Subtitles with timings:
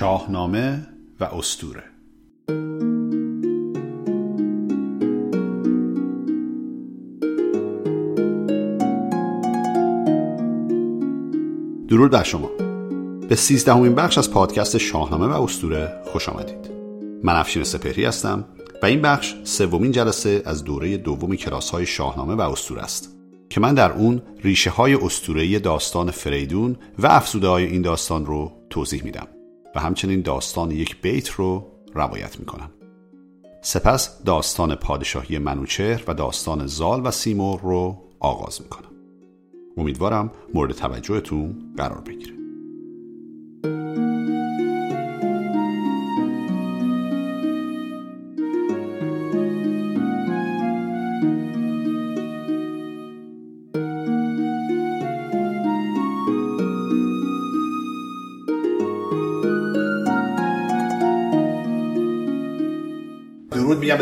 [0.00, 0.86] شاهنامه
[1.20, 1.82] و استوره
[11.88, 12.50] درود بر شما.
[13.28, 16.70] به سیزدهمین بخش از پادکست شاهنامه و استوره خوش آمدید.
[17.24, 18.44] من افشین سپهری هستم
[18.82, 23.16] و این بخش سومین جلسه از دوره دوم کلاس های شاهنامه و استوره است
[23.50, 28.52] که من در اون ریشه های استورهی داستان فریدون و افزوده های این داستان رو
[28.70, 29.26] توضیح میدم.
[29.74, 32.70] و همچنین داستان یک بیت رو روایت می‌کنم.
[33.62, 38.90] سپس داستان پادشاهی منوچهر و داستان زال و سیمور رو آغاز می‌کنم.
[39.76, 42.39] امیدوارم مورد توجهتون قرار بگیره.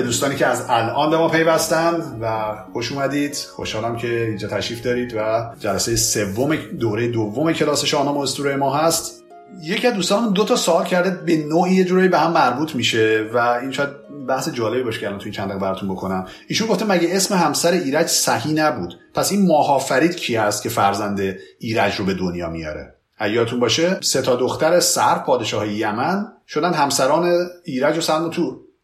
[0.08, 3.36] دوستانی که از الان به ما پیوستن و خوش اومدید.
[3.36, 9.24] خوشحالم که اینجا تشریف دارید و جلسه سوم دوره دوم کلاس شاهنامه اسطوره ما هست.
[9.62, 13.30] یکی از دوستان دو تا سوال کرده به نوعی یه جورایی به هم مربوط میشه
[13.34, 13.88] و این شاید
[14.28, 16.26] بحث جالبی باشه که الان توی چند دقیقه براتون بکنم.
[16.48, 21.20] ایشون گفته مگه اسم همسر ایرج صحیح نبود؟ پس این ماهافرید کی هست که فرزند
[21.58, 27.46] ایرج رو به دنیا میاره؟ یادتون باشه سه تا دختر سر پادشاه یمن شدن همسران
[27.64, 28.30] ایرج و سلم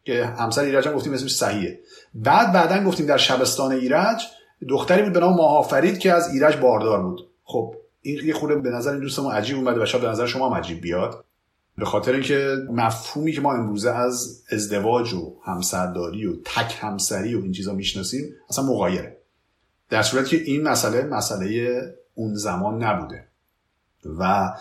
[0.05, 1.79] که همسر ایرج هم گفتیم اسمش صحیحه.
[2.13, 4.23] بعد بعدا گفتیم در شبستان ایرج
[4.69, 7.27] دختری بود به نام ماهافرید که از ایرج باردار بود.
[7.43, 10.49] خب این یه خورده به نظر این دوستمون عجیب اومده و شاید به نظر شما
[10.49, 11.25] هم عجیب بیاد.
[11.77, 17.41] به خاطر اینکه مفهومی که ما امروزه از ازدواج و همسرداری و تک همسری و
[17.41, 19.17] این چیزا می‌شناسیم اصلا مغایره.
[19.89, 21.79] در صورتی که این مسئله مسئله
[22.13, 23.27] اون زمان نبوده.
[24.19, 24.51] و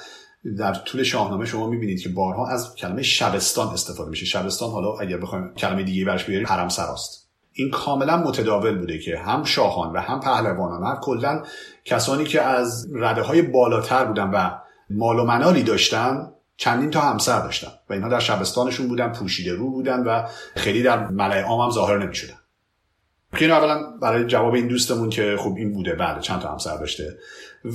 [0.59, 4.27] در طول شاهنامه شما می‌بینید که بارها از کلمه شبستان استفاده میشه.
[4.27, 7.29] شبستان حالا اگر بخوایم کلمه دیگه برش بیاریم حرم سراست.
[7.53, 11.43] این کاملا متداول بوده که هم شاهان و هم پهلوانان هم کلا
[11.85, 14.51] کسانی که از رده های بالاتر بودن و
[14.91, 19.71] مال و منالی داشتن چندین تا همسر داشتن و اینها در شبستانشون بودن پوشیده رو
[19.71, 22.35] بودن و خیلی در ملع عام هم ظاهر نمی‌شدن.
[23.37, 27.19] که اولا برای جواب این دوستمون که خب این بوده بعد چند تا همسر داشته.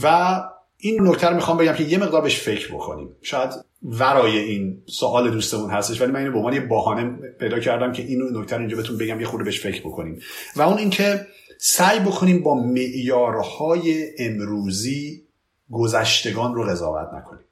[0.03, 0.39] و
[0.81, 3.15] این نکته رو می‌خوام بگم که یه مقدار بهش فکر بکنیم.
[3.21, 3.49] شاید
[3.83, 8.03] ورای این سوال دوستمون هستش ولی من اینو به عنوان یه بهانه پیدا کردم که
[8.03, 10.19] اینو نکته رو اینجا بهتون بگم یه خورده بهش فکر بکنیم.
[10.55, 15.23] و اون اینکه سعی بکنیم با معیارهای امروزی
[15.71, 17.45] گذشتگان رو قضاوت نکنیم.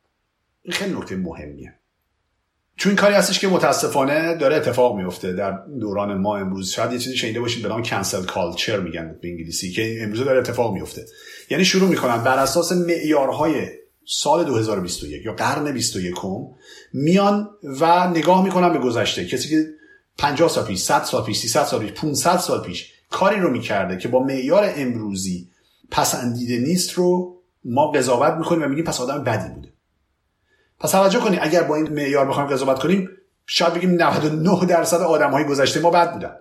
[0.63, 1.73] این خیلی نکته مهمیه.
[2.75, 6.71] چون این کاری هستش که متاسفانه داره اتفاق میفته در دوران ما امروز.
[6.71, 10.39] شاید یه چیزی شنیده باشید به نام کنسل کالچر میگن به انگلیسی که امروز داره
[10.39, 11.05] اتفاق میفته.
[11.49, 13.67] یعنی شروع می‌کنن بر اساس معیارهای
[14.05, 16.15] سال 2021 یا قرن 21
[16.93, 19.25] میان و نگاه می‌کنن به گذشته.
[19.25, 19.65] کسی که
[20.17, 23.97] 50 سال پیش 100 سال پیش 300 سال پیش 500 سال پیش کاری رو می‌کرده
[23.97, 25.49] که با معیار امروزی
[25.91, 29.73] پسندیده نیست رو ما قضاوت می‌کنیم و میگیم پس آدم بدی بوده.
[30.79, 33.09] پس توجه کنید اگر با این معیار بخوایم قضاوت کنیم
[33.45, 36.35] شاید بگیم 99 درصد آدم های گذشته ما بد بودن.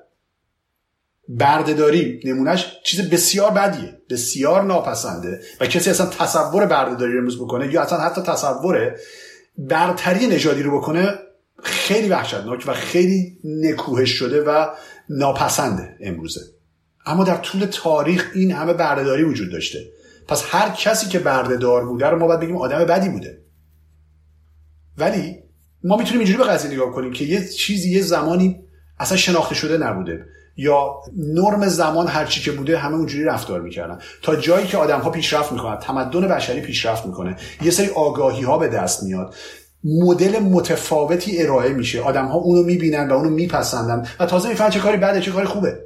[1.29, 7.73] بردهداری نمونهش چیز بسیار بدیه بسیار ناپسنده و کسی اصلا تصور بردهداری رو امروز بکنه
[7.73, 8.97] یا اصلا حتی تصور
[9.59, 11.19] برتری نژادی رو بکنه
[11.63, 14.67] خیلی وحشتناک و خیلی نکوهش شده و
[15.11, 16.41] ناپسنده امروزه.
[17.07, 19.79] اما در طول تاریخ این همه بردهداری وجود داشته.
[20.29, 23.43] پس هر کسی که بردهدار بوده رو ما باید بگیم آدم بدی بوده.
[24.99, 25.37] ولی
[25.85, 28.61] ما می‌تونیم اینجوری به قضیه نگاه کنیم که یه چیزی یه زمانی
[28.99, 30.27] اصلا شناخته شده نبوده.
[30.57, 33.99] یا نرم زمان هرچی که بوده همه اونجوری رفتار می‌کردن.
[34.23, 37.37] تا جایی که آدم ها پیشرفت می‌کنن تمدن بشری پیشرفت می‌کنه.
[37.63, 39.35] یه سری آگاهی ها به دست میاد.
[39.85, 42.03] مدل متفاوتی ارائه میشه.
[42.03, 44.07] آدم ها اونو می‌بینن و اونو میپسندن.
[44.21, 45.79] و تازه می‌فهمن چه کاری بده چه کاری خوبه.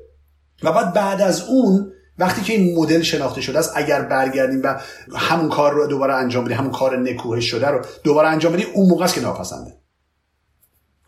[0.62, 4.80] و بعد بعد از اون وقتی که این مدل شناخته شده است اگر برگردیم و
[5.16, 8.88] همون کار رو دوباره انجام بدیم همون کار نکوهش شده رو دوباره انجام بدیم اون
[8.88, 9.70] موقع است که ناپسنده.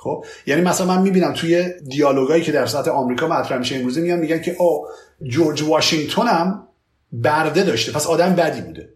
[0.02, 4.18] خب؟ یعنی مثلا من می‌بینم توی دیالوگایی که در سطح آمریکا مطرح میشه امروزه میان
[4.18, 4.86] میگن که او
[5.22, 6.68] جورج واشنگتن هم
[7.12, 7.92] برده داشته.
[7.92, 8.88] پس آدم بدی بوده.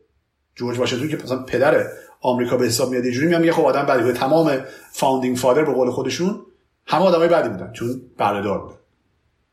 [0.54, 1.86] جورج واشنگتن که مثلا پدر
[2.20, 4.12] آمریکا به حساب میاد اینجوری میان میگه خب آدم بدی بوده.
[4.12, 4.58] تمام
[4.92, 6.40] founding father به قول خودشون
[6.86, 7.72] همه آدمای بدی بودن.
[7.72, 8.74] چون برده‌دار بوده.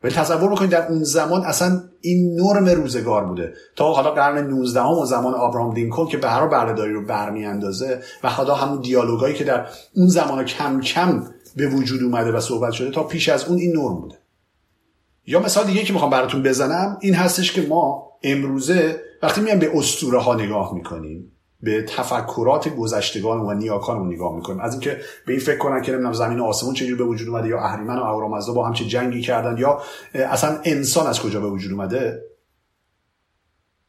[0.04, 3.54] ولی تصور بکنید در اون زمان اصلا این نرم روزگار بوده.
[3.76, 8.02] تا حالا قرن 19 هم و زمان آبراهام لینکلن که به هر برده‌داری رو برمیاندازه
[8.24, 11.24] و حالا همون دیالوگایی که در اون زمان کم کم
[11.56, 14.18] به وجود اومده و صحبت شده تا پیش از اون این نرم بوده.
[15.26, 19.78] یا مثال دیگه که می‌خوام براتون بزنم این هستش که ما امروزه وقتی میایم به
[19.78, 24.60] اسطوره ها نگاه می‌کنیم به تفکرات گذشتگان و نیاکان نگاه می‌کنیم.
[24.60, 27.48] از اینکه به این فکر کنن که نمی‌دونم زمین و آسمون چجوری به وجود اومده
[27.48, 29.82] یا اهریمن و اهورامزدا با هم چه جنگی کردن یا
[30.14, 32.22] اصلا انسان از کجا به وجود اومده؟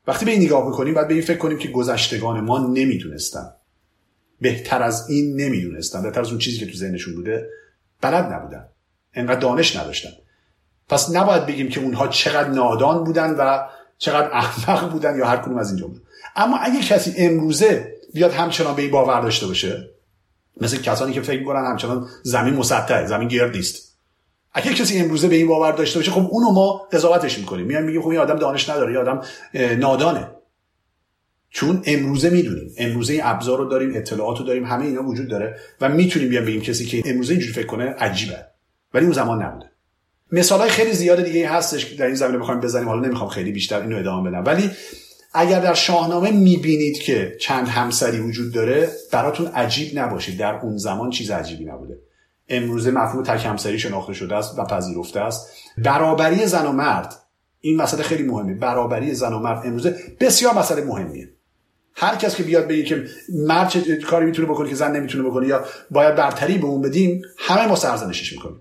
[0.07, 3.47] وقتی به این نگاه می‌کنیم باید به این فکر کنیم که گذشتگان ما نمی‌دونستن.
[4.41, 6.03] بهتر از این نمی‌دونستن.
[6.03, 7.49] بهتر از اون چیزی که تو ذهنشون بوده
[8.01, 8.69] بلد نبودن.
[9.15, 10.11] انقدر دانش نداشتن.
[10.89, 13.67] پس نباید بگیم که اونها چقدر نادان بودن و
[13.99, 16.01] چقدر احمق بودن یا هر کدوم از این جمله
[16.37, 19.91] اما اگه کسی امروزه بیاد همچنان به این باور داشته باشه
[20.61, 23.95] مثل کسانی که فکر می‌کنن همچنان زمین مسطحه زمین گرد نیست
[24.53, 27.67] اگه کسی امروزه به این باور داشته باشه خب اونو ما قضاوتش می‌کنیم.
[27.67, 29.23] میایم میگیم خب این آدم دانش نداره یا آدم
[29.55, 30.29] نادانه.
[31.55, 35.89] چون امروزه می‌دونیم امروزه ابزار رو داریم اطلاعات رو داریم همه اینا وجود داره و
[35.89, 38.47] می‌تونیم بیام بگیم کسی که امروزه اینجوری فکر کنه عجیبه.
[38.95, 39.71] ولی اون زمان نبوده.
[40.33, 42.89] مثال های خیلی زیاد دیگه هستش که در این زمینه بخوایم بزنیم.
[42.89, 44.45] حالا نمی‌خوام خیلی بیشتر اینو ادامه بدم.
[44.47, 44.71] ولی
[45.35, 51.11] اگر در شاهنامه می‌بینید که چند همسری وجود داره براتون عجیب نباشید در اون زمان
[51.11, 51.99] چیز عجیبی نبوده.
[52.49, 55.49] امروزه مفهوم تک همسری شناخته شده است و پذیرفته است.
[55.79, 57.15] برابری زن و مرد
[57.61, 58.55] این مسئله خیلی مهمه.
[58.55, 61.29] برابری زن و مرد امروزه بسیار مسئله مهمیه.
[61.96, 65.46] هر کس که بیاد بگه که مرد چه کاری می‌تونه بکنه که زن نمی‌تونه بکنه
[65.46, 68.61] یا باید برتری به اون بدیم همه ما سرزنشش می‌کنیم.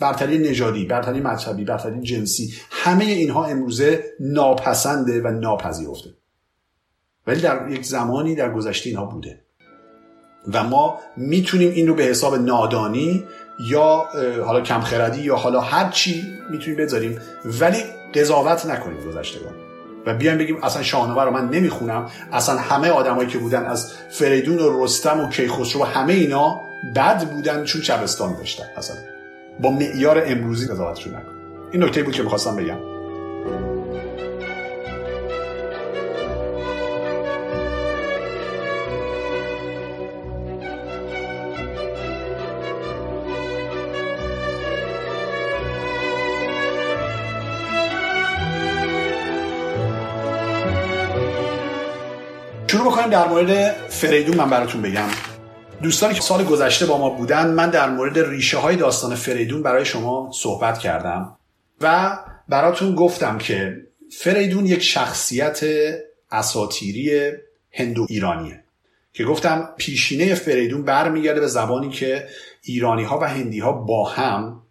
[0.00, 6.10] برتری نژادی برتری مذهبی برتری جنسی همه اینها امروزه ناپسنده و ناپذیرفته.
[7.26, 9.40] ولی در یک زمانی در گذشته اینها بوده.
[10.52, 13.24] و ما می‌تونیم این رو به حساب نادانی
[13.70, 14.04] یا
[14.44, 17.20] حالا کمخردی یا حالا هر چی می‌تونیم بذاریم
[17.60, 17.82] ولی
[18.14, 19.67] قضاوت نکنیم گذشتگان.
[20.08, 22.10] و بیایم بگیم اصلا شاهنامه رو من نمی‌خونم.
[22.32, 26.60] اصلا همه آدمایی که بودن از فریدون و رستم و کیخسرو و همه اینا
[26.94, 28.64] بد بودن چون شبستان داشتن.
[28.76, 28.96] اصلا
[29.60, 31.32] با معیار امروزی قضاوتشون نکن.
[31.72, 32.97] این نکته بود که می‌خواستم بگم.
[53.08, 55.08] بکنیم در مورد فریدون من براتون بگم.
[55.82, 59.84] دوستانی که سال گذشته با ما بودن من در مورد ریشه های داستان فریدون برای
[59.84, 61.36] شما صحبت کردم
[61.80, 62.18] و
[62.48, 63.76] براتون گفتم که
[64.18, 65.60] فریدون یک شخصیت
[66.30, 67.32] اساتیری
[67.72, 68.64] هندو ایرانیه
[69.12, 72.28] که گفتم پیشینه فریدون برمیگرده به زبانی که
[72.62, 74.62] ایرانی ها و هندی ها با هم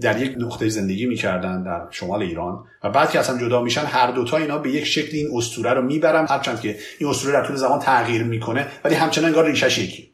[0.00, 4.10] در یک نقطه زندگی می‌کردن در شمال ایران و بعد که اصلا جدا میشن هر
[4.10, 7.56] دوتا اینا به یک شکل این اسطوره رو می‌برن هرچند که این اسطوره در طول
[7.56, 10.12] زمان تغییر می‌کنه ولی همچنان انگار ریشش یکی.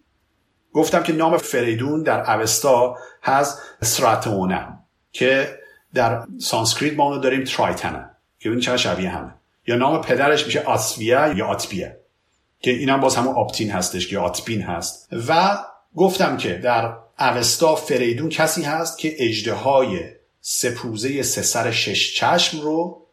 [0.73, 4.79] گفتم که نام فریدون در اوستا هست ثرئتونه
[5.13, 5.59] که
[5.95, 9.35] در سانسکریت ما اونو داریم ترایتنه که این چقدر شبیه همه.
[9.67, 12.01] یا نام پدرش میشه آثویا یا آتبیه
[12.61, 15.09] که اینم باز همون آپتین هستش که آتبین هست.
[15.29, 15.59] و
[15.97, 20.01] گفتم که در اوستا فریدون کسی هست که اژدهای سه
[20.41, 23.07] پوزه سه سر شش چشم رو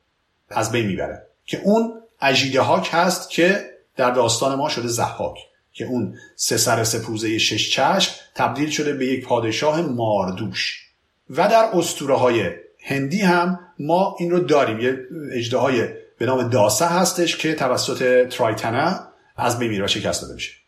[0.50, 1.28] از بین می‌بره.
[1.46, 5.38] که اون اژی دهاک هست که در داستان ما شده ضحاک
[5.74, 10.88] که اون سه سر سپوزه شش چشم تبدیل شده به یک پادشاه ماردوش.
[11.30, 12.50] و در اسطوره های
[12.84, 14.80] هندی هم ما این رو داریم.
[14.80, 14.98] یه
[15.32, 19.00] اجده به نام داسه هستش که توسط ترایتنه
[19.38, 20.61] از بین میره و شکست داده میشه.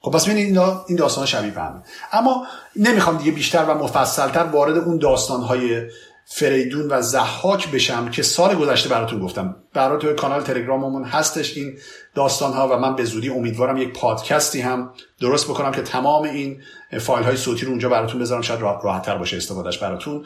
[0.00, 4.98] خب پس ببینید این داستان شبیه فهمه اما نمی‌خوام دیگه بیشتر و مفصلتر وارد اون
[4.98, 5.82] داستان های
[6.32, 9.56] فریدون و زحاک بشم که سال گذشته براتون گفتم.
[9.74, 11.78] برای توی کانال تلگراممون هستش این
[12.14, 16.62] داستان ها و من به زودی امیدوارم یک پادکستی هم درست بکنم که تمام این
[17.00, 18.42] فایل های صوتی رو اونجا براتون بذارم.
[18.42, 20.24] شاید راحت تر باشه استفادهش براتون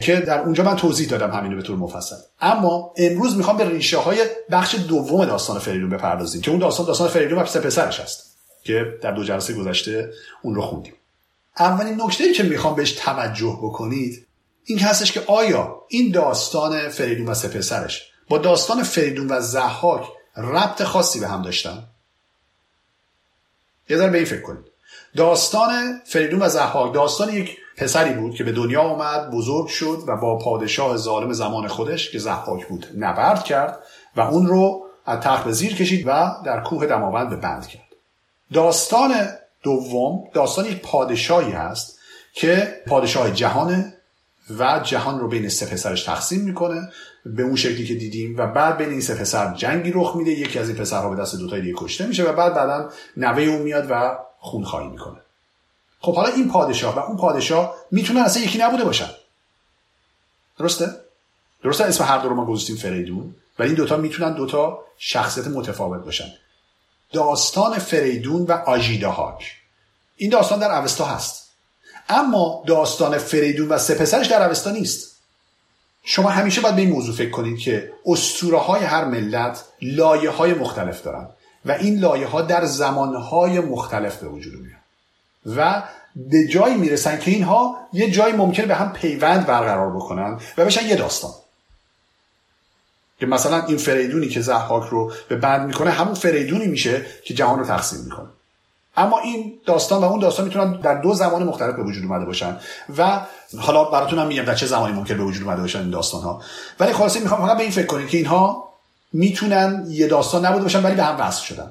[0.00, 2.16] که در اونجا من توضیح دادم همینو به طور مفصل.
[2.40, 4.18] اما امروز می‌خوام به ریشه های
[4.50, 8.33] بخش دوم داستان فریدون بپردازیم که اون داستان داستان فریدون و پسرش هست.
[8.64, 10.94] که در دو جلسه گذشته اون رو خوندیم.
[11.58, 14.26] اولین نکته که می‌خوام بهش توجه بکنید
[14.64, 20.06] این هستش که آیا این داستان فریدون و سپسرش با داستان فریدون و زحاک
[20.36, 21.82] ربط خاصی به هم داشتن؟
[23.88, 24.64] یه به این فکر کنید.
[25.16, 30.16] داستان فریدون و زحاک داستان یک پسری بود که به دنیا آمد بزرگ شد و
[30.16, 33.78] با پادشاه ظالم زمان خودش که زحاک بود نبرد کرد
[34.16, 37.93] و اون رو از تخت به زیر کشید و در کوه دماوند به بند کرد.
[38.52, 39.28] داستان
[39.62, 41.98] دوم داستان یک پادشاهی هست
[42.32, 43.92] که پادشاه جهان
[44.58, 46.92] و جهان رو بین سه پسرش تقسیم می‌کنه.
[47.26, 50.30] به اون شکلی که دیدیم و بعد بین این سه پسر جنگی رخ میده.
[50.30, 53.62] یکی از این پسرها به دست دوتای دیگه کشته میشه و بعد بعدا نوه اون
[53.62, 55.20] میاد و خونخواهی می‌کنه.
[56.00, 59.10] خب حالا این پادشاه و اون پادشاه می‌تونه اصلا یکی نبوده باشن.
[60.58, 60.90] درسته؟
[61.62, 63.34] درسته؟ اسم هر دو رو ما گذاشتیم فریدون.
[63.58, 66.32] ولی این دوتا می‌تونن دوتا شخصیت متفاوت باشن.
[67.14, 69.52] داستان فریدون و آژیدهاک
[70.16, 71.50] این داستان در اوستا هست.
[72.08, 75.14] اما داستان فریدون و سه در اوستا نیست.
[76.02, 80.54] شما همیشه باید به این موضوع فکر کنید که اسطوره های هر ملت لایه های
[80.54, 81.28] مختلف دارن
[81.64, 84.80] و این لایه ها در زمان های مختلف به وجود میان
[85.46, 85.82] و
[86.16, 90.86] به جایی می‌رسن که اینها یه جایی ممکنه به هم پیوند برقرار بکنن و بشن
[90.86, 91.30] یه داستان.
[93.24, 97.58] که مثلا این فریدونی که زحاک رو به بند می‌کنه همون فریدونی میشه که جهان
[97.58, 98.26] رو تقسیم می‌کنه.
[98.96, 102.56] اما این داستان و اون داستان می‌تونن در دو زمان مختلف به وجود اومده باشن
[102.98, 103.20] و
[103.58, 106.42] حالا براتون هم میگم در چه زمانی ممکن به وجود اومده باشن این داستان ها
[106.80, 108.68] ولی خلاصه می‌خوام فقط به این فکر کنید که اینها
[109.12, 111.70] می‌تونن یه داستان نبوده باشن ولی به هم وصل شدن.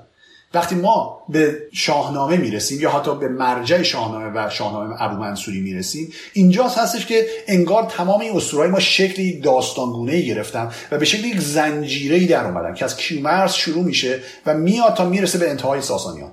[0.53, 6.13] وقتی ما به شاهنامه می‌رسیم یا حتی به مرجع شاهنامه و شاهنامه ابو منصوری می‌رسیم
[6.33, 11.25] اینجاست هستش که انگار تمام این اسطورهای ما شکل یک داستانگونه گرفتن و به شکل
[11.25, 15.81] یک زنجیره در اومدن که از کیومرس شروع میشه و میاد تا می‌رسه به انتهای
[15.81, 16.31] ساسانیان.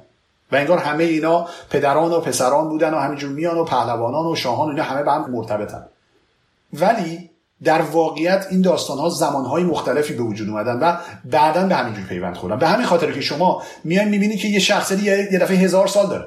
[0.53, 4.69] و انگار همه اینا پدران و پسران بودن و همینجور میان و پهلوانان و شاهان
[4.69, 5.87] اینا همه به هم مرتبطن.
[6.73, 7.30] ولی
[7.65, 12.05] در واقعیت این داستان ها زمان های مختلفی به وجود اومدن و بعدا به همینجور
[12.05, 12.59] پیوند خوردن.
[12.59, 16.27] به همین خاطر که شما میان می‌بینید که یه شخصی یه دفعه هزار سال داره.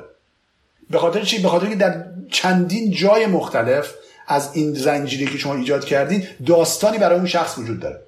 [0.90, 3.94] به خاطر چی؟ به خاطر که در چندین جای مختلف
[4.28, 8.00] از این زنجیری که شما ایجاد کردین داستانی برای اون شخص وجود داره.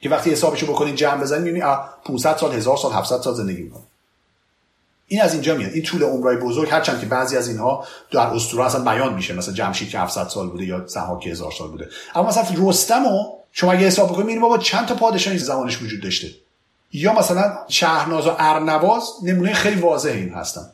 [0.00, 1.64] که وقتی حسابشو بکنید جمع بزنید می‌بینید
[2.04, 3.82] 500 سال 1000 سال 700 سال زندگی می‌کنه.
[5.12, 5.72] این از اینجا میاد.
[5.72, 9.34] این طول عمرای بزرگ هرچند که بعضی از اینها در اسطوره اصلا بیان میشه.
[9.34, 11.88] مثلا جمشید که 700 سال بوده یا ضحاک که 1000 سال بوده.
[12.14, 16.28] اما مثلا رستم و شما اگه حساب بکنید بابا چند تا پادشاهی زمانش وجود داشته.
[16.92, 20.66] یا مثلا شهرناز و ارنواز نمونه خیلی واضح این هستن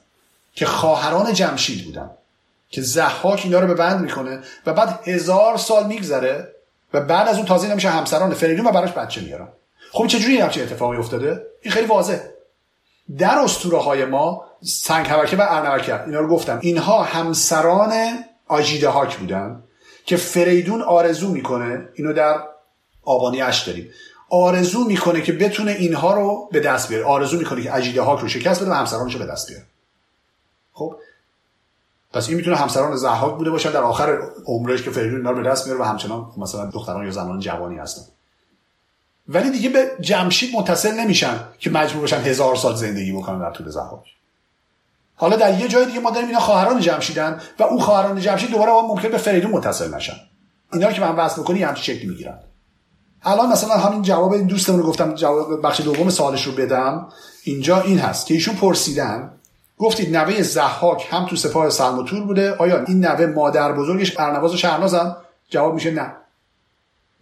[0.54, 2.10] که خواهران جمشید بودن.
[2.70, 6.54] که زحاک اینا رو به بند می‌کنه و بعد هزار سال میگذره
[6.94, 9.48] و بعد از اون تازه نمیشه همسران فریدون و براش بچه میارن.
[9.92, 12.18] خب چجوری همچین اتفاقی افتاده؟ این خیلی واضح
[13.16, 16.58] در اسطوره های ما سنگ هوکه و ارنوکه اینا رو گفتم.
[16.62, 17.92] اینها همسران
[18.46, 19.62] آجیده هاک بودن
[20.04, 22.42] که فریدون آرزو می‌کنه اینو در
[23.04, 23.90] آبانی اش داریم.
[24.30, 27.04] آرزو می‌کنه که بتونه اینها رو به دست بیاره.
[27.04, 29.64] آرزو می‌کنه که اجیده هاک رو شکست بده و همسرانش رو به دست بیاره.
[30.72, 30.96] خب؟
[32.12, 35.48] پس این می‌تونه همسران زحاک بوده باشن در آخر عمرش که فریدون اینا رو به
[35.48, 38.02] دست میاره و همچنان مثلا دختران یا زنان جوانی هستن.
[39.28, 43.68] ولی دیگه به جمشید متصل نمیشن که مجبور باشن هزار سال زندگی بکنن در طول
[43.68, 44.00] زمان.
[45.16, 48.72] حالا در یه جای دیگه ما داریم اینا خواهران جمشیدن و اون خواهران جمشید دوباره
[48.72, 50.16] ممکن به فریدون متصل نشن.
[50.72, 52.38] اینا که من وصل می‌کنی همچین شکلی می‌گیرن.
[53.22, 57.08] الان مثلا همین جواب این دوستمون گفتم جواب بخش دوم سوالش رو بدم.
[57.44, 59.30] اینجا این هست که ایشون پرسیدن
[59.78, 64.56] گفتید نوه زحاک هم تو سپاه سلم بوده؟ آیا این نوه مادر بزرگش ارنواز و
[64.56, 65.16] شهرنازم
[65.50, 66.12] جواب میشه نه.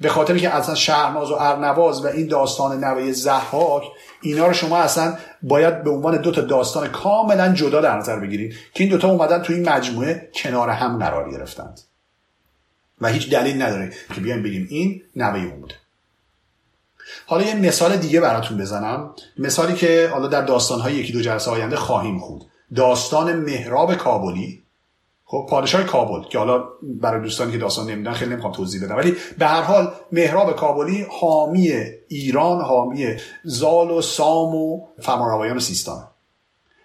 [0.01, 3.83] به خاطر که اصلا شهرناز و ارنواز و این داستان نوه زحاک
[4.23, 8.55] اینا رو شما اصلا باید به عنوان دو تا داستان کاملا جدا در نظر بگیرید
[8.75, 11.81] که این دوتا اومدن تو این مجموعه کنار هم قرار گرفتند.
[13.01, 15.75] و هیچ دلیل نداره که بیایم بگیم این نوه اون بوده.
[17.27, 19.15] حالا یه مثال دیگه براتون بزنم.
[19.39, 24.63] مثالی که حالا در داستانهای یکی دو جلسه آینده خواهیم خود داستان مهراب کابلی.
[25.29, 28.97] خب پادشاه کابل که حالا برای دوستانی که داستان نمیدن خیلی نمی‌خوام توضیح بدم.
[28.97, 31.73] ولی به هر حال مهراب کابلی حامی
[32.09, 36.09] ایران حامی زال و سام و فرمانروایان سیستان.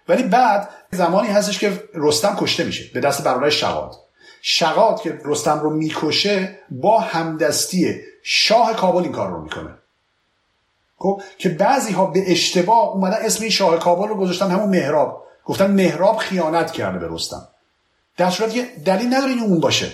[0.08, 3.94] ولی بعد زمانی هستش که رستم کشته میشه به دست برادر شغاد.
[4.42, 9.74] شغاد که رستم رو می‌کشه با همدستی شاه کابل این کار رو می‌کنه.
[10.96, 15.22] خب که بعضی ها به اشتباه اومدن اسم این شاه کابل رو گذاشتن همون مهراب
[15.44, 17.48] گفتن مهراب خیانت کرده به رستم.
[18.16, 19.92] در صورت که دلیل نداره اون باشه.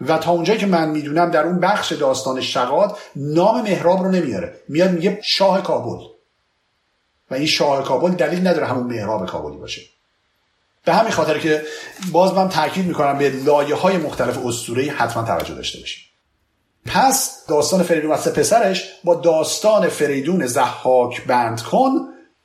[0.00, 4.60] و تا اونجایی که من می‌دونم در اون بخش داستان شقاد نام مهراب رو نمیاره.
[4.68, 6.04] میاد میگه شاه کابل.
[7.30, 9.82] و این شاه کابل دلیل نداره همون مهراب کابلی باشه.
[10.84, 11.62] به همین خاطر که
[12.12, 16.02] باز من تاکید می‌کنم به لایه های مختلف اسطوره حتما توجه داشته باشیم.
[16.86, 21.90] پس داستان فریدون و پسرش با داستان فریدون زحاک بند کن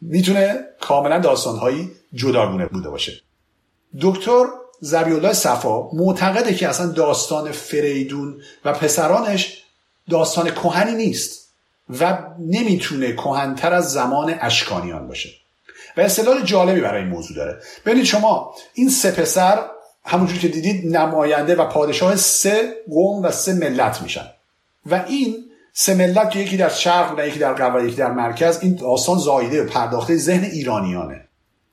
[0.02, 3.22] می‌تونه کاملا داستانهایی جداگونه بوده باشه.
[4.02, 4.46] دکتر
[4.80, 9.64] زبیالله صفا معتقده که اصلا داستان فریدون و پسرانش
[10.10, 11.52] داستان کهنی نیست
[12.00, 15.30] و نمی‌تونه کهنتر از زمان اشکانیان باشه.
[15.98, 17.62] و استدلال جالبی برای این موضوع داره.
[17.86, 19.66] ببینید شما این سه پسر
[20.06, 24.26] همونجور که دیدید نماینده و پادشاه سه قوم و سه ملت میشن.
[24.86, 25.36] و این
[25.74, 28.76] سه ملت که یکی در شرق و یکی در غرب و یکی در مرکز این
[28.76, 31.28] داستان زایده پرداخته ذهن ایرانیانه.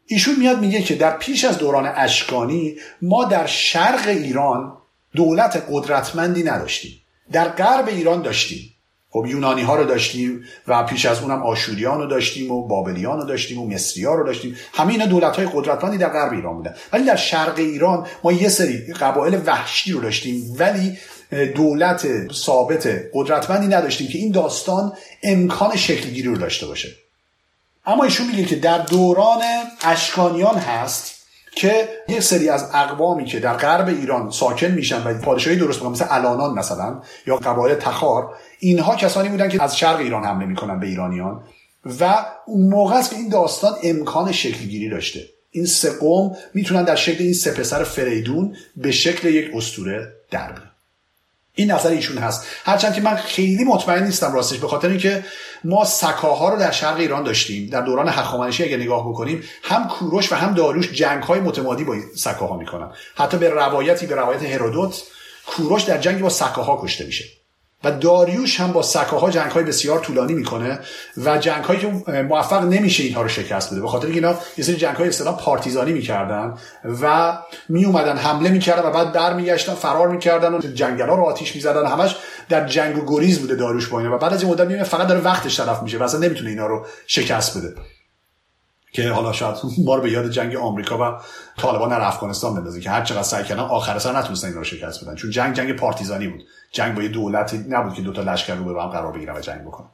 [0.09, 4.73] ایشون میاد میگه که در پیش از دوران اشکانی ما در شرق ایران
[5.15, 6.93] دولت قدرتمندی نداشتیم.
[7.33, 8.75] در غرب ایران داشتیم.
[9.11, 13.25] خب یونانی ها رو داشتیم و پیش از اونم آشوریان رو داشتیم و بابلیان رو
[13.25, 14.57] داشتیم و مصری ها رو داشتیم.
[14.75, 16.75] همه اینا دولت های قدرتمندی در غرب ایران بودن.
[16.93, 20.99] ولی در شرق ایران ما یه سری قبایل وحشی رو داشتیم ولی
[21.55, 26.89] دولت ثابت قدرتمندی نداشتیم که این داستان امکان شکلگیری رو داشته باشه.
[27.89, 29.43] اما ایشون میگه که در دوران
[29.83, 31.15] اشکانیان هست
[31.57, 35.93] که یک سری از اقوامی که در غرب ایران ساکن میشن و پادشاهی درست می‌کنن
[35.93, 40.81] مثل الانان مثلا یا قبایل تخار اینها کسانی بودن که از شرق ایران حمله می‌کنن
[40.81, 41.43] به ایرانیان
[42.01, 45.21] و اون موقع است که این داستان امکان شکلگیری داشته.
[45.51, 50.53] این سه قوم می‌تونن در شکل این سه پسر فریدون به شکل یک استوره در
[51.59, 52.47] این نظر ایشون هست.
[52.65, 55.25] هرچند که من خیلی مطمئن نیستم راستش به خاطر اینکه
[55.65, 57.71] ما سکاها رو در شرق ایران داشتیم.
[57.71, 61.97] در دوران هخامنشی اگه نگاه بکنیم هم کوروش و هم داریوش جنگ های متمادی با
[62.17, 62.91] سکاها می‌کنن.
[63.15, 65.03] حتی به روایتی به روایت هرودوت
[65.47, 67.25] کوروش در جنگی با سکاها کشته میشه.
[67.85, 70.81] و داریوش هم با سکاها جنگ های بسیار طولانی می‌کنه
[71.25, 71.87] و جنگ هایی که
[72.23, 73.81] موفق نمیشه اینها رو شکست بده.
[73.81, 76.55] به خاطر اینا یه سری جنگ های اصطلاح پارتیزانی می‌کردن
[77.03, 81.87] و می اومدن حمله می‌کردن و بعد برمیگشتن فرار می‌کردن و جنگلا رو آتیش می‌زدن.
[81.87, 82.17] همش
[82.49, 84.17] در جنگ و گریز بوده داریوش با اینا.
[84.17, 86.67] و بعد از این مدت می‌بینه فقط داره وقتش تلف میشه و اصلا نمی‌تونه اینا
[86.67, 87.75] رو شکست بده.
[88.93, 91.21] که حالا شاید ما رو به یاد جنگ آمریکا و
[91.61, 95.05] طالبان در افغانستان بندازه که هر چقدر سعی کردن آخر سر نتونستن این رو شکست
[95.05, 95.15] بدن.
[95.15, 96.43] چون جنگ جنگ پارتیزانی بود.
[96.73, 99.63] جنگ با یه دولتی نبود که دوتا لشکر رو به هم قرار بگیرن و جنگ
[99.63, 99.87] بکنن.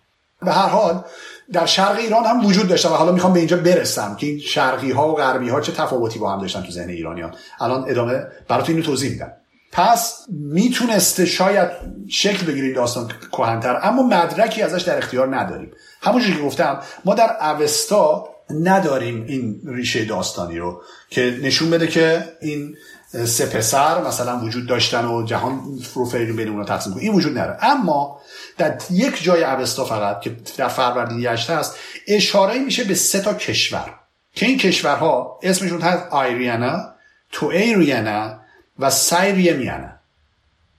[0.42, 1.04] به هر حال
[1.52, 4.90] در شرق ایران هم وجود داشتن و حالا می‌خوام به اینجا برسم که این شرقی
[4.90, 7.34] ها و غربی ها چه تفاوتی با هم داشتن تو ذهن ایرانیان.
[7.60, 9.32] الان ادامه براتون اینو توضیح میدم.
[9.72, 11.68] پس می‌تونسته شاید
[12.08, 15.72] شکل بگیریم داستان کهنتر اما مدرکی ازش در اختیار نداریم.
[16.02, 22.24] همونجوری که گفتم ما در اوستا نداریم این ریشه داستانی رو که نشون بده که
[22.40, 22.76] این
[23.14, 27.58] سه پسر مثلا وجود داشتن و جهان رو فریدون بین اونا تقسیم این وجود نداره.
[27.64, 28.20] اما
[28.58, 31.76] در یک جای اوستا فقط که در فروردین یشت هست
[32.08, 33.94] اشاره میشه به سه تا کشور.
[34.34, 36.94] که این کشورها اسمشون هست آیریانا
[37.32, 38.40] تو ایریانا
[38.78, 39.88] و سایریمیانا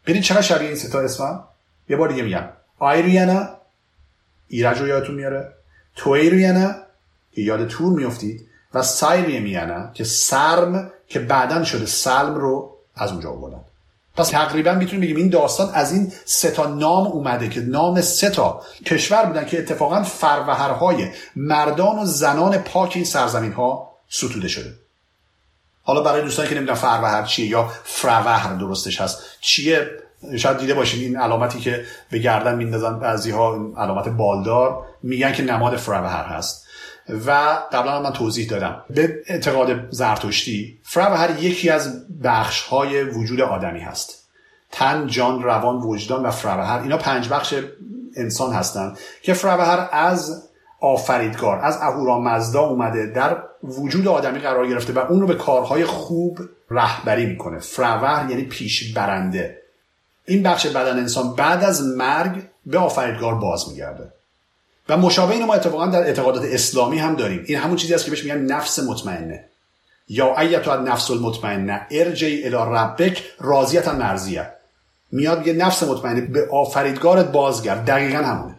[0.03, 1.43] ببینید چقدر شبیه این سه تا اسم
[1.89, 2.49] یه بار دیگه میگم.
[2.79, 3.49] آیریانا
[4.47, 5.53] ایرج رو یادتون میاره.
[5.95, 6.75] تو ایریانا
[7.31, 8.44] که یاد تور میافتید.
[8.75, 13.59] و سایریمیانا که سرم که بعدا شده سلم رو از اونجا آوردن.
[14.17, 18.29] پس تقریبا می‌تونیم بگیم این داستان از این سه تا نام اومده که نام سه
[18.29, 24.73] تا کشور بودن که اتفاقا فروهرهای مردان و زنان پاک این سرزمین ها ستوده شده.
[25.83, 29.89] حالا برای دوستانی که نمی‌دونن فروهر چیه یا فروهر درستش هست چیه؟
[30.37, 35.43] شاید دیده باشین این علامتی که به گردن میندازن بعضی ها علامت بالدار میگن که
[35.43, 36.64] نماد فروهر هست.
[37.09, 37.31] و
[37.71, 38.83] قبلا من توضیح دادم.
[38.89, 44.25] به اعتقاد زرتشتی فروهر یکی از بخش های وجود آدمی هست.
[44.71, 47.55] تن، جان، روان، وجدان و فروهر اینا پنج بخش
[48.15, 50.49] انسان هستند که فروهر از
[50.81, 56.39] آفریدگار از اهورامزدا اومده در وجود آدمی قرار گرفته و اون رو به کارهای خوب
[56.71, 57.59] رهبری می‌کنه.
[57.59, 59.61] فروهر یعنی پیش برنده.
[60.25, 64.11] این بخش بدن انسان بعد از مرگ به آفریدگار باز میگرده.
[64.89, 67.43] و مشابه اینو ما اتفاقا در اعتقادات اسلامی هم داریم.
[67.47, 69.45] این همون چیزی است که بهش میگن نفس مطمئنه.
[70.07, 74.51] یا ایتو نفس المطمئنه ارجی الی ربک راضیتا مرضیه.
[75.11, 77.85] میاد یه نفس مطمئنه به آفریدگارت بازگرد.
[77.85, 78.55] دقیقا همونه.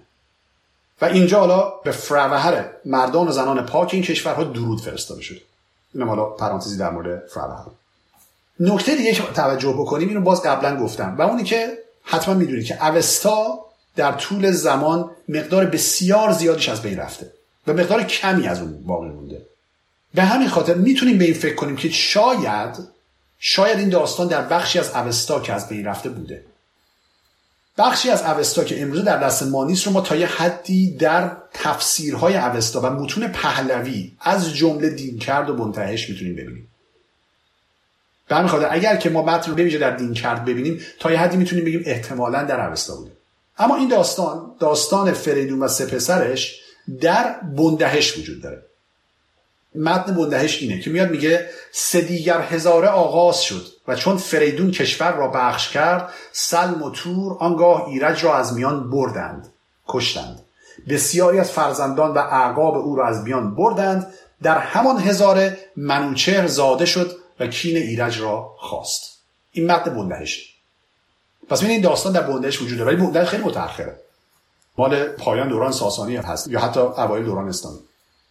[1.00, 5.40] و اینجا حالا به فروهر مردان و زنان پاک این کشورها درود فرستاده شده.
[5.94, 7.64] اینم حالا پرانتزی در مورد فروهر
[8.60, 11.16] نکته دیگه که توجه بکنیم اینو باز قبلا گفتم.
[11.18, 13.65] و اونی که حتما می‌دونید که اوستا
[13.96, 17.32] در طول زمان مقدار بسیار زیادیش از بین رفته
[17.66, 19.42] و مقدار کمی از اون باقی مونده.
[20.14, 22.78] به همین خاطر می‌تونیم به این فکر کنیم که شاید
[23.38, 26.44] شاید این داستان در بخشی از اوستا که از بین رفته بوده.
[27.78, 31.36] بخشی از اوستا که امروزه در دست ما نیست رو ما تا یه حدی در
[31.54, 36.68] تفسیرهای اوستا و متون پهلوی از جمله دین کرد و منتهش می‌تونیم ببینیم.
[38.28, 41.18] به همین خاطر اگر که ما متن رو بویژه در دین کرد ببینیم تا یه
[41.18, 43.15] حدی می‌تونیم بگیم احتمالا در اوستا بوده.
[43.58, 46.60] اما این داستان داستان فریدون و سه پسرش
[47.00, 48.62] در بندهش وجود داره.
[49.74, 55.12] متن بندهش اینه که میاد میگه سه دیگر هزاره آغاز شد و چون فریدون کشور
[55.12, 59.52] را بخش کرد سلم و تور آنگاه ایرج را از میان بردند
[59.88, 60.42] کشتند.
[60.88, 66.86] بسیاری از فرزندان و اعقاب او را از میان بردند در همان هزاره منوچهر زاده
[66.86, 69.18] شد و کین ایرج را خواست.
[69.52, 70.55] این متن بندهشه.
[71.48, 74.00] پس این داستان در بندهش وجود داره ولی بندهش خیلی متأخره.
[74.78, 77.78] مال پایان دوران ساسانی هست یا حتی اوایل دوران اسلامی.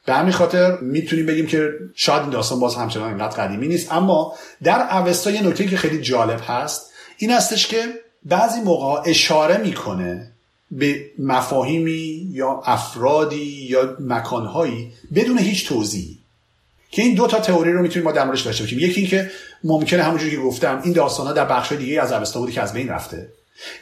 [0.06, 3.91] به همین خاطر می‌تونیم بگیم که شاید این داستان باز همچنان اینقدر قدیمی نیست.
[3.91, 7.93] اما در اوستا یه نکته که خیلی جالب هست این هستش که
[8.25, 10.32] بعضی موقع اشاره می‌کنه
[10.71, 16.17] به مفاهیمی یا افرادی یا مکانهایی بدون هیچ توضیحی.
[16.95, 18.79] که این دو تا تئوری رو می‌تونیم ما در موردش داشته باشیم.
[18.79, 19.31] یکی اینکه
[19.63, 22.89] ممکنه همونجوری که گفتم این داستانا در بخش دیگه از اوستا بوده که از بین
[22.89, 23.29] رفته.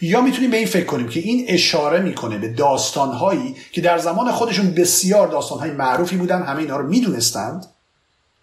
[0.02, 4.32] یا می‌تونیم به این فکر کنیم که این اشاره می‌کنه به داستانهایی که در زمان
[4.32, 7.65] خودشون بسیار داستانهای معروفی بودن همه اینها رو می‌دونستند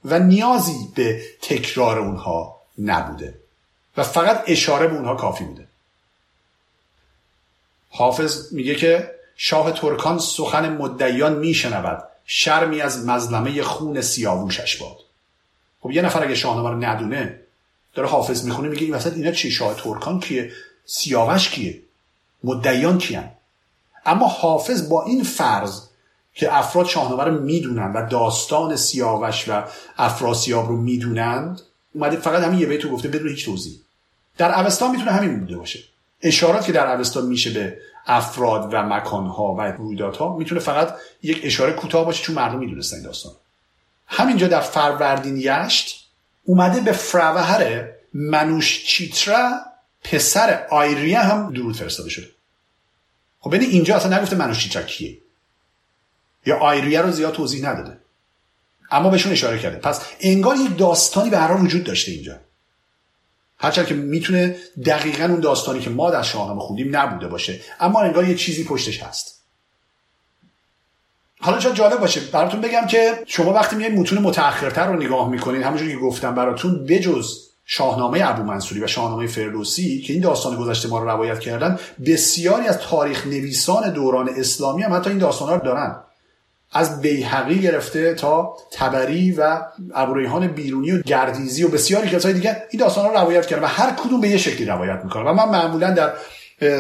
[0.04, 3.34] و نیازی به تکرار اونها نبوده.
[3.96, 5.66] و فقط اشاره به اونها کافی بوده.
[7.90, 12.09] حافظ میگه که شاه ترکان سخن مدعیان میشنود.
[12.26, 14.96] شرمی از مظلمه خون سیاووشش باد.
[15.80, 17.40] خب یه نفر اگه شاهنامه رو ندونه
[17.94, 20.52] داره حافظ می‌خونه میگه این وسط اینا چی؟ شاه ترکان کیه؟
[20.84, 21.82] سیاوش کیه؟
[22.44, 23.30] مدعیان کیان؟
[24.06, 25.80] اما حافظ با این فرض
[26.34, 29.62] که افراد شاهنامه رو می‌دونن و داستان سیاوش و
[29.96, 31.60] افراسیاب رو می‌دونند
[31.94, 33.80] اومده فقط همین یه بیتو گفته بدون هیچ توضیح
[34.38, 35.78] در اوستا می‌تونه همین بوده باشه.
[36.22, 41.72] اشارات که در اوستا میشه به افراد و مکانها و رویدادها می‌تونه فقط یک اشاره
[41.72, 43.32] کوتاه باشه چون مردم می‌دونستن این داستان.
[44.06, 46.08] همینجا در فروردین یشت
[46.44, 49.60] اومده به فروهر منوش چیترا
[50.04, 52.28] پسر آیریه هم درود فرستاده شده.
[53.40, 55.18] خب ببین اینجا اصلا نگفته منوش چیترا کیه.
[56.46, 57.98] یا آیریه رو زیاد توضیح نداده.
[58.90, 59.76] اما بهشون اشاره کرده.
[59.76, 62.40] پس انگار یک داستانی به هر وجود داشته اینجا.
[63.60, 68.28] هرچند که می‌تونه دقیقا اون داستانی که ما در شاهنامه خوندیم نبوده باشه اما انگار
[68.28, 69.40] یه چیزی پشتش هست.
[71.40, 75.62] حالا چرا جالب باشه براتون بگم که شما وقتی میایید متون متأخرتر رو نگاه می‌کنید
[75.62, 80.88] همونجوری که گفتم براتون بجز شاهنامه ابو منصوری و شاهنامه فردوسی که این داستان گذشته
[80.88, 85.64] ما رو روایت کردن بسیاری از تاریخ نویسان دوران اسلامی هم حتی این داستان رو
[85.64, 85.96] دارن.
[86.72, 89.60] از بیهقی گرفته تا تبری و
[89.94, 93.90] ابوریحان بیرونی و گردیزی و بسیاری کسای دیگه این داستان رو روایت کردن و هر
[93.90, 96.12] کدوم به یه شکلی روایت می‌کنه و من معمولا در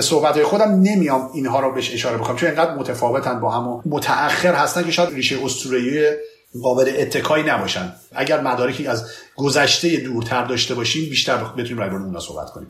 [0.00, 4.54] صحبت خودم نمیام اینها رو بهش اشاره بکنم چون اینقدر متفاوتن با هم و متأخر
[4.54, 6.16] هستن که شاید ریشه اسطوره‌ای
[6.62, 7.92] قابل اتکایی نباشن.
[8.12, 12.68] اگر مدارکی از گذشته دورتر داشته باشیم بیشتر بتونیم راجع به صحبت کنیم.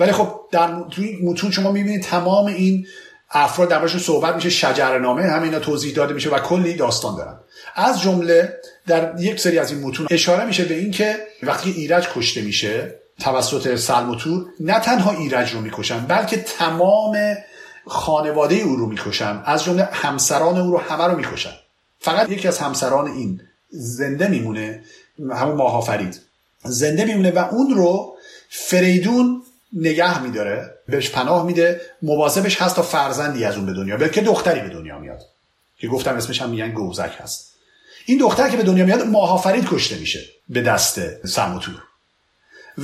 [0.00, 2.86] ولی خب در توی متون شما می‌بینید تمام این
[3.30, 7.36] افراد دربارشون صحبت میشه شجرنامه همینا توضیح داده میشه و کلی داستان دارن.
[7.74, 12.08] از جمله در یک سری از این متون اشاره میشه به این که وقتی ایرج
[12.14, 17.36] کشته میشه توسط سلموتور نه تنها ایرج رو می‌کشن بلکه تمام
[17.86, 19.42] خانواده او رو می‌کشن.
[19.44, 21.52] از جمله همسران او رو همه رو می‌کشن.
[22.00, 24.84] فقط یکی از همسران این زنده میمونه
[25.30, 26.20] همون ماها فرید.
[26.64, 28.16] زنده میمونه و اون رو
[28.48, 30.74] فریدون نگه میداره.
[30.88, 34.68] بهش پناه میده مواظبش هست تا فرزندی از اون به دنیا بیاد که دختری به
[34.68, 35.20] دنیا میاد.
[35.78, 37.54] که گفتم اسمش هم میگن گوزک هست.
[38.06, 41.74] این دختر که به دنیا میاد ماهافرید کشته میشه به دست سموتور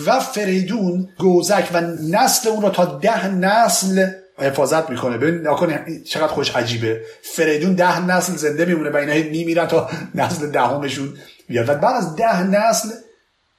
[0.06, 5.18] و فریدون گوزک و نسل اون رو تا ده نسل حفاظت می‌کنه.
[5.18, 7.00] ببین ناکن چقدر خوش عجیبه.
[7.22, 11.68] فریدون ده نسل زنده میمونه و اینا میمیرن تا نسل دهمشون بیاد.
[11.68, 12.88] و بعد از ده نسل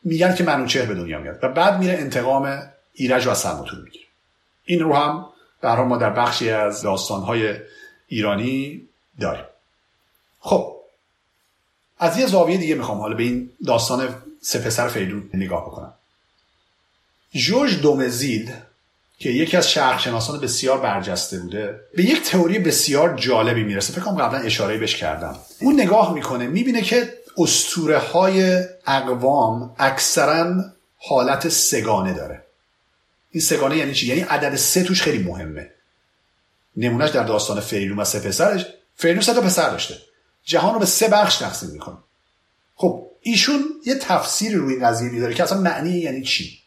[0.04, 1.40] میگن که منوچهر به دنیا میاد.
[1.44, 2.62] و بعد میره انتقام
[2.94, 4.05] ایرج و سلموتور می‌گیره.
[4.66, 5.26] این رو هم
[5.62, 7.56] در ما در بخشی از داستانهای
[8.08, 8.82] ایرانی
[9.20, 9.46] داریم.
[10.40, 10.76] خب
[12.00, 14.90] از یه زاویه دیگه می‌خوام حالا به این داستان سه پسر
[15.34, 15.94] نگاه بکنم.
[17.34, 18.52] جورج دومزیل
[19.20, 23.94] که یکی از شرقشناسان بسیار برجسته بوده به یک تئوری بسیار جالبی می‌رسه.
[23.94, 25.36] فکر کنم قبلا اشاره بهش کردم.
[25.62, 30.64] اون نگاه می‌کنه می‌بینه که استوره های اقوام اکثرا
[30.98, 32.45] حالت سگانه داره.
[33.36, 35.70] این سگانه یعنی چی؟ یعنی عدد سه توش خیلی مهمه.
[36.78, 38.66] نمونهش در داستان فریدون و سه پسرش.
[38.96, 39.96] فریدون سه تا پسر داشته.
[40.44, 41.98] جهان رو به سه بخش تقسیم می‌کنه.
[42.76, 46.60] خب ایشون یه تفسیری روی این قضیه میداره که اصلا معنی یعنی چی؟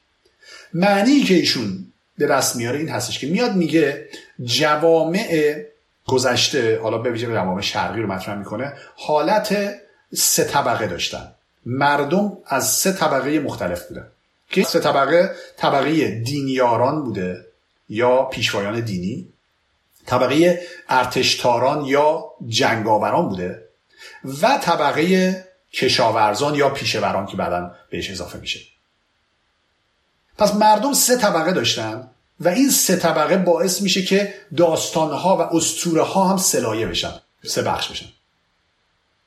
[0.75, 4.09] معنی که ایشون به دست میاره این هستش که میاد میگه
[4.45, 5.63] جوامع
[6.07, 9.75] گذشته حالا به ویژه جوامع شرقی رو مطرح می‌کنه حالت
[10.15, 11.33] سه طبقه داشتن.
[11.67, 14.07] مردم از سه طبقه مختلف بودن.
[14.51, 17.47] که سه طبقه طبقه دینیاران بوده
[17.89, 19.29] یا پیشوایان دینی
[20.07, 23.69] طبقه ارتشتاران یا جنگاوران بوده
[24.43, 28.61] و طبقه کشاورزان یا پیشوران که بعدا بهش اضافه میشه.
[30.39, 36.03] پس مردم سه طبقه داشتن و این سه طبقه باعث میشه که داستانها و استوره
[36.03, 38.07] ها هم سلایه بشن سه بخش بشن.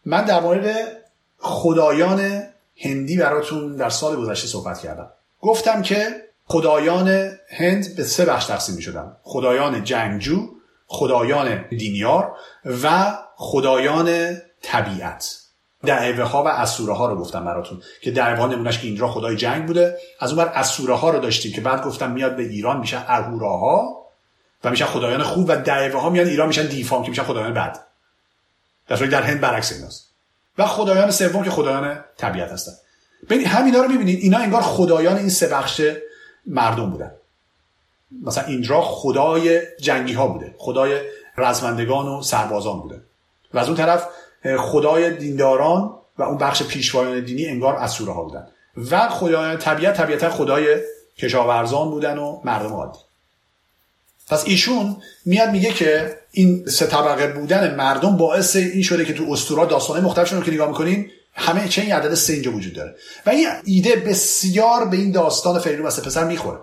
[0.06, 0.98] من در مورد
[1.38, 2.44] خدایان
[2.84, 5.10] هندی براتون در سال گذشته صحبت کردم.
[5.42, 10.50] گفتم که خدایان هند به سه بخش تقسیم می شدن خدایان جنگجو
[10.88, 12.36] خدایان دینیار
[12.84, 15.38] و خدایان طبیعت.
[15.86, 19.36] دعوه ها و اسوره ها رو گفتم براتون که دعوه ها نمونش که اینجا خدای
[19.36, 19.98] جنگ بوده.
[20.20, 24.06] از اون بر اسوره ها رو داشتیم که بعد گفتم میاد به ایران میشه اهوراها
[24.64, 27.80] و میشن خدایان خوب و دعوه ها میان ایران میشن دیفام که میشن خدایان بد.
[28.88, 30.11] در در هند برعکس ایناست.
[30.58, 32.72] و خدایان سوم که خدایان طبیعت هستن.
[33.30, 35.82] ببین همینا رو می‌بینید اینا انگار خدایان این سه بخش
[36.46, 37.12] مردم بودن.
[38.24, 41.02] مثلا ایندرا خدای جنگی ها بوده خدای
[41.38, 43.02] رزمندگان و سربازان بوده.
[43.54, 44.08] و از اون طرف
[44.60, 48.48] خدای دینداران و اون بخش پیشوایان دینی انگار اسوره ها بودن.
[48.92, 50.78] و خدایان طبیعت طبیعتا خدای
[51.18, 53.00] کشاورزان بودن و مردم عادی.
[54.30, 59.34] پس ایشون میاد میگه که این سه طبقه بودن مردم باعث این شده که تو
[59.34, 62.96] اسطورات داستانه مختلفشون رو که نگاه می‌کنین همه چه این عدد سه اینجا وجود داره.
[63.26, 66.60] و این ایده بسیار به این داستان فریدون و سه پسر می‌خوره.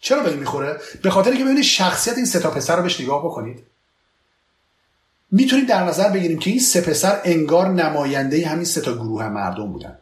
[0.00, 3.00] چرا به این می‌خوره؟ به خاطر که ببینید شخصیت این سه تا پسر رو بهش
[3.00, 3.64] نگاه بکنید.
[5.30, 9.72] می‌تونید در نظر بگیریم که این سه پسر انگار نماینده همین سه تا گروه مردم
[9.72, 9.98] بودن.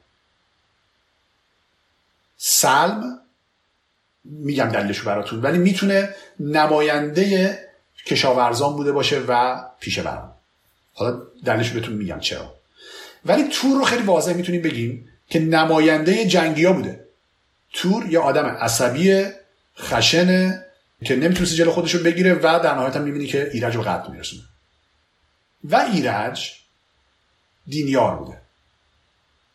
[2.36, 3.20] سلم
[4.24, 7.58] میگم دلیلشو براتون ولی می‌تونه نماینده
[8.06, 10.32] کشاورزان بوده باشه و پیشه بران
[10.94, 12.54] حالا دلیلشو بهتون میگم چرا.
[13.24, 17.04] ولی تور رو خیلی واضح می‌تونیم بگیم که نماینده جنگی ها بوده.
[17.72, 19.24] تور یه آدم عصبی
[19.78, 20.66] خشنه
[21.04, 24.12] که نمی‌تونست جلو خودش رو بگیره و در نهایت هم می‌بینی که ایرج رو قتل
[24.12, 24.42] میرسونه.
[25.64, 26.52] و ایرج
[27.66, 28.40] دینیار بوده.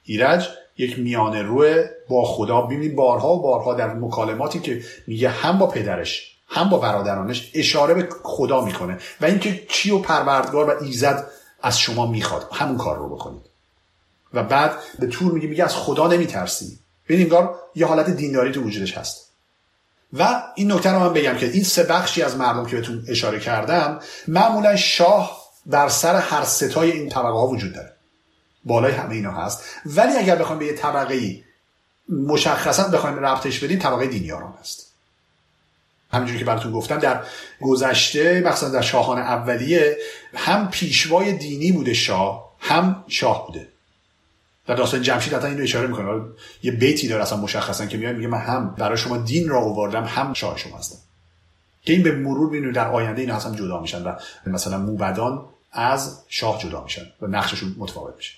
[0.04, 2.62] ایرج یک میانه روی با خدا.
[2.62, 7.94] ببینید بارها و بارها در مکالماتی که میگه هم با پدرش هم با برادرانش اشاره
[7.94, 8.98] به خدا می‌کنه.
[9.22, 11.28] و اینکه چی و پروردگار و ایزد
[11.62, 13.46] از شما می‌خواد همون کار رو بکنید.
[14.34, 16.80] و بعد به طور میگه میگه از خدا نمیترسی.
[17.10, 19.30] ببین انگار یه حالت دینداری تو وجودش هست.
[20.14, 23.40] و این نکته رو من بگم که این سه بخشی از مردم که بهتون اشاره
[23.40, 27.94] کردم معمولا شاه در سر هر ستای این طبقه ها وجود داره.
[28.64, 29.64] بالای همه اینا هست.
[29.86, 31.44] ولی اگر بخوایم به یه طبقه ای
[32.10, 34.89] مشخصا بخوایم ربطش بدیم طبقه دینیاران هست.
[36.12, 37.22] همینجوری که براتون گفتم در
[37.62, 39.98] گذشته مثلا در شاهان اولیه
[40.36, 43.68] هم پیشوای دینی بوده شاه هم شاه بوده.
[44.68, 46.22] در داستان جمشید حتی اینو اشاره می‌کنه.
[46.64, 50.04] یه بیتی داره اصلا مشخصا که میاد میگه من هم برای شما دین را آوردم
[50.04, 50.98] هم شاه شما هستم.
[51.82, 56.24] که این به مرور بینید در آینده این اصلا جدا میشن و مثلا موبدان از
[56.28, 58.34] شاه جدا میشن و نقششون متفاوت میشه.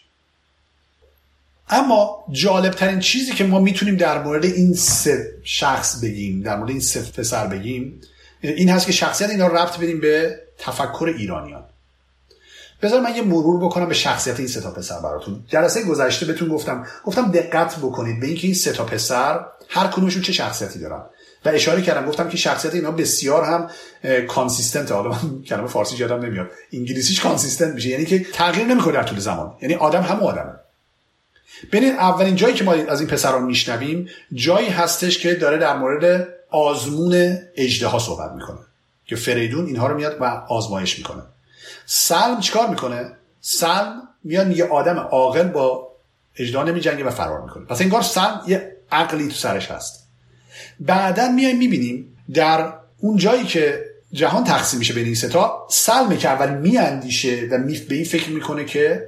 [1.72, 6.70] اما جالب ترین چیزی که ما می‌تونیم در مورد این سه شخص بگیم در مورد
[6.70, 8.02] این سه پسر بگیم
[8.42, 11.64] این هست که شخصیت اینا ربط بدیم به تفکر ایرانیان.
[12.82, 15.44] بذار من یه مرور بکنم به شخصیت این سه تا پسر براتون.
[15.48, 20.22] جلسه گذشته بهتون گفتم گفتم دقت بکنید به اینکه این سه تا پسر هر کدومشون
[20.22, 21.02] چه شخصیتی دارن.
[21.46, 23.70] و اشاره کردم گفتم که شخصیت اینا بسیار هم
[24.28, 26.48] consistent حالا من کلمه فارسی یادم نمیاد.
[26.74, 27.90] انگلیسیش consistent میشه.
[27.90, 29.54] یعنی که تغییر نمی‌کنه در طول زمان.
[29.62, 30.54] یعنی آدم همون آدمه.
[31.72, 36.28] ببینید اولین جایی که ما از این پسران میشنویم جایی هستش که داره در مورد
[36.50, 38.60] آزمون اژدها صحبت می‌کنه
[39.06, 41.22] که فریدون اینها رو میاد و آزمایش می‌کنه.
[41.86, 43.12] سلم چیکار می‌کنه؟
[43.42, 45.88] سلم میاد یه آدم عاقل با
[46.38, 47.66] اجدا نمیجنگه و فرار می‌کنه.
[47.66, 50.08] پس انگار سلم یه عقلی تو سرش هست.
[50.80, 56.30] بعدا میایم می‌بینیم در اون جایی که جهان تقسیم میشه بین این ستا سلمه که
[56.30, 59.08] اول میاندیشه و میف به این فکر می‌کنه که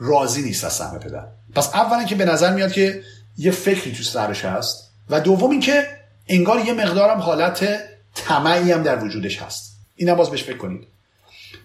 [0.00, 1.24] راضی نیست از سهم پدر.
[1.54, 3.02] پس اولا که به نظر میاد که
[3.36, 5.86] یه فکری تو سرش هست و دوم اینکه
[6.28, 7.80] انگار یه مقدارم حالت
[8.14, 9.76] طمعی هم در وجودش هست.
[9.96, 10.86] اینم باز بهش فکر کنید.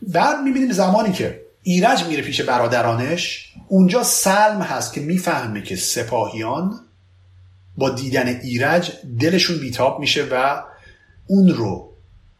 [0.01, 6.79] بعد می‌بینیم زمانی که ایرج میره پیش برادرانش اونجا سلم هست که می‌فهمه که سپاهیان
[7.77, 10.61] با دیدن ایرج دلشون بیتاب میشه و
[11.27, 11.93] اون رو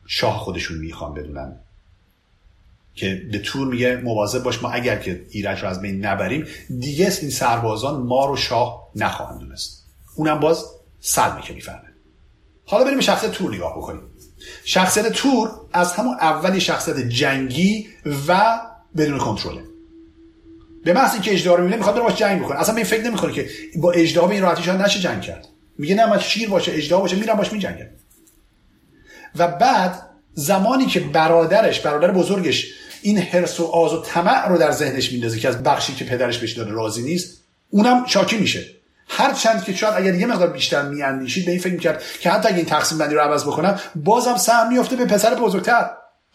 [0.08, 1.60] شاه خودشون می‌خوان بدونن.
[2.96, 6.48] که به تور میگه مواظب باش ما اگر که ایرج رو از بین نبریم
[6.80, 9.86] دیگه این سربازان ما رو شاه نخواهند دونست.
[10.16, 10.66] اونم باز
[11.00, 11.90] سلمه که می‌فهمه.
[12.66, 14.02] حالا بریم شخصیت تور نگاه بکنیم.
[14.64, 17.88] شخصیت تور از همون اولی شخصیت جنگی
[18.28, 18.60] و
[18.98, 19.62] بدون کنترله.
[20.84, 22.60] به محض اینکه اجدها رو می‌بینه می‌خواد بره باش جنگ بکنه.
[22.60, 25.48] اصلا به این فکر نمی‌کنه که با اجدها به این راحتی شاید نشه جنگ کرد.
[25.78, 27.86] میگه نه من شیر باشه اجدها باشه میرم باش میجنگم
[29.36, 32.74] و بعد زمانی که برادرش برادر بزرگش
[33.06, 36.38] این حرس و آز و طمع رو در ذهنش میندازه که از بخشی که پدرش
[36.38, 38.66] بهش داده راضی نیست اونم شاکی میشه.
[39.08, 42.48] هر چند که شاید اگر یه مقدار بیشتر میاندیشید به این فکر می‌کرد که حتی
[42.48, 45.90] اگه این تقسیم بندی رو عوض بکنم بازم سهم میفته به پسر بزرگتر.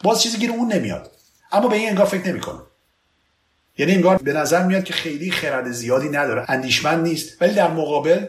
[0.04, 1.11] باز چیزی گیر اون نمیاد.
[1.52, 2.59] اما به این انگار فکر نمی‌کنه.
[3.78, 6.44] یعنی انگار به نظر میاد که خیلی خرد زیادی نداره.
[6.48, 7.42] اندیشمند نیست.
[7.42, 8.26] ولی در مقابل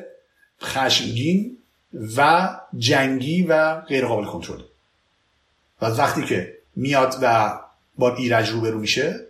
[0.62, 1.58] خشمگین
[2.18, 4.62] و جنگی و غیر قابل کنترل.
[5.82, 7.54] و وقتی که میاد و
[7.98, 9.28] با ایرج روبرو میشه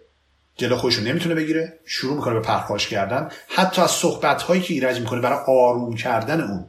[0.56, 3.32] جلو خودش رو نمی‌تونه بگیره شروع می‌کنه به پرخاش کردن.
[3.48, 6.66] حتی از صحبت هایی که ایرج می‌کنه برای آروم کردن اون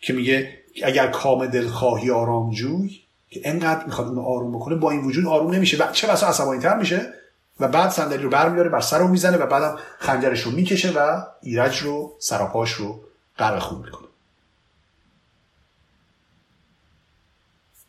[0.00, 5.26] که میگه اگر کام دلخواهی آرامجوی که انقدر می‌خواد اونو آروم بکنه با این وجود
[5.26, 5.76] آروم نمیشه.
[5.76, 7.12] و چه بسا عصبانی تر میشه
[7.60, 11.22] و بعد صندلی رو برمیاره بر سر رو می‌زنه و بعدم خنجرش رو می‌کشه و
[11.42, 13.00] ایرج رو سراپاش رو
[13.38, 14.06] غرق خون می‌کنه.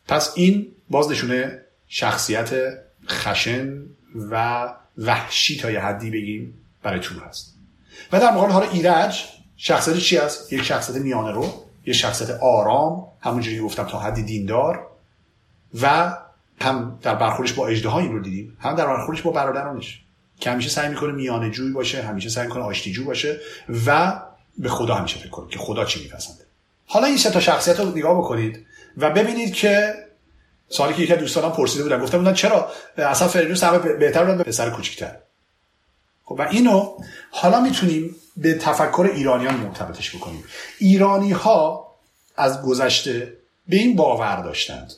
[0.08, 2.78] پس این باز نشونه شخصیت
[3.08, 3.82] خشن
[4.30, 4.68] و
[4.98, 7.54] وحشی تا یه حدی بگیم برای تور هست.
[8.12, 9.24] و در مقابل حالا ایرج
[9.56, 14.86] شخصیت چی است یک شخصیت میانه رو یک شخصیت آرام همونجوری گفتم تا حدی دیندار
[15.82, 16.16] و
[16.60, 20.02] هم در برخوردش با اجده این رو دیدیم هم در برخوردش با برادرانش.
[20.40, 23.40] که همیشه سعی می‌کنه میانه جوی باشه همیشه سعی می‌کنه آشتی جو باشه
[23.86, 24.20] و
[24.58, 26.44] به خدا همیشه فکر کنه که خدا چی میپسنده.
[26.86, 28.66] حالا این سه تا شخصیت رو نگاه بکنید
[28.96, 29.94] و ببینید که
[30.68, 32.02] سوالی که یکی از دوستانم پرسیده بودن.
[32.02, 35.16] گفتم بودن چرا اصلا فریدون همه بهتر بودن به پسر کوچیک‌تر؟
[36.24, 36.96] خب و اینو
[37.30, 40.44] حالا می‌تونیم به تفکر ایرانیان مرتبطش بکنیم.
[40.78, 41.88] ایرانی ها
[42.36, 43.32] از گذشته
[43.68, 44.92] به این باور داشتند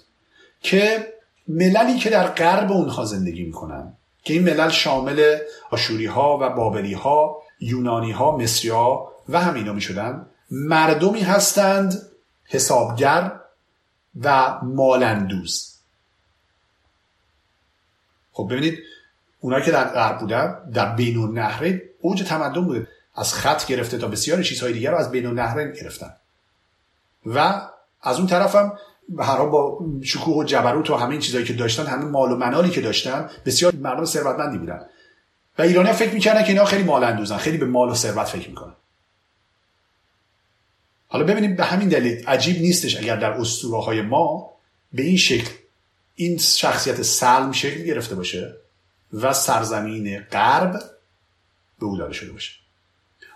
[0.63, 1.13] که
[1.49, 3.93] مللی که در غرب اونها زندگی می‌کنن
[4.25, 5.39] که این ملل شامل
[5.71, 12.03] آشوری ها و بابلی ها یونانی ها مصری ها و همینا می‌شدن مردمی هستند
[12.45, 13.40] حسابگر
[14.21, 15.75] و مالندوز
[18.33, 18.79] خب ببینید
[19.41, 22.89] اونا که در غرب بودن در بین النهرین اوج تمدن بوده.
[23.15, 26.13] از خط گرفته تا بسیاری چیزهای دیگر رو از بین النهرین گرفتن.
[27.27, 27.61] و
[28.03, 28.79] از اون طرفم
[29.19, 32.71] هر با شکوه و جبروت و همه این چیزهایی که داشتن همه مال و منالی
[32.71, 34.87] که داشتن بسیار مردم ثروتمندی بودن.
[35.59, 38.49] و ایرانی فکر می‌کردن که اینا خیلی مال اندوزن خیلی به مال و ثروت فکر
[38.49, 38.75] می‌کنن.
[41.13, 44.51] حالا ببینیم به همین دلیل عجیب نیستش اگر در اسطوره های ما
[44.93, 45.51] به این شکل
[46.15, 48.55] این شخصیت سلم شکل گرفته باشه
[49.13, 50.73] و سرزمین غرب
[51.79, 52.53] به او داده شده باشه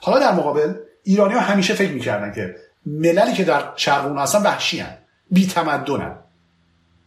[0.00, 2.56] حالا در مقابل ایرانی ها همیشه فکر می‌کردن که
[2.86, 4.96] مللی که در شرق هستن وحشی هن.
[5.30, 6.16] بی تمدنن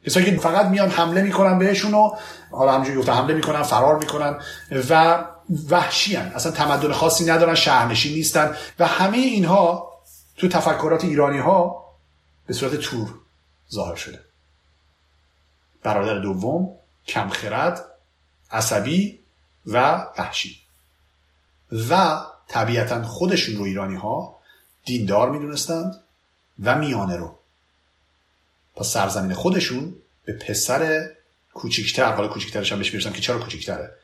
[0.06, 2.12] کسایی که فقط میان حمله می‌کنن بهشون و
[2.52, 4.40] حالا همونجوری گفتم حمله می‌کنن فرار می‌کنن
[4.90, 5.24] و
[5.70, 6.32] وحشی هن.
[6.36, 9.97] اصلا تمدن خاصی ندارن شهرنشین نیستن و همه اینها
[10.38, 11.86] تو تفکرات ایرانی ها
[12.48, 13.14] به صورت تور
[13.72, 14.20] ظاهر شده.
[15.84, 16.76] برادر دوم
[17.08, 17.86] کمخرد
[18.52, 19.20] عصبی
[19.66, 20.62] و وحشی.
[21.90, 24.40] و طبیعتا خودشون رو ایرانی ها
[24.86, 26.04] دیندار می‌دونستند
[26.64, 27.40] و میانه رو.
[28.76, 29.96] پس سرزمین خودشون
[30.26, 31.10] به پسر
[31.54, 33.96] کوچیکتر حالا کوچیکترش هم بهش می‌رسم که چرا کوچیکتره؟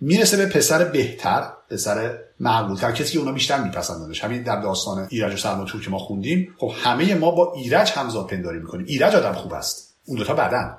[0.00, 5.34] می‌رسه به پسر بهتر پسر معقولتر کسی که اونا بیشتر میپسندنش همین در داستان ایرج
[5.34, 6.54] و سلما تور که ما خوندیم.
[6.58, 8.86] خب همه ما با ایرج همزاد پنداری می‌کنیم.
[8.86, 9.94] ایرج آدم خوب است.
[10.04, 10.78] اون دوتا بدن.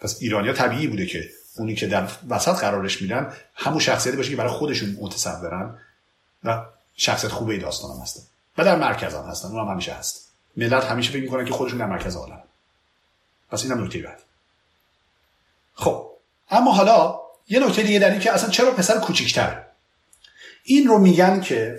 [0.00, 4.36] پس ایرانیا طبیعی بوده که اونی که در وسط قرارش میدن همون شخصیتی باشه که
[4.36, 5.78] برای خودشون متصورن
[6.44, 6.64] و
[6.96, 8.22] شخصیت خوبه داستان هم هستن.
[8.58, 9.48] و در مرکز هم هستن.
[9.48, 10.28] اون هم همیشه هست.
[10.56, 12.42] ملت همیشه فکر می‌کنن که خودشون در مرکز عالم.
[13.50, 14.22] پس اینم نکته بعد.
[15.74, 16.09] خب
[16.50, 19.62] اما حالا یه نکته دیگه در این که اصلا چرا پسر کوچیکتر؟
[20.64, 21.78] این رو میگن که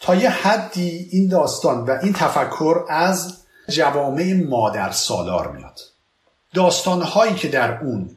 [0.00, 3.36] تا یه حدی این داستان و این تفکر از
[3.68, 5.80] جوامع مادر سالار میاد.
[6.54, 8.16] داستانهایی که در اون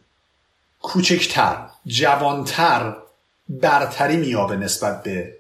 [0.82, 2.96] کوچکتر جوانتر
[3.50, 5.36] برتری میابه نسبت به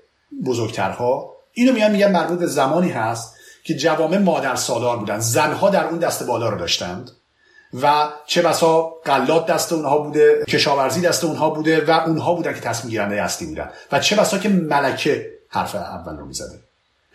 [0.45, 5.19] بزرگترها اینو میگن میگن مربوط به زمانی هست که جوامع مادر سالار بودن.
[5.19, 7.11] زنها در اون دست بالا رو داشتند.
[7.73, 12.59] و چه بسا قلات دست اونها بوده کشاورزی دست اونها بوده و اونها بودن که
[12.59, 13.69] تصمیم گیرنده اصلی بودن.
[13.91, 16.59] و چه بسا که ملکه حرف اول رو می‌زده.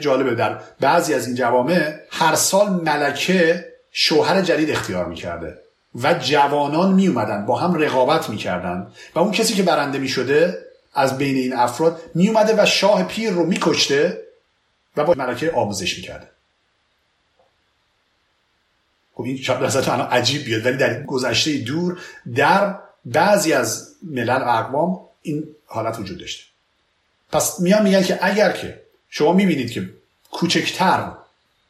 [0.00, 5.58] جالبه در بعضی از این جوامع هر سال ملکه شوهر جدید اختیار می‌کرده
[6.02, 10.58] و جوانان می اومدن با هم رقابت می‌کردن و اون کسی که برنده می شده
[10.94, 14.20] از بین این افراد می اومده و شاه پیر رو میکشته
[14.96, 16.33] و با ملکه آموزش می‌کرده.
[19.14, 21.98] خب این شاید نظرتون الان عجیب بیاد ولی در گذشته دور
[22.34, 26.44] در بعضی از ملل و اقوام این حالت وجود داشته.
[27.32, 28.80] پس میان میگن که اگر که
[29.10, 29.90] شما می‌بینید که
[30.30, 31.12] کوچکتر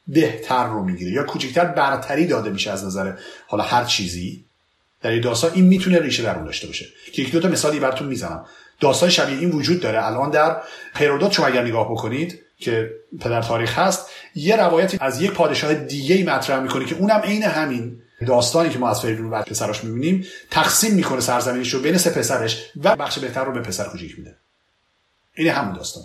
[0.09, 3.13] بهتر رو می‌گیره یا کوچکتر برتری داده میشه از نظر
[3.47, 4.45] حالا هر چیزی
[5.03, 6.87] در این داستان این می‌تونه ریشه در اون داشته باشه.
[7.13, 8.47] که یک دو تا مثالی براتون می‌زنم.
[8.81, 10.07] داستان شبیه این وجود داره.
[10.07, 10.63] الان در
[10.95, 12.91] هرودوت شما اگر نگاه بکنید که
[13.21, 18.03] پدر تاریخ هست یه روایتی از یک پادشاه دیگه مطرح می‌کنه که اونم عین همین
[18.27, 22.71] داستانی که ما از فریدون و پسراش می‌بینیم تقسیم می‌کنه سرزمینش رو بین سه پسرش
[22.83, 24.37] و بخش بهتر رو به پسر کوچیک میده.
[25.35, 26.05] این همون داستان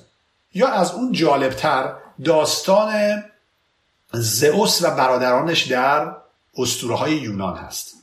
[0.54, 1.94] یا از اون جالبتر
[2.24, 3.24] داستان
[4.14, 6.16] زئوس و برادرانش در
[6.58, 7.96] اسطوره های یونان هست.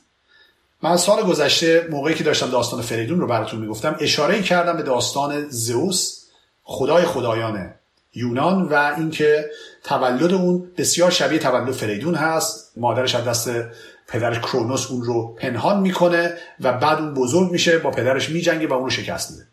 [0.81, 5.49] من سال گذشته موقعی که داشتم داستان فریدون رو براتون می‌گفتم اشاره کردم به داستان
[5.49, 6.23] زئوس
[6.63, 7.73] خدای خدایان
[8.17, 9.49] یونان و اینکه
[9.83, 12.71] تولد اون بسیار شبیه تولد فریدون هست.
[12.77, 13.49] مادرش از دست
[14.07, 18.73] پدرش کرونوس اون رو پنهان می‌کنه و بعد اون بزرگ میشه با پدرش میجنگه و
[18.73, 19.43] اون رو شکست میده.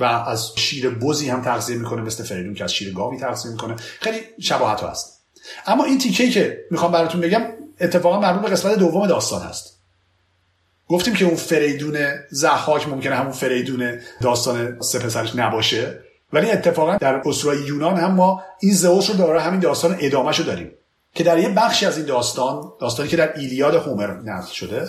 [0.00, 3.76] و از شیر بزی هم تغذیه می‌کنه مثل فریدون که از شیر گاوی تغذیه می‌کنه.
[4.00, 5.20] خیلی شباهت هست.
[5.66, 7.42] اما این تیکه که می‌خوام براتون بگم
[7.80, 9.78] اتفاقا مربوط به قسمت دوم داستان هست.
[10.88, 16.03] گفتیم که اون فریدون زحاک ممکنه همون فریدون داستان سه پسرش نباشه.
[16.34, 20.44] ولی اتفاقا در اسطوره یونان هم ما این زئوس رو داره همین داستان ادامهش رو
[20.44, 20.70] داریم
[21.14, 24.88] که در یه بخشی از این داستان داستانی که در ایلیاد هومر نقل شده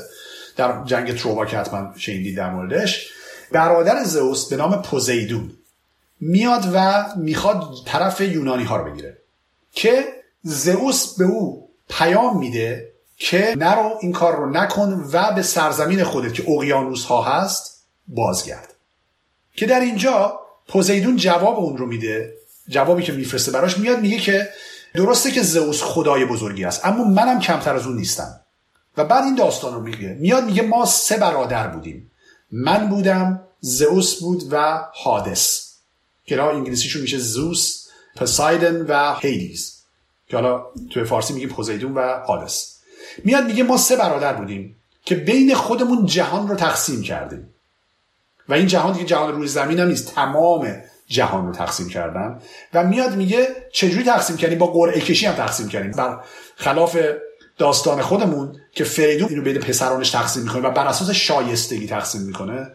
[0.57, 3.09] در جنگ تروبا که حتما شنیدید در موردش
[3.51, 5.51] برادر زئوس به نام پوزیدون
[6.19, 9.17] میاد و می‌خواد طرف یونانی ها رو بگیره
[9.71, 10.05] که
[10.43, 16.33] زئوس به او پیام میده که نرو این کار رو نکن و به سرزمین خودت
[16.33, 18.73] که اقیانوس ها هست بازگرد.
[19.55, 22.33] که در اینجا پوزیدون جواب اون رو میده
[22.69, 24.49] جوابی که میفرسته براش میاد میگه که
[24.93, 28.39] درسته که زئوس خدای بزرگی است اما منم کمتر از اون نیستم.
[28.97, 30.17] و بعد این داستان رو میگه.
[30.19, 32.11] میاد میگه ما سه برادر بودیم.
[32.51, 35.73] من بودم زئوس بود و هادس
[36.25, 39.75] که انگلیسیشون میشه زوس پسایدن و هیدیز.
[40.27, 42.75] که حالا توی فارسی میگیم پوزیدون و هادس
[43.23, 47.54] میاد میگه ما سه برادر بودیم که بین خودمون جهان رو تقسیم کردیم.
[48.49, 50.15] و این جهان دیگه جهان روی زمین هم نیست.
[50.15, 52.41] تمام جهان رو تقسیم کردن.
[52.73, 55.91] و میاد میگه چجوری تقسیم کردیم؟ با قرعه کشی هم تقسیم کردیم.
[55.91, 56.19] بر
[56.55, 56.97] خلاف
[57.57, 62.71] داستان خودمون که فریدون اینو بین پسرانش تقسیم می‌کنه و بر اساس شایستگی تقسیم می‌کنه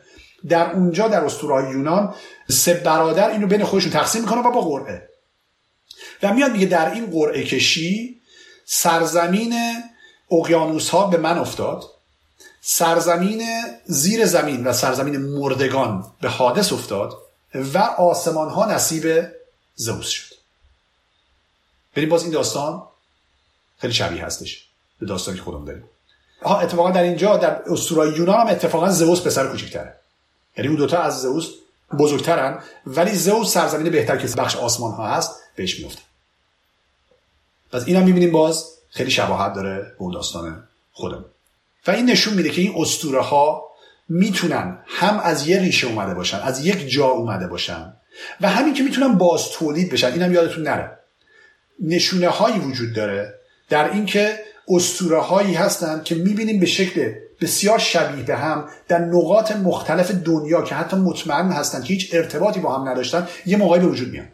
[0.48, 2.14] در اونجا در اسطورهای یونان
[2.48, 5.08] سه برادر اینو بین خودشون تقسیم می‌کنه و با قرعه.
[6.22, 8.20] و میاد میگه در این قرعه کشی
[8.64, 9.54] سرزمین
[10.30, 11.84] اقیانوس ها به من افتاد.
[12.61, 13.42] سرزمین
[13.84, 17.18] زیر زمین و سرزمین مردگان به حادث افتاد
[17.54, 19.26] و آسمان ها نصیب
[19.74, 20.34] زئوس شد.
[21.94, 22.82] بریم باز این داستان
[23.78, 24.66] خیلی شبیه هستش
[25.00, 25.84] به داستانی که خودم داریم.
[26.42, 29.96] ها اتفاقا در اینجا در اسطورهای یونان هم اتفاقا زئوس پسر کوچکتره.
[30.56, 31.46] یعنی اون دوتا از زئوس
[31.98, 36.02] بزرگترن ولی زئوس سرزمین بهتر که بخش آسمان ها هست بهش میفته
[37.72, 41.24] پس اینم می‌بینیم باز خیلی شباهت داره به اون داستان خودم
[41.86, 43.70] و این نشون میده که این اسطوره ها
[44.08, 47.92] می‌تونن هم از یه ریشه اومده باشن از یک جا اومده باشن
[48.40, 50.12] و همین که می‌تونن باز تولید بشن.
[50.12, 50.98] اینم یادتون نره.
[51.82, 53.34] نشونه هایی وجود داره
[53.68, 59.52] در اینکه اسطوره هایی هستن که می‌بینیم به شکل بسیار شبیه به هم در نقاط
[59.52, 63.86] مختلف دنیا که حتی مطمئن هستن که هیچ ارتباطی با هم نداشتن یه موقعی به
[63.86, 64.28] وجود میان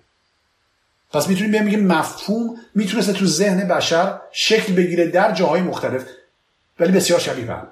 [1.12, 6.02] پس می‌تونیم بگیم مفهوم می‌تونسته تو ذهن بشر شکل بگیره در جاهای مختلف.
[6.80, 7.68] ولی بسیار شبیه هم.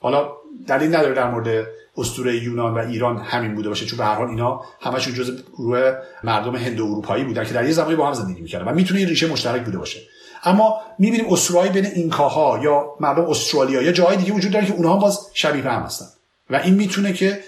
[0.00, 0.32] حالا
[0.66, 4.28] دلیل نداره در مورد اسطوره یونان و ایران همین بوده باشه چون به هر حال
[4.28, 5.92] اینا همشون جزء گروه
[6.24, 9.00] مردم هند و اروپایی بودن که در یه زمانی با هم زندگی می‌کردن و می‌تونه
[9.00, 10.00] این ریشه مشترک بوده باشه.
[10.44, 14.96] اما می‌بینیم اسطوره‌ای بین اینکاها یا مردم استرالیا یا جاهای دیگه وجود داره که اونها
[14.96, 16.06] باز شبیه هم هستن.
[16.50, 17.40] و این می‌تونه که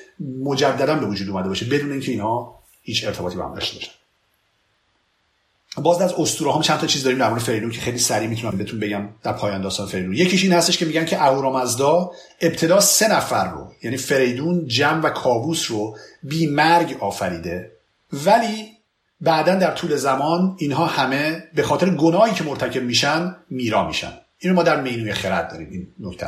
[0.44, 3.92] مجددا به وجود اومده باشه بدون اینکه اینها هیچ ارتباطی با هم داشته باشن.
[5.82, 8.58] باز از اسطوره هم چند تا چیز داریم در مورد فریدون که خیلی سریع می‌تونم
[8.58, 10.12] بهتون بگم در پایان داستان فریدون.
[10.12, 12.10] یکیش این هستش که میگن که اهورامزدا
[12.40, 17.70] ابتدا سه نفر رو یعنی فریدون جم و کابوس رو بی مرگ آفریده.
[18.12, 18.68] ولی
[19.20, 24.12] بعدا در طول زمان اینها همه به خاطر گناهی که مرتکب میشن میرا میشن.
[24.38, 26.26] اینو ما در مینوی خرد داریم این نکته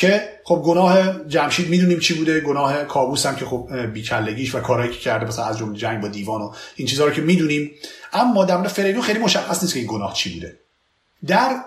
[0.00, 4.92] که خب گناه جمشید می‌دونیم چی بوده گناه کابوس هم که خب بیکلگیش و کارهایی
[4.92, 7.70] که کرده مثلا از جمله جنگ با دیوان و این چیزها رو که می‌دونیم.
[8.12, 8.68] اما در مورد
[9.02, 10.56] خیلی مشخص نیست که این گناه چی بوده.
[11.26, 11.64] در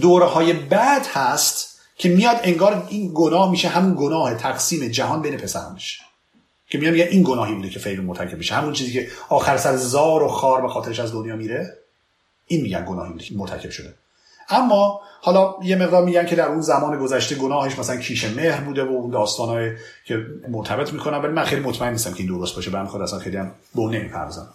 [0.00, 5.36] دوره های بعد هست که میاد انگار این گناه میشه همون گناه تقسیم جهان بین
[5.36, 6.00] پسرانش
[6.68, 8.54] که میاد این گناهی بوده که فریدون مرتکب میشه.
[8.54, 11.78] همون چیزی که آخر سر زار و خار به خاطرش از دنیا میره
[12.46, 13.94] این میگن گناهی بوده که مرتکب شده.
[14.48, 18.84] اما حالا یه مقدار میگن که در اون زمان گذشته گناهش مثلا کیش مهر بوده
[18.84, 19.70] و اون داستانهای
[20.04, 22.70] که مرتبط می‌کنن ولی من خیلی مطمئن نیستم که این درست باشه.
[22.70, 24.48] برم خود اصلا خیلی هم به اون نمی‌پردازم.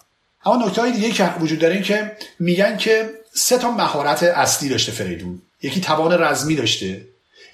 [0.44, 4.92] اما نکته دیگه که وجود داره این که میگن که سه تا مهارت اصلی داشته
[4.92, 5.42] فریدون.
[5.62, 7.00] یکی توان رزمی داشته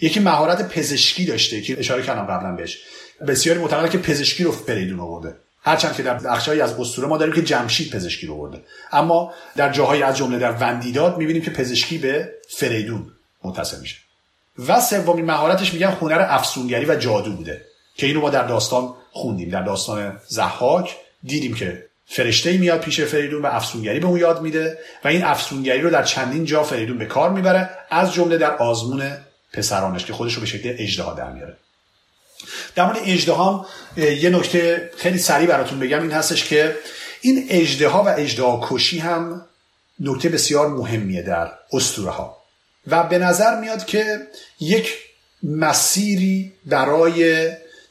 [0.00, 2.78] یکی مهارت پزشکی داشته که اشاره کردم قبلا بهش.
[3.28, 5.34] بسیاری معتقدن که پزشکی رو فریدون آورده.
[5.62, 8.62] هرچند که در بخشهایی از اسطوره ما داریم که جمشید پزشکی رو برده.
[8.92, 13.12] اما در جاهایی از جمله در وندیداد می‌بینیم که پزشکی به فریدون
[13.44, 13.96] متصل میشه.
[14.68, 19.48] و سومین مهارتش میگن هنر افسونگری و جادو بوده که اینو ما در داستان خوندیم.
[19.48, 24.78] در داستان زحاک دیدیم که فرشته میاد پیش فریدون و افسونگری به اون یاد میده
[25.04, 29.12] و این افسونگری رو در چندین جا فریدون به کار می‌بره از جمله در آزمون
[29.52, 31.56] پسرانش که خودش رو به شکل اجدها در میاره.
[32.74, 33.34] در مورد اجده
[33.96, 36.76] یه نکته خیلی سریع براتون بگم این هستش که
[37.20, 39.46] این اجده ها و اجده کشی هم
[40.00, 42.36] نکته بسیار مهمیه در اسطوره ها
[42.86, 44.26] و به نظر میاد که
[44.60, 44.94] یک
[45.42, 47.48] مسیری برای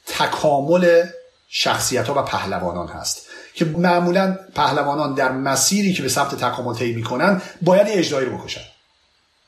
[0.08, 1.06] تکامل
[1.50, 6.93] شخصیت ها و پهلوانان هست که معمولا پهلوانان در مسیری که به سمت تکامل طی
[6.93, 8.62] می‌کنن باید اجدایی رو بکشن.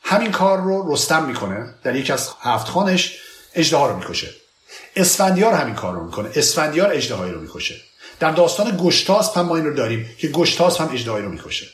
[0.04, 1.74] همین کار رو رستم می‌کنه.
[1.84, 3.20] در یکی از هفت خانش
[3.56, 4.30] اجده رو می‌کشه.
[4.96, 6.30] اسفندیار همین کار رو می‌کنه.
[6.36, 7.76] اسفندیار اجدهایی رو می‌کشه.
[8.20, 11.68] در داستان گشتاسپ هم ما این رو داریم که گشتاسپ هم اجدهایی رو می‌کشه.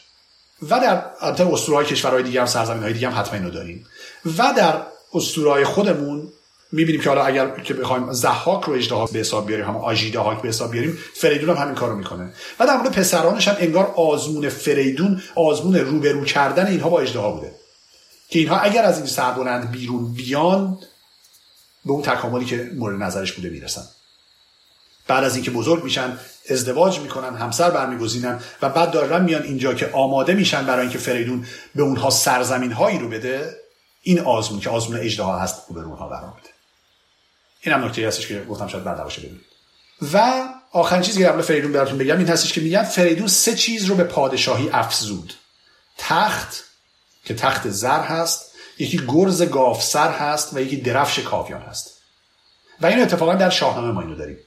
[0.62, 3.86] و در البته اسطورهای کشورهای دیگه هم سرزمین های دیگه هم حتما اینو داریم.
[4.38, 4.82] و در
[5.14, 6.32] اسطورهای خودمون
[6.72, 10.42] می‌بینیم که حالا اگر که بخوایم زحاک رو اجده به حساب بیاریم هم آژیده هاک
[10.42, 12.34] به حساب بیاریم فریدون هم همین کارو می‌کنه.
[12.60, 17.52] و در مورد پسرانش هم انگار آزمون فریدون آزمون روبرو کردن اینها با اجده بوده.
[18.30, 20.78] که اینها اگر از این سربلند بیرون بیان
[21.86, 23.84] به اون تکاملی که مورد نظرش بوده می‌رسن.
[25.08, 26.20] بعد از اینکه بزرگ میشن
[26.50, 31.46] ازدواج می‌کنن همسر برمیگزینن و بعد دارن میان اینجا که آماده میشن برای اینکه فریدون
[31.76, 33.56] به اونها سرزمین هایی رو بده
[34.02, 36.50] این آزمون که آزمون اجدها هست رو به اونها قرار بده.
[37.62, 39.46] این هم نکته هستش که گفتم شاید بعد باشه ببینید
[40.14, 43.86] و آخرین چیزی که قبل فریدون براتون بگم این هستش که میگن فریدون سه چیز
[43.86, 45.34] رو به پادشاهی افزود.
[45.98, 46.64] تخت
[47.26, 48.45] که تخت زر هست
[48.80, 52.02] یکی گرز گافسر هست و یکی درفش کاویان هست.
[52.82, 54.38] و این اتفاقا در شاهنامه ما اینو داریم.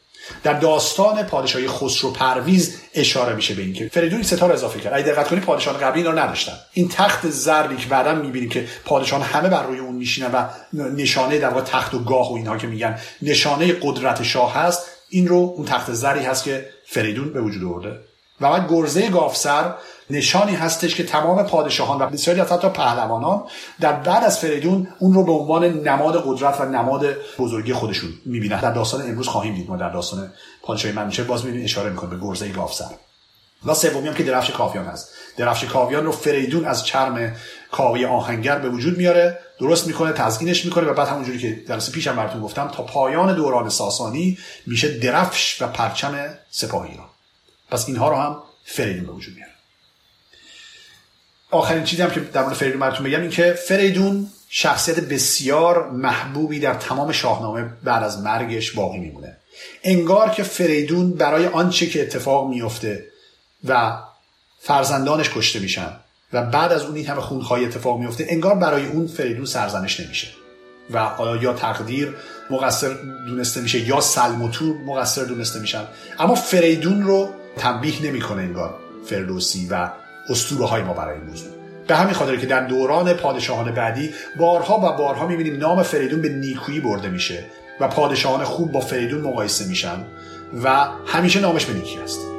[0.42, 4.94] در داستان پادشاهی خسرو پرویز اشاره میشه به اینکه فریدون ستا رو اضافه کرد.
[4.94, 6.52] اگه دقت کنید پادشاهان قبلی اینا رو نداشتن.
[6.72, 11.38] این تخت زردی که بعدا می‌بینیم که پادشاهان همه بر روی اون میشینن و نشانه
[11.38, 15.54] در واقع تخت و گاه و اینها که میگن نشانه قدرت شاه هست این رو
[15.56, 17.98] اون تخت زری هست که فریدون به وجود آورده.
[18.40, 19.74] و بعد گرزه گافسر
[20.10, 23.42] نشانی هستش که تمام پادشاهان و بسیاری از حتی پهلوانان
[23.80, 28.60] در بعد از فریدون اون رو به عنوان نماد قدرت و نماد بزرگی خودشون می‌بینن.
[28.60, 29.70] در داستان امروز خواهیم دید.
[29.70, 30.32] ما در داستان
[30.62, 32.90] پادشاهی منوچهر باز می‌بینیم اشاره می‌کنه به گرزه گافسر
[33.66, 35.08] و سومی هم که درفش کاویان هست.
[35.36, 37.36] درفش کاویان رو فریدون از چرم
[37.72, 42.16] کاوی آهنگر به وجود میاره درست می‌کنه تزیینش می‌کنه و بعد همونجوری که درس پیشم
[42.16, 47.08] براتون گفتم تا پایان دوران ساسانی میشه درفش و پرچم سپاهی ایران
[47.70, 49.57] پس اینها رو هم فریدون به وجود میاره.
[51.50, 56.60] آخرین چیزی هم که در مورد فریدون براتون بگم این که فریدون شخصیت بسیار محبوبی
[56.60, 59.36] در تمام شاهنامه بعد از مرگش باقی میمونه.
[59.84, 63.04] انگار که فریدون برای آنچه که اتفاق میفته
[63.64, 63.98] و
[64.60, 65.92] فرزندانش کشته میشن
[66.32, 70.28] و بعد از اون این همه خونخواهی اتفاق میفته انگار برای اون فریدون سرزنش نمیشه.
[70.90, 72.14] و حالا یا تقدیر
[72.50, 72.96] مقصر
[73.26, 75.84] دونسته میشه یا سلم و تور مقصر دونسته میشن.
[76.18, 78.74] اما فریدون رو تنبیه نمی‌کنه انگار
[79.06, 79.90] فردوسی و
[80.30, 81.48] اسطوره های ما برای این موضوع.
[81.86, 86.28] به همین خاطر که در دوران پادشاهان بعدی بارها و بارها می‌بینیم نام فریدون به
[86.28, 87.44] نیکویی برده میشه
[87.80, 90.04] و پادشاهان خوب با فریدون مقایسه میشن
[90.64, 92.37] و همیشه نامش به نیکی است.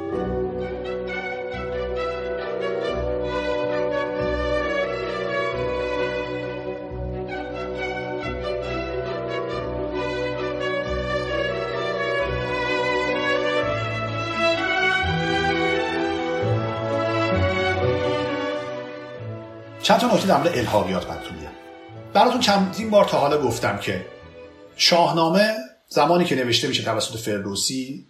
[19.90, 21.50] چند تا نکته در مورد الهاقیات براتون میگم
[22.12, 24.06] براتون چندین بار تا حالا گفتم که
[24.76, 25.54] شاهنامه
[25.88, 28.06] زمانی که نوشته میشه توسط فردوسی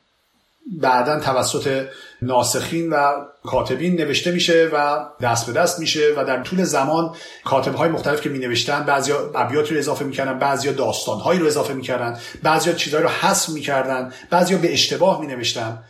[0.81, 1.87] بعدا توسط
[2.23, 3.13] ناسخین و
[3.45, 7.15] کاتبین نوشته میشه و دست به دست میشه و در طول زمان
[7.45, 11.47] کاتب های مختلف که می نوشتن بعضی ابیاتی رو اضافه می‌کردن بعضی داستان هایی رو
[11.47, 15.85] اضافه می‌کردن بعضی چیزهایی رو حذف می‌کردن بعضی به اشتباه می نوشتن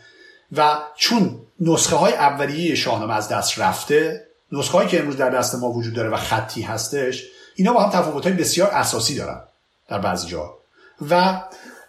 [0.57, 5.55] و چون نسخه های اولیه شاهنامه از دست رفته نسخه هایی که امروز در دست
[5.55, 7.23] ما وجود داره و خطی هستش
[7.55, 9.41] اینا با هم تفاوت های بسیار اساسی دارن
[9.89, 10.53] در بعضی جا.
[11.09, 11.41] و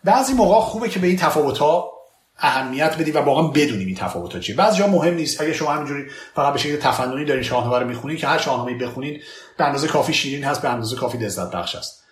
[0.04, 1.92] بعضی موقع خوبه که به این تفاوت ها
[2.38, 4.56] اهمیت بدیم و واقعا بدونیم این تفاوت ها چیه.
[4.56, 5.40] بعضی جا مهم نیست.
[5.40, 6.04] اگه شما همینجوری
[6.34, 9.20] فقط به شکل تفننی دارین شاهنامه رو می‌خونین که هر شاهنامه بخونین
[9.58, 12.02] به اندازه کافی شیرین هست به اندازه کافی لذت بخش است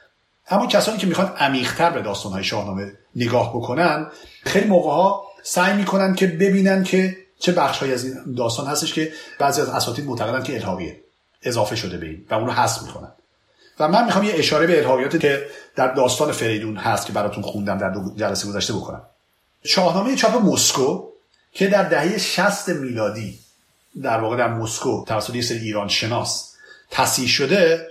[0.50, 4.06] اما کسانی که می‌خوان عمیق‌تر به داستان‌های شاهنامه نگاه بکنن
[4.44, 9.12] خیلی موقع ها سعی می‌کنن که ببینن که چه بخشهایی از این داستان هستش که
[9.38, 11.00] بعضی از اساتید معتقدن که الهاقیه
[11.42, 13.12] اضافه شده به این و اون حذف می‌کنن.
[13.80, 17.78] و من می‌خوام یه اشاره به الهاقیاتی که در داستان فریدون هست که براتون خوندم
[17.78, 19.02] در دو جلسه گذشته بکنم.
[19.64, 21.08] شاهنامه چاپ مسکو
[21.52, 23.38] که در دهه 60 میلادی
[24.02, 26.54] در واقع در مسکو توسط یه سری ایران شناس
[26.90, 27.88] تصحیح شده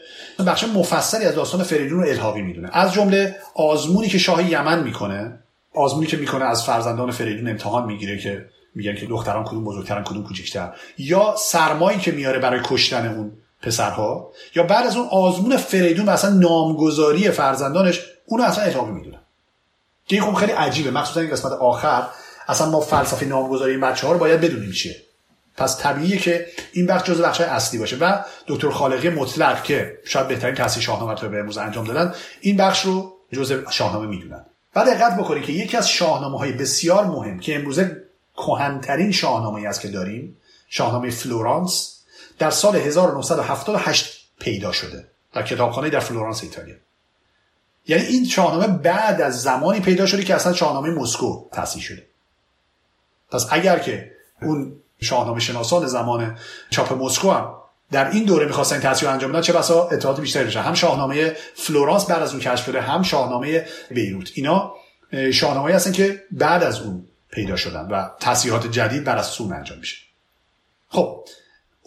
[0.47, 2.69] بخش مفصلی از داستان فریدون رو می‌دونه.
[2.73, 5.39] از جمله آزمونی که شاه یمن می‌کنه
[5.75, 8.45] آزمونی که می‌کنه از فرزندان فریدون امتحان می‌گیره که
[8.79, 10.71] میگن که دختران کدوم بزرگترن کدوم کوچکتر.
[10.97, 16.09] یا سرمایی که میاره برای کشتن اون پسرها یا بعد از اون آزمون فریدون و
[16.09, 19.19] اصلا نامگذاری فرزندانش اونو اصلا اتاقی می‌دونن
[20.05, 20.91] که خب خیلی عجیبه.
[20.91, 22.07] مخصوصا این قسمت آخر
[22.47, 24.95] اصلا ما فلسفه نامگذاری این بچه ها رو باید بدونیم چیه.
[25.57, 27.97] پس طبیعیه که این بخش جزو بخش اصلی باشه.
[27.97, 32.57] و دکتر خالقی مطلق که شاید بهترین تاثیر شاهنامه رو به امروز انجام دادن این
[32.57, 34.45] بخش رو جزء شاهنامه می‌دونن.
[34.73, 38.08] بعد دقت بکنید که یکی از شاهنامه های بسیار مهم که امروزه
[38.47, 40.37] کهنترین شاهنامه است که داریم.
[40.69, 41.99] شاهنامه فلورانس
[42.39, 46.75] در سال 1978 پیدا شده در کتابخانه در فلورانس ایتالیا.
[47.87, 52.05] یعنی این شاهنامه بعد از زمانی پیدا شده که اصلا شاهنامه مسکو تصحیح شده.
[53.31, 54.11] پس اگر که
[54.41, 56.37] اون شاهنامه شناسان زمان
[56.69, 57.53] چاپ مسکو هم
[57.91, 62.05] در این دوره می‌خواستن تصحیح انجام بدن چه بسا اطلاعات بیشتری بشه هم شاهنامه فلورانس
[62.05, 64.31] بعد از اون کشف شده هم شاهنامه بیروت.
[64.33, 64.73] اینا
[65.33, 69.79] شاهنامه هستن که بعد از اون پیدا شدن و تاثیرات جدید بر اساس اون انجام
[69.79, 69.97] میشه.
[70.87, 71.25] خب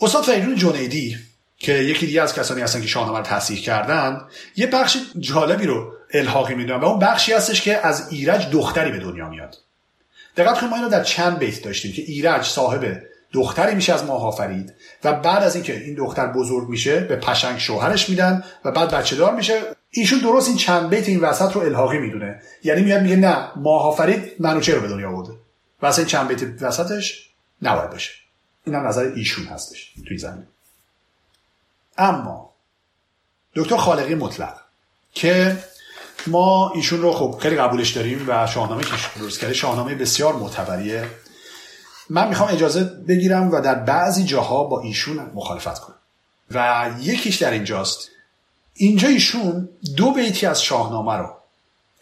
[0.02, 1.16] استاد فریدون جنیدی
[1.58, 4.20] که یکی دیگه از کسانی هستن که شاهنامه رو تصحیح کردن
[4.56, 8.98] یه بخش جالبی رو الحاقی می‌دونن و اون بخشی هستش که از ایرج دختری به
[8.98, 9.56] دنیا میاد.
[10.36, 14.26] دقت کنید ما اینو در چند بیت داشتیم که ایرج صاحب دختری میشه از ماه
[14.26, 14.74] آفرید
[15.04, 19.16] و بعد از اینکه این دختر بزرگ میشه به پشنگ شوهرش میدن و بعد بچه
[19.16, 19.60] دار میشه.
[19.94, 22.42] ایشون درست این چند بیت این وسط رو الحاقی می‌دونه.
[22.64, 25.32] یعنی میاد میگه نه ماه آفرید منوچه رو به دنیا آورده.
[25.82, 27.28] واسه این چند بیت وسطش
[27.62, 28.12] نباید باشه.
[28.66, 30.46] این هم نظر ایشون هستش توی زمین.
[31.98, 32.52] اما
[33.54, 34.54] دکتر خالقی مطلق
[35.14, 35.58] که
[36.26, 38.90] ما ایشون رو خب خیلی قبولش داریم و شاهنامه که
[39.20, 41.04] درست کرده شاهنامه بسیار معتبریه.
[42.10, 45.96] من می‌خوام اجازه بگیرم و در بعضی جاها با ایشون مخالفت کنم.
[46.50, 48.11] و یکیش در اینجاست.
[48.82, 51.34] اینجا ایشون دو بیتی از شاهنامه رو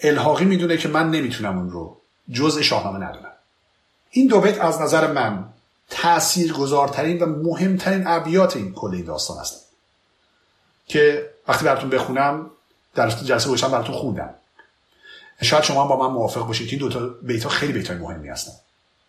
[0.00, 1.96] الحاقی می‌دونه که من نمی‌تونم اون رو
[2.32, 3.32] جزء شاهنامه ندونم.
[4.10, 5.44] این دو بیت از نظر من
[5.90, 9.56] تأثیر گذارترین و مهمترین ابیات این کل این داستان هستن
[10.86, 12.50] که وقتی براتون بخونم
[12.94, 14.34] در جلسه باشم براتون خوندم.
[15.42, 18.52] شاید شما با من موافق باشید که این دو تا بیت خیلی بیت مهمی هستن.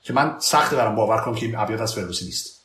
[0.03, 2.61] که من سخت برام باور کنم که این ابیات از فردوسی نیست.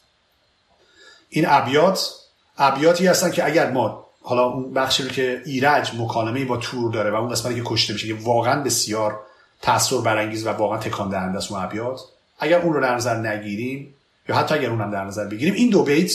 [1.29, 2.11] این ابیات
[2.59, 7.11] ابیاتی هستن که اگر ما حالا اون بخشی رو که ایرج مکالمه با تور داره
[7.11, 9.21] و اون قسمتی که کشته میشه که واقعا بسیار
[9.63, 11.97] تاثیر برانگیز و واقعا تکان دهنده است اون
[12.39, 13.95] اگر اون رو در نظر نگیریم
[14.29, 16.13] یا حتی اگر اونم در نظر بگیریم این دو بیت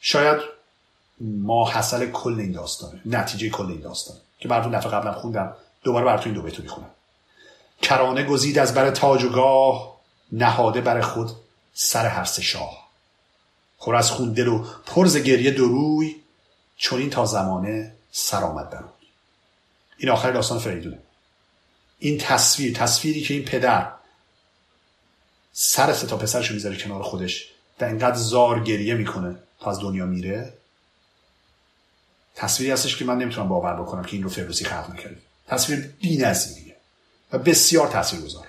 [0.00, 0.38] شاید
[1.20, 6.04] ما حاصل کل این داستانه نتیجه کل این داستانه که براتون دفعه قبلا خوندم دوباره
[6.04, 6.90] براتون این دو بیت رو می‌خونم.
[7.82, 9.96] کرانه گزید از بر تاج و گاه
[10.32, 11.30] نهاده بر خود
[11.74, 12.88] سر هر شاه.
[13.78, 16.16] خور از خون دل و پرز گریه دروی
[16.76, 18.84] چون این تا زمانه سر آمد بر
[19.98, 20.98] این آخر داستان فریدونه.
[21.98, 23.92] این تصویر تصویری که این پدر
[25.52, 27.48] سر تا پسرش می‌ذاره کنار خودش
[27.80, 30.52] و انقدر زار گریه می‌کنه تا از دنیا میره
[32.34, 35.18] تصویری هستش که من نمی‌تونم باور بکنم که این رو فردوسی خلق نکرده.
[35.48, 36.76] تصویر بی‌نظیریه
[37.32, 38.46] و بسیار تاثیرگذار.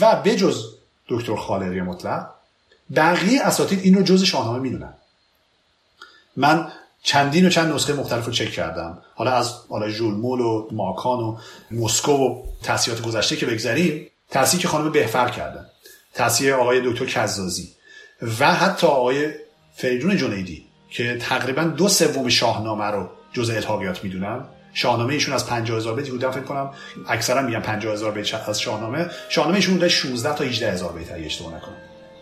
[0.00, 0.74] و بجز
[1.08, 2.30] دکتر خالقی مطلق
[2.96, 4.94] بقیه اساتید این رو جز شاهنامه می‌دونن.
[6.36, 6.72] من
[7.02, 8.98] چندین و چند نسخه مختلف رو چک کردم.
[9.14, 11.36] حالا از حالا ژولمول و ماکان و
[11.70, 15.66] مسکو و تاثیرات گذشته که بگذریم تاثیر که خانم بهفر کردن
[16.14, 17.68] تاثیر آقای دکتر کزازی
[18.40, 19.30] و حتی آقای
[19.74, 24.44] فریدون جنیدی که تقریبا دو سوم شاهنامه رو جز الحاقیات می‌دونن.
[24.74, 26.70] شاهنامه ایشون از 50000 بیت بودن فکر کنم
[27.08, 29.06] اکثرا میگن 50000 بیت از شاهنامه.
[29.28, 31.76] شاهنامه ایشون بوده 16 تا 18000 بیت اگه اشتباه نکنم.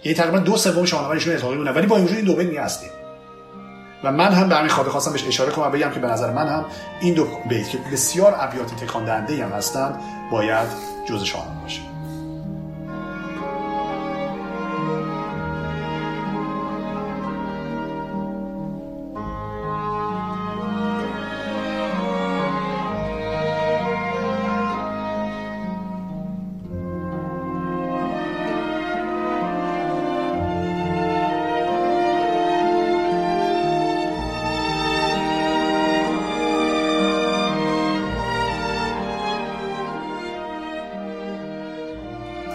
[0.04, 1.74] یعنی تقریبا دو سوم شاهنامه ایشون الحاقی بودن.
[1.74, 2.90] ولی با وجود این دو بیت نیستیم.
[4.04, 6.48] و من هم به همین خاطر خواستم بهش اشاره کنم بگم که به نظر من
[6.48, 6.64] هم
[7.00, 10.68] این دو بیت که بسیار ابیات تکان دهنده هم هستند باید
[11.06, 11.87] جزء شاهنامه باشه.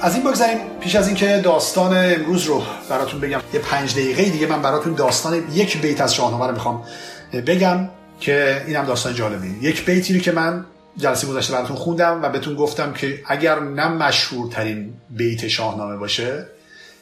[0.04, 3.42] از این بگذاریم پیش از اینکه داستان امروز رو براتون بگم.
[3.54, 6.86] یه پنج دقیقه دیگه من براتون داستان یک بیت از شاهنامه رو می‌خوام
[7.34, 7.90] بگم
[8.20, 10.66] که اینم داستان جالبی یک بیتی رو که من
[10.98, 16.48] جلسه گذشته براتون خوندم و بهتون گفتم که اگر نه مشهورترین بیت شاهنامه باشه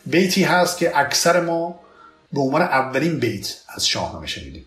[0.05, 1.79] بیتی هست که اکثر ما
[2.33, 4.65] به عنوان اولین بیت از شاهنامه شنیدیم.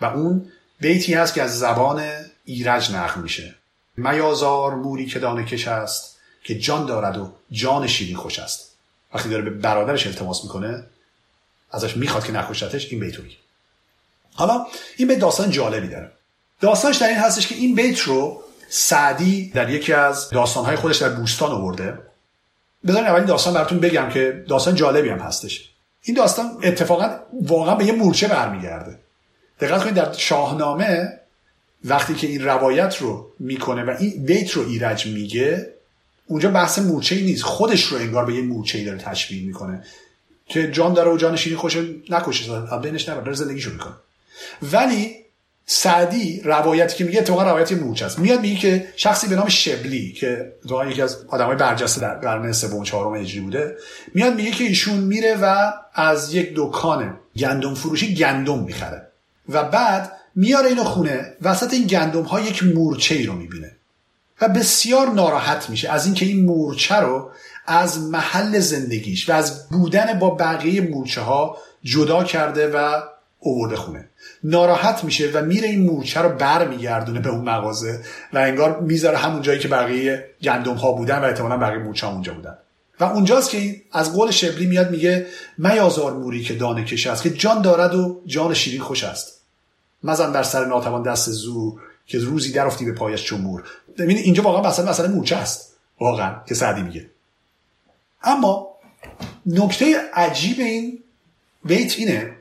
[0.00, 0.48] و اون
[0.80, 2.02] بیتی هست که از زبان
[2.44, 3.54] ایرج نقل میشه.
[3.96, 6.11] میازار موری که دانه کش است
[6.44, 8.72] که جان دارد و جان شیرین خوش است.
[9.14, 10.84] وقتی داره به برادرش التماس می‌کنه
[11.70, 13.24] ازش می‌خواد که نکشتش این بیت رو
[14.34, 14.66] حالا
[14.96, 16.10] این بیت داستان جالبی داره.
[16.60, 21.08] داستانش در این هستش که این بیت رو سعدی در یکی از داستانهای خودش در
[21.08, 21.98] بوستان آورده.
[22.86, 25.70] بذارین اول این داستان براتون بگم که داستان جالبی هم هستش.
[26.02, 28.98] این داستان اتفاقا واقعا به یه مورچه برمیگرده.
[29.60, 31.18] دقت کنید در شاهنامه
[31.84, 35.71] وقتی که این روایت رو می‌کنه و این بیت رو ایرج میگه
[36.32, 37.42] اونجا بحث مورچه ای نیست.
[37.42, 39.84] خودش رو انگار به یه مورچه ای داره تشبیه می‌کنه.
[40.46, 41.76] که جان داره و جان شیرین خوش
[42.10, 42.42] نکشه
[42.82, 43.92] بینش نبر داره زندگیشو می‌کنه.
[44.62, 45.16] ولی
[45.66, 48.18] سعدی روایتی که میگه اتفاقا روایتی مورچه است.
[48.18, 52.52] میاد میگه که شخصی به نام شبلی که اتفاقا یکی از آدمای برجسته در قرن
[52.52, 53.76] سوم چهارم هجری بوده
[54.14, 59.08] میاد میگه که ایشون میره و از یک دکان گندم فروشی گندم می‌خره.
[59.48, 63.71] و بعد میاره اینو خونه وسط این گندم ها یک مورچه ای رو می‌بینه.
[64.40, 67.30] و بسیار ناراحت میشه از اینکه این مورچه رو
[67.66, 73.02] از محل زندگیش و از بودن با بقیه مورچه ها جدا کرده و
[73.38, 74.08] اوورده خونه.
[74.44, 78.00] ناراحت میشه و میره این مورچه رو بر میگردونه به اون مغازه
[78.32, 82.12] و انگار می‌ذاره همون جایی که بقیه گندم ها بودن و احتمالا بقیه مورچه ها
[82.12, 82.58] اونجا بودن.
[83.00, 85.26] و اونجاست که از قول شبلی میاد میگه
[85.58, 89.40] میازار موری که دانه کش است که جان دارد و جان شیرین خوش است.
[90.02, 93.64] مزن بر سر ناتوان دست زور که روزی درفتی به پایش چون مور.
[93.98, 97.10] اینجا واقعا مثلا مثلا مورچه است واقعا که سعدی میگه.
[98.22, 98.68] اما
[99.46, 100.98] نکته عجیب این
[101.64, 102.36] بیت اینه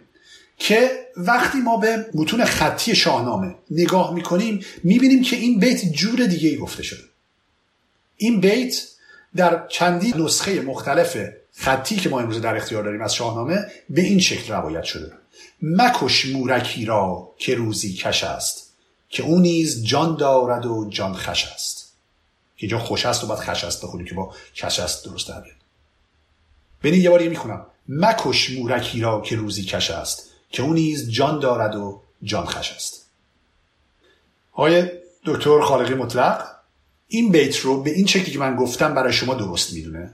[0.58, 6.50] که وقتی ما به متون خطی شاهنامه نگاه می‌کنیم می‌بینیم که این بیت جور دیگه
[6.50, 7.04] ای گفته شده.
[8.18, 8.76] این بیت
[9.36, 11.18] در چندی نسخه مختلف
[11.54, 15.12] خطی که ما امروز در اختیار داریم از شاهنامه به این شکل روایت شده.
[15.62, 18.71] مکش مورکی را که روزی کش است.
[19.12, 21.92] که او نیز جان دارد و جان خش است.
[22.58, 25.42] که جان خوش است و باید خش است بخونیم که با کش است درست در
[25.42, 25.56] بیاد
[26.84, 27.66] ببینید یه بار می‌خونم.
[27.90, 32.72] مکش مورکی را که روزی کش است که او نیز جان دارد و جان خش
[32.72, 33.06] است.
[34.52, 34.92] آقای
[35.26, 36.48] دکتر خالقی مطلق
[37.08, 40.14] این بیت رو به این شکلی که من گفتم برای شما درست می‌دونه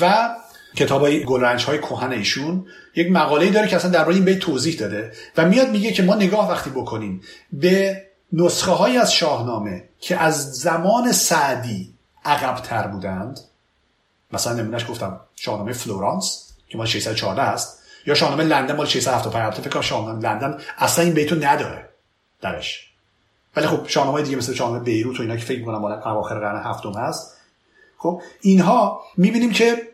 [0.00, 0.34] و
[0.76, 4.78] کتاب های گلرنج های کوهن ایشون یک مقاله داره که اصلا درباره این بیت توضیح
[4.78, 7.20] داده و میاد میگه که ما نگاه وقتی بکنیم
[7.52, 8.02] به
[8.32, 11.94] نسخه های از شاهنامه که از زمان سعدی
[12.24, 13.40] عقبتر بودند
[14.32, 19.62] مثلا نمونهش گفتم شاهنامه فلورانس که مال 614 است یا شاهنامه لندن مال 675 البته
[19.62, 21.88] فکر شاهنامه لندن اصلا این بیتو نداره
[22.40, 22.90] درش.
[23.56, 26.62] ولی خب شاهنامه دیگه مثل شاهنامه بیروت و اینا که فکر می‌کنم مال اواخر قرن
[26.64, 27.36] هفتم هست.
[27.98, 29.93] خب اینها می‌بینیم که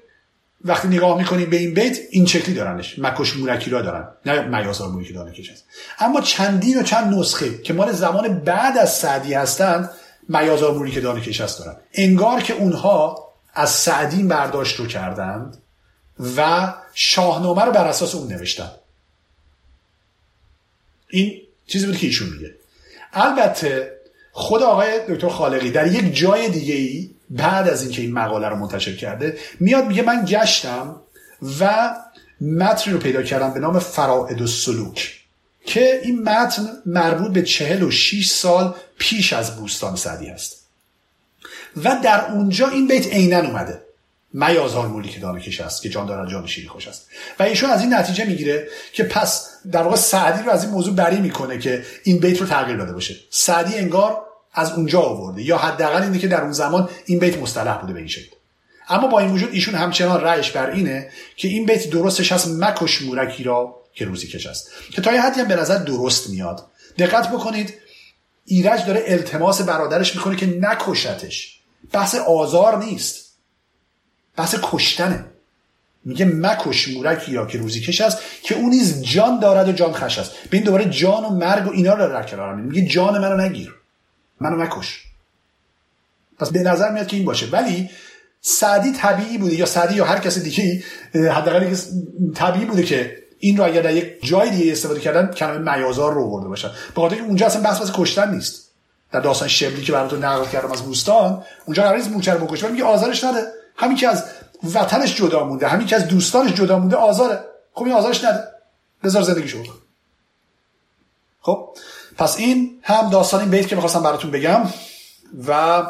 [0.64, 2.98] وقتی نگاه می‌کنیم به این بیت این شکلی دارنش.
[2.98, 4.08] مکش مورکی را دارن.
[4.26, 5.64] نه میازار مورکی دانه کش هست
[5.98, 9.90] اما چندین و چند نسخه که مال زمان بعد از سعدی هستند
[10.28, 11.76] میازار مورکی دانه کش هست دارن.
[11.94, 15.56] انگار که اونها از سعدی برداشت رو کردند
[16.36, 18.70] و شاهنامه رو بر اساس اون نوشتن.
[21.10, 22.54] این چیزی بود که ایشون میگه.
[23.12, 23.92] البته
[24.32, 28.56] خود آقای دکتر خالقی در یک جای دیگه ای بعد از اینکه این مقاله رو
[28.56, 30.96] منتشر کرده میاد میگه من گشتم
[31.60, 31.90] و
[32.40, 35.20] متنی رو پیدا کردم به نام فرائد و سلوک
[35.66, 40.66] که این متن مربوط به چهل و شیش سال پیش از بوستان سعدی است
[41.84, 43.82] و در اونجا این بیت عینا اومده.
[44.32, 47.08] میازار مولی که دانه کش است که جان دارد جان شیری خوش است.
[47.38, 50.94] و ایشون از این نتیجه می‌گیره که پس در واقع سعدی رو از این موضوع
[50.94, 53.16] بری می‌کنه که این بیت رو تغییر داده باشه.
[53.30, 55.42] سعدی انگار از اونجا آورده.
[55.42, 58.36] یا حداقل اینه که در اون زمان این بیت مصطلح بوده به این شکل.
[58.88, 63.02] اما با این وجود ایشون همچنان رأیش بر اینه که این بیت درستش هست مکش
[63.02, 64.70] مورکی را که روزی کش است.
[64.92, 66.66] که تا یه حدی هم به نظر درست میاد.
[66.98, 67.74] دقت بکنید
[68.44, 71.60] ایرج داره التماس برادرش می‌کنه که نکشتش.
[71.92, 73.32] بحث آزار نیست.
[74.36, 75.24] بحث کشتنه.
[76.04, 79.92] میگه مکش مورکی را که روزی کش است که اون نیز جان دارد و جان
[79.92, 80.32] خش است.
[80.50, 83.79] به این دوباره جان و مرگ و اینا رو در کنار میگه جان منو نگیر.
[84.40, 85.04] منو نکش.
[86.38, 87.46] پس به نظر میاد که این باشه.
[87.46, 87.90] ولی
[88.40, 90.84] سعدی طبیعی بوده یا سعدی یا هر کس دیگه
[91.14, 91.74] حداقل
[92.34, 96.24] طبیعی بوده که این رو اگر در یک جای دیگه استفاده کردن کلمه میازار رو
[96.24, 96.70] آورده باشن.
[96.94, 98.70] به خاطر اونجا اصلا بحث واسه کشتن نیست.
[99.12, 102.68] در داستان شبلی که براتون نقل کردم از بوستان اونجا قرار نیست موچه رو بکشه
[102.68, 103.46] میگه آزارش نده.
[103.76, 104.24] همین که از
[104.74, 107.44] وطنش جدا مونده همین که از دوستانش جدا مونده آزاره.
[107.72, 108.44] خب این آزارش نده.
[109.04, 109.66] بذار زندگی شد
[111.40, 111.76] خب؟
[112.20, 114.62] پس این هم داستان این بیت که می‌خواستم براتون بگم
[115.48, 115.82] و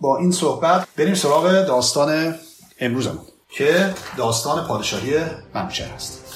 [0.00, 2.34] با این صحبت بریم سراغ داستان
[2.80, 5.14] امروزمون که داستان پادشاهی
[5.54, 6.27] منوچهر است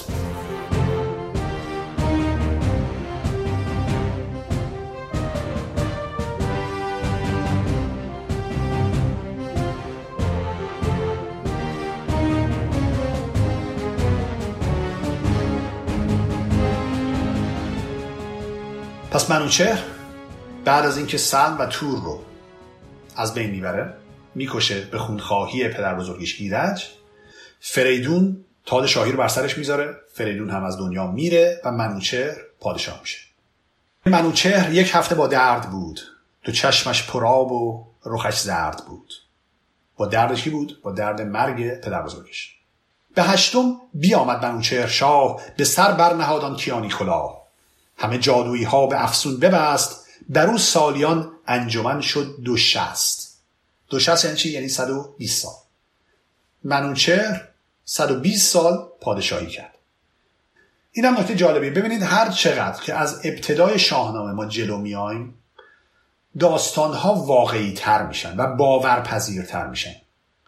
[19.13, 19.79] پس منوچهر
[20.65, 22.21] بعد از اینکه سلم و تور رو
[23.15, 23.93] از بین می‌بره
[24.35, 26.87] می‌کشه به خونخواهی پدر بزرگیش ایرج.
[27.59, 29.95] فریدون تاج شاهی رو بر سرش می‌ذاره.
[30.13, 33.19] فریدون هم از دنیا میره و منوچهر پادشاه میشه.
[34.05, 35.99] منوچهر یک هفته با درد بود.
[36.43, 39.13] تو چشمش پراب و رخش زرد بود.
[39.97, 42.55] با دردش کی بود؟ با درد مرگ پدر بزرگش.
[43.15, 47.42] به هشتم بیامد منوچهر شاه به سر برنهادان کیانی کلاه.
[48.03, 53.23] همه جادویی ها به افسون ببست بر او سالیان انجمن شد دو شست
[53.89, 55.53] دو شست یعنی چی؟ یعنی 120 سال.
[56.63, 57.47] منوچهر
[57.85, 59.73] 120 سال پادشاهی کرد.
[60.91, 61.69] این هم نکته جالبی.
[61.69, 65.33] ببینید هر چقدر که از ابتدای شاهنامه ما جلو میایم
[66.39, 69.95] داستانها واقعی تر میشن و باورپذیرتر میشن.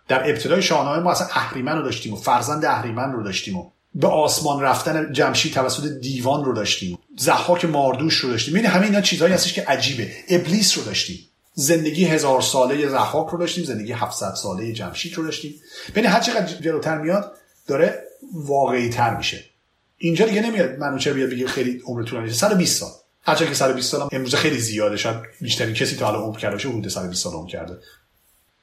[0.07, 4.07] در ابتدای شاهنامه ما اصلا اهریمن رو داشتیم و فرزند اهریمن رو داشتیم و به
[4.07, 6.97] آسمان رفتن جمشید توسط دیوان رو داشتیم.
[7.17, 8.55] زحاک ماردوش رو داشتیم.
[8.55, 10.11] یعنی همه اینا چیزهایی هستش که عجیبه.
[10.29, 11.19] ابلیس رو داشتیم.
[11.53, 13.63] زندگی هزار ساله زحاک رو داشتیم.
[13.63, 15.55] زندگی 700 ساله جمشید رو داشتیم.
[15.91, 17.31] ببین هر چقدر جلوتر میاد
[17.67, 19.43] داره واقعی تر میشه.
[19.97, 22.91] اینجا دیگه نمیاد منوچهر بیاد بگه خیلی عمر طولانی 120 سال.
[23.21, 24.97] هرچند که 120 سال امروز خیلی زیاده.
[24.97, 27.77] شاید بیشترین کسی تا حالا عمر کرده باشه حدود 120 سال عمر کرده.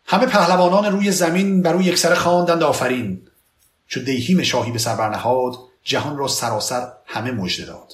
[0.06, 3.22] همه پهلوانان روی زمین بر او یکسره خواندند آفرین.
[3.93, 7.93] چو دیهیم شاهی به سر برنهاد جهان را سراسر همه مژده داد.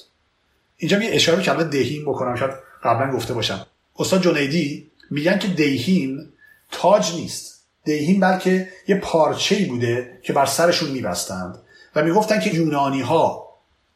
[0.77, 2.51] اینجا یه اشاره کلمه دهیم بکنم شاید
[2.83, 3.65] قبلا گفته باشم.
[3.99, 6.33] استاد جنیدی میگن که دیهیم
[6.71, 7.63] تاج نیست.
[7.83, 11.59] دیهیم بلکه یه پارچه بوده که بر سرشون میبستند
[11.95, 13.49] و می‌گفتن که یونانی ها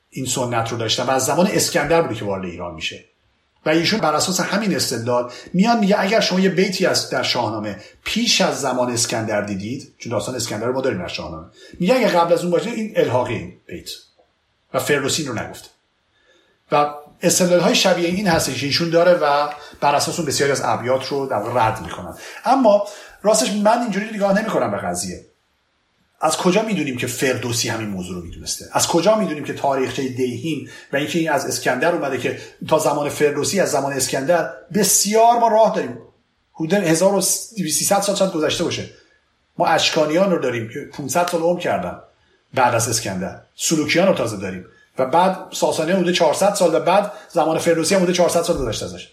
[0.10, 3.06] این سنت رو داشتن و از زمان اسکندر بوده که وارد ایران میشه.
[3.66, 7.80] و ایشون بر اساس همین استدلال میان میگه اگر شما یه بیتی از در شاهنامه
[8.04, 11.46] پیش از زمان اسکندر دیدید چون داستان اسکندر رو ما داریم در شاهنامه
[11.80, 13.90] میگه اگر قبل از اون باشه این الحاقی این بیت
[14.74, 15.68] و فردوسی رو نگفته.
[16.72, 19.50] و استدلال های شبیه این هستش که ایشون داره و
[19.82, 22.16] بر اساس اون بسیاری از ابیات رو در رد می‌کنن.
[22.46, 22.88] اما
[23.22, 25.26] راستش من اینجوری نگاه نمی‌کنم به قضیه.
[26.24, 30.70] از کجا می‌دونیم که فردوسی همین موضوع رو می‌دونسته؟ از کجا می‌دونیم که تاریخچه دیهیم
[30.94, 35.48] و اینکه این از اسکندر اومده که تا زمان فردوسی از زمان اسکندر بسیار ما
[35.48, 35.98] راه داریم.
[36.54, 38.90] حدود 1300 سال گذشته باشه.
[39.58, 42.00] ما اشکانیان رو داریم که 500 سال عمر کردن
[42.54, 43.42] بعد از اسکندر.
[43.56, 44.66] سلوکیان رو تازه داریم.
[44.98, 48.86] و بعد ساسانیان حدود 400 سال و بعد زمان فردوسی هم حدود 400 سال گذشته
[48.86, 49.10] ازش.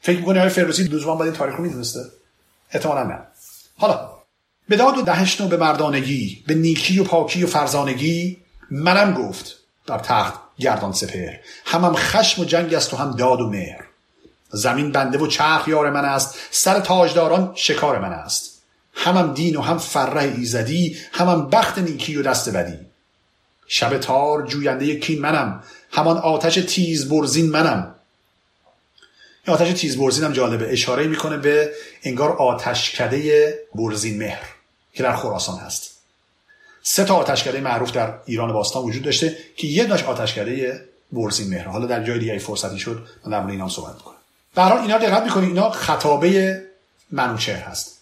[0.00, 2.00] فکر می‌کنی آقای فردوسی لزوما باید این تاریخ رو می‌دونسته؟
[2.70, 3.18] احتمالاً نه.
[3.78, 4.19] حالا
[4.70, 8.36] به داد و دهشت و به مردانگی به نیکی و پاکی و فرزانگی
[8.70, 9.56] منم گفت
[9.86, 11.32] در تخت گردان سپر
[11.64, 13.84] همم خشم و جنگ است و هم داد و مهر.
[14.50, 18.62] زمین بنده و چرخ یار من است سر تاجداران شکار من است.
[18.94, 22.78] همم دین و هم فره ایزدی همم بخت نیکی و دست بدی.
[23.66, 25.62] شب تار جوینده کین منم
[25.92, 27.94] همان آتش تیز برزین منم.
[29.46, 34.59] این آتش تیز برزین هم جالبه اشاره می‌کنه به انگار آتشکده برزین مهر.
[34.94, 35.90] که در خراسان هست.
[36.82, 41.68] سه تا آتشکده معروف در ایران باستان وجود داشته که یه داشت آتشکده برزین مهر
[41.68, 44.16] حالا در جای دیگه فرصتی شد من در مورد اینا صحبت می‌کنم.
[44.54, 46.62] به هر اینا دقت می‌کنید اینا خطابه
[47.10, 47.98] منوچهر هست.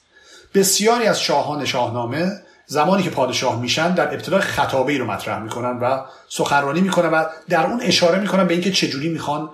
[0.55, 2.33] بسیاری از شاهان شاهنامه
[2.67, 7.25] زمانی که پادشاه میشن در ابتدا خطابه ای رو مطرح می‌کنن و سخنرانی می‌کنن و
[7.49, 9.51] در اون اشاره می‌کنن به اینکه چجوری می‌خوان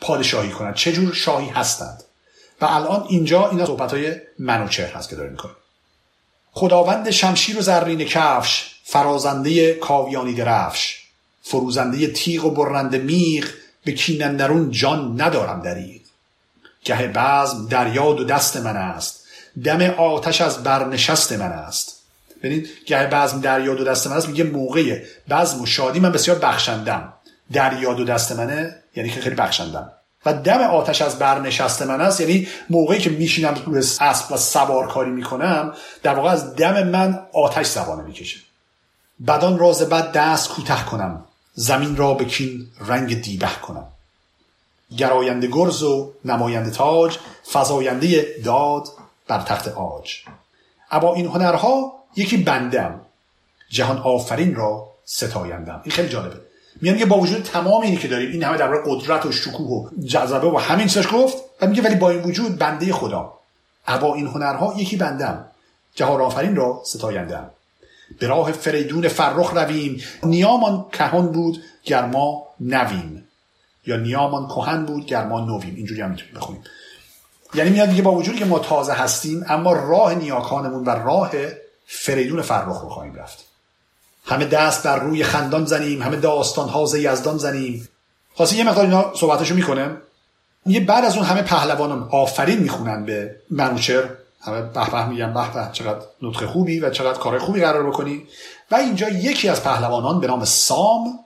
[0.00, 2.02] پادشاهی کنن چجور شاهی هستند.
[2.60, 5.52] و الان اینجا اینا صحبت های منوچهر هست که داره می‌کنه.
[6.52, 10.98] خداوند شمشیر و زرین کفش فرازنده کاویانی درفش.
[11.42, 13.44] فروزنده تیغ و برنده میغ
[13.84, 16.00] به کینندرون جان ندارم دریغ.
[16.84, 19.24] گه بزم در یاد و دست من است
[19.64, 22.02] دم آتش از برنشست من است.
[22.42, 26.12] ببینید گه بزم در یاد و دست من است میگه موقع بزم و شادی من
[26.12, 27.12] بسیار بخشندم.
[27.52, 29.92] در یاد و دست منه یعنی که خیلی بخشندم.
[30.32, 32.20] دم آتش از برنشست من است.
[32.20, 37.20] یعنی موقعی که میشینم روی اسب و سوار کاری می‌کنم در واقع از دم من
[37.32, 38.38] آتش زبانه می‌کشه.
[39.26, 41.24] بدان راز بد دست کوته کنم
[41.54, 43.86] زمین را به کین رنگ دیبه کنم.
[44.96, 47.18] گراینده گرز و نماینده تاج
[47.52, 48.88] فضاینده داد
[49.28, 50.14] بر تخت آج
[50.90, 53.00] اما این هنرها یکی بندم.
[53.70, 55.80] جهان آفرین را ستایندم.
[55.84, 56.47] این خیلی جالبه.
[56.80, 59.88] میگن که با وجود تمام اینی که داریم این همه در قدرت و شکوه و
[60.06, 63.32] جذبه و همین چیزاش گفت و میگه ولی با این وجود بنده خدا.
[63.86, 65.44] ابا این هنرها یکی بندم.
[65.94, 67.50] جهان آفرین را ستایندم.
[68.18, 70.02] به راه فریدون فرخ رویم.
[70.22, 73.28] نیامان کهان بود گرما نویم.
[73.86, 75.74] یا نیامان کهن بود گرما نویم.
[75.76, 76.64] اینجوری هم می‌تونیم بخونیم.
[77.54, 81.30] یعنی میاد دیگه با وجودی که ما تازه هستیم اما راه نیاکانمون و راه
[81.86, 83.47] فریدون فرخ رو خواهیم رفت.
[84.28, 87.88] همه دست بر روی خندان زنیم همه داستان ها یزدان زنیم.
[88.34, 89.96] خواستی یه مقدار اینا صحبتشو می‌کنه
[90.66, 94.08] یه بعد از اون همه پهلوانان آفرین می‌خونن به منوچر
[94.40, 98.26] همه به به میگن به به چقدر نطق خوبی و چقدر کار خوبی قرار بکنی.
[98.70, 101.18] و اینجا یکی از پهلوانان به نام سام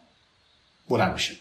[0.88, 1.34] بلند میشه.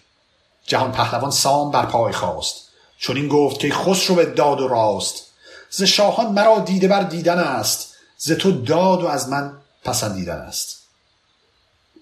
[0.65, 5.27] جهان پهلوان سام بر پای خواست چون این گفت که خسرو به داد و راست.
[5.69, 7.95] ز شاهان مرا دیده بر دیدن است.
[8.17, 9.53] ز تو داد و از من
[9.83, 10.80] پسندیدن است.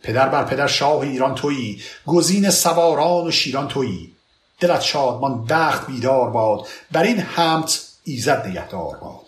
[0.03, 4.15] پدر بر پدر شاه ایران تویی گزین سواران و شیران تویی.
[4.59, 9.25] دلت شادمان بخت بیدار باد بر این همت ایزد نگهدار باد.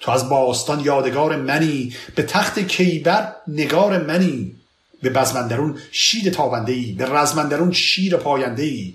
[0.00, 4.56] تو از باستان یادگار منی به تخت کیبر نگار منی.
[5.02, 8.94] به بزمندرون شید تابنده ای به رزمندرون شیر پاینده ای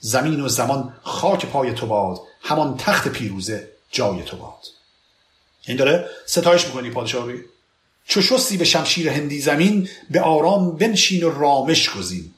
[0.00, 4.66] زمین و زمان خاک پای تو باد همان تخت پیروزه جای تو باد.
[5.66, 7.40] این داره ستایش می‌کنی پادشاهی؟
[8.06, 12.34] چو شستی به شمشیر هندی زمین به آرام بنشین و رامش گزین.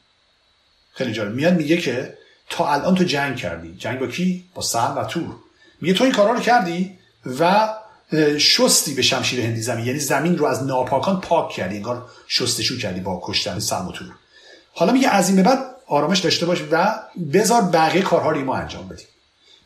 [0.92, 1.34] خیلی جالب.
[1.34, 2.18] میاد میگه که
[2.50, 3.74] تا الان تو جنگ کردی.
[3.78, 5.34] جنگ با کی؟ با سهم و تور.
[5.80, 6.98] میگه تو این کارا رو کردی
[7.40, 7.74] و
[8.38, 9.86] شستی به شمشیر هندی زمین.
[9.86, 11.76] یعنی زمین رو از ناپاکان پاک کردی.
[11.76, 14.12] انگار شستشو کردی با کشتن سهم و تور.
[14.72, 16.94] حالا میگه از این به بعد آرامش داشته باش و
[17.32, 19.06] بذار بقیه کارها رو ما انجام بدیم.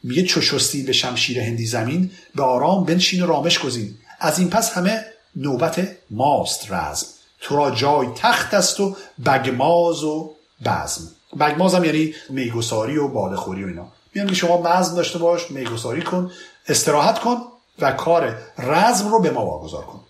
[0.02, 3.94] میگه چو شستی به شمشیر هندی زمین به آرام بنشین و رامش گزین.
[4.20, 5.04] از این پس همه
[5.36, 7.06] نوبت ماست رزم.
[7.40, 11.10] تو را جای تخت است و بگماز و بزم.
[11.40, 13.86] بگماز هم یعنی میگساری و بالخوری و اینا.
[14.14, 16.30] میگن شما مزم داشته باش میگساری کن
[16.68, 17.36] استراحت کن
[17.78, 20.00] و کار رزم رو به ما واگذار کن.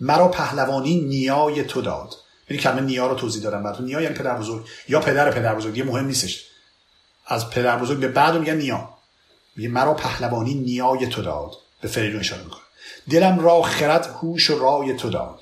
[0.00, 2.14] مرا پهلوانی نیای تو داد.
[2.50, 3.86] یعنی کلمه نیا رو توضیح دادم براتون.
[3.86, 5.76] نیا یعنی پدر بزرگ یا پدر پدر بزرگ.
[5.76, 6.44] یه مهم نیستش.
[7.26, 8.88] از پدر بزرگ به بعد میگن نیا.
[9.56, 11.52] میگه مرا پهلوانی نیای تو داد.
[11.80, 12.63] به فریدون اشاره می‌کنه.
[13.10, 15.40] دلم را خرد هوش و رای تو داد.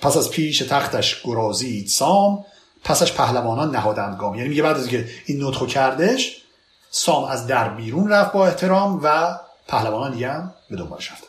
[0.00, 2.44] پس از پیش تختش گرازید سام
[2.84, 4.34] پسش پهلوانان نهادند گام.
[4.34, 6.42] یعنی میگه بعد از که این نطخو کردش
[6.90, 11.26] سام از در بیرون رفت با احترام و پهلوانان دیگه هم به دنبالش رفتن.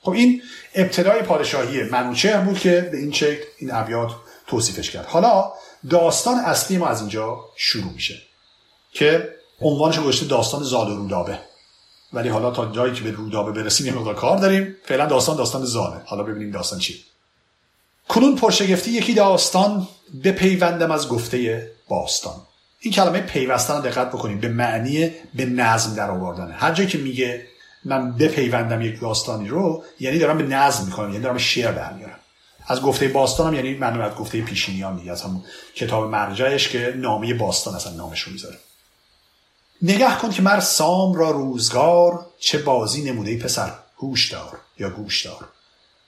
[0.00, 0.42] خب این
[0.74, 4.10] ابتدای پادشاهی منوچهر بود که به این شکل این ابیات
[4.46, 5.06] توصیفش کرد.
[5.06, 5.52] حالا
[5.90, 8.22] داستان اصلی ما از اینجا شروع میشه
[8.92, 11.38] که عنوانش گذاشته داستان زال و رودابه
[12.14, 14.76] ولی حالا تا جایی که به رودابه برسیم یه مقدار کار داریم.
[14.84, 16.96] فعلا داستان داستان زاله حالا ببینیم داستان چیه
[18.08, 19.88] کنون پرشگفتی یکی داستان
[20.22, 22.34] به پیوندم از گفته باستان.
[22.80, 24.40] این کلمه پیوستن دقت بکنیم.
[24.40, 27.46] به معنی به نظم در آوردنه هر جایی که میگه
[27.84, 32.18] من بپیوندم یک داستانی رو یعنی دارم به نظم می‌کنم یعنی دارم شعر در میارم
[32.66, 35.42] از گفته باستانم یعنی از گفته پیشینیان دیگه از همون
[35.74, 38.56] کتاب مرجعش که نامه باستان اصلا نامش رو می‌ذاره.
[39.84, 43.72] نگه کن که مر سام را روزگار چه بازی نموده پسر.
[43.98, 45.48] هوش دار یا گوش دار.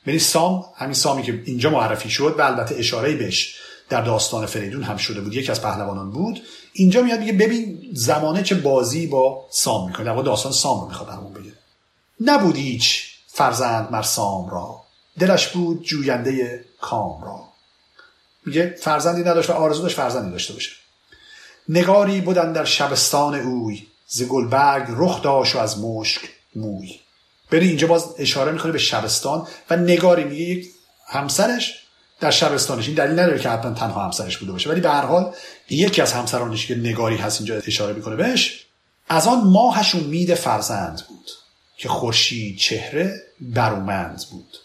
[0.06, 3.56] یعنی سام همین سامی که اینجا معرفی شد و البته اشاره بهش
[3.88, 6.42] در داستان فریدون هم شده بود یکی از پهلوانان بود.
[6.72, 10.04] اینجا میاد میگه ببین زمانه چه بازی با سام می‌کنه.
[10.04, 11.52] در داستان سام رو می‌خواد برامون بگه.
[12.20, 14.80] نبود هیچ فرزند مر سام را.
[15.18, 17.40] دلش بود جوینده کام را.
[18.46, 20.70] میگه فرزندی نداشت و آرزو داشت فرزندی داشته باشه.
[21.68, 26.20] نگاری بودن در شبستان اوی ز گلبرگ رخ داشت و از مشک
[26.56, 27.00] موی.
[27.50, 30.66] بری اینجا باز اشاره می‌کنه به شبستان و نگاری میگه یک
[31.08, 31.74] همسرش
[32.20, 32.86] در شبستانش.
[32.86, 34.70] این دلیل نداره که حتما تنها همسرش بوده باشه.
[34.70, 35.34] ولی به هر حال
[35.70, 38.66] یکی از همسرانش که نگاری هست اینجا اشاره می‌کنه بهش
[39.08, 41.30] از آن ماهش امید فرزند بود
[41.76, 44.56] که خورشید چهره برومند بود.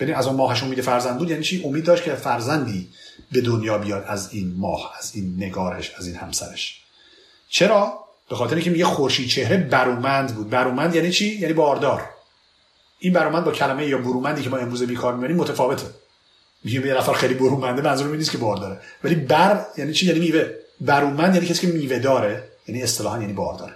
[0.00, 2.88] ببین از آن ماهش امید فرزند بود یعنی چی؟ امید داشت که فرزندی
[3.32, 6.80] به دنیا بیاد از این ماه از این نگارش از این همسرش.
[7.48, 10.50] چرا؟ به خاطر اینکه میگه خورشید چهره برومند بود.
[10.50, 12.08] برومند یعنی چی؟ یعنی باردار
[12.98, 15.86] این برومند با کلمه یا برومندی که ما امروز بیکار می‌بریم متفاوته.
[16.64, 20.20] میگه یه نفر خیلی برومنده منظور نیست که بار داره ولی بر یعنی چی؟ یعنی
[20.20, 20.50] میوه.
[20.80, 23.74] برومند یعنی کسی که میوه داره یعنی اصطلاحا یعنی بار داره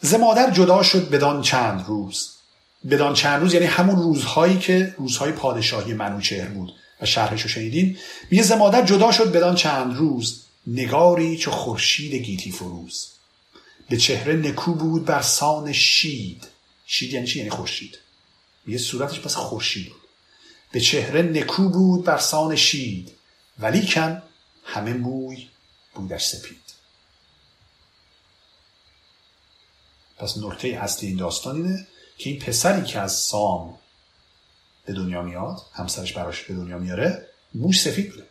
[0.00, 2.30] ز مادر جدا شد بدان چند روز.
[2.90, 6.72] بدان چند روز یعنی همون روزهایی که روزهای پادشاهی منوچهر بود.
[7.04, 7.98] شرحش رو شنیدین.
[8.30, 8.52] میگه ز
[8.86, 10.44] جدا شد بدان چند روز.
[10.66, 13.08] نگاری چو خورشید گیتی فروز.
[13.88, 16.46] به چهره نکو بود بر سان شید.
[16.86, 17.98] شید یعنی چی؟ یعنی خورشید.
[18.66, 20.00] یه صورتش پس خورشید بود.
[20.72, 23.12] به چهره نکو بود بر سان شید.
[23.58, 24.22] ولیکن
[24.64, 25.48] همه موی
[25.94, 26.64] بودش سپید.
[30.18, 31.86] پس نکته اصلی این داستان اینه
[32.18, 33.78] که این پسری که از سام
[34.86, 38.24] به دنیا میاد همسرش براش به دنیا میاره موش سفید بوده.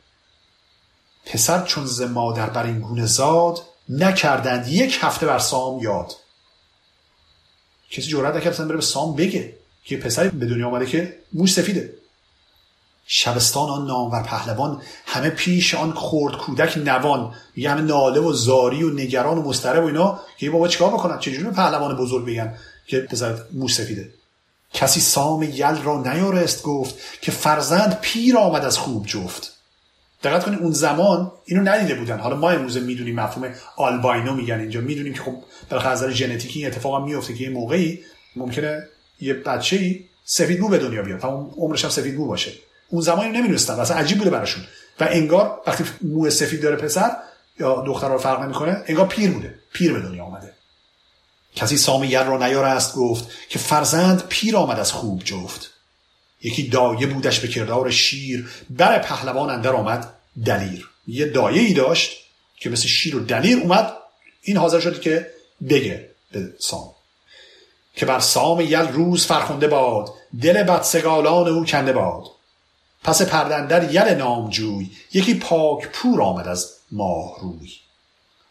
[1.26, 6.16] پسر چون ز مادر بر این گونه زاد نکردند یک هفته بر سام یاد.
[7.92, 11.94] کسی جرأت نکرد بره به سام بگه که پسری به دنیا آمده که موش سفیده.
[13.06, 17.36] شبستان آن نامور پهلوان همه پیش آن خورد کودک نوان.
[17.56, 20.20] میگه همه ناله و زاری و نگران و مضطرب و اینا.
[20.38, 24.14] که بابا چیکار بکنن چجوری پهلوان بزرگ بگن که پسر موش سفیده؟
[24.74, 29.54] کسی سام یل را نیارست گفت که فرزند پیر آمد از خوب جفت.
[30.24, 32.20] دقت کنید اون زمان اینو ندیده بودن.
[32.20, 34.82] حالا ما امروز می‌دونیم مفهوم آلباینو میگن اینجا.
[34.82, 35.36] می‌دونیم که خب
[35.70, 38.00] بالاخره از نظر ژنتیکی این اتفاق میفته که یه موقعی
[38.36, 38.88] ممکنه
[39.22, 41.20] یه بچه‌ای سفید مو به دنیا بیاد.
[41.20, 42.52] تا عمرش هم سفید مو باشه.
[42.90, 43.74] اون زمان نمی‌دونستن.
[43.74, 44.64] اصلا عجیب بوده براشون.
[45.00, 47.12] و انگار وقتی مو سفید داره پسر
[47.60, 49.60] یا دختر رو فرق نمی‌کنه انگار پیر بوده.
[49.74, 50.26] پیر به دنیا
[51.56, 55.70] کسی سام یر را نیارست گفت که فرزند پیر آمد از خوب جفت.
[56.42, 60.14] یکی دایه بودش به کردار شیر بر پهلوان اندر آمد
[60.46, 60.90] دلیر.
[61.08, 62.12] یه دایه ای داشت
[62.58, 63.94] که مثل شیر و دلیر اومد
[64.42, 65.28] این حاضر شد که
[65.70, 66.90] بگه به سام.
[67.96, 72.24] که بر سام یل روز فرخنده باد دل بدسگالان او کنده باد.
[73.04, 77.70] پس پردندر یل نامجوی یکی پاک پور آمد از ماه روی.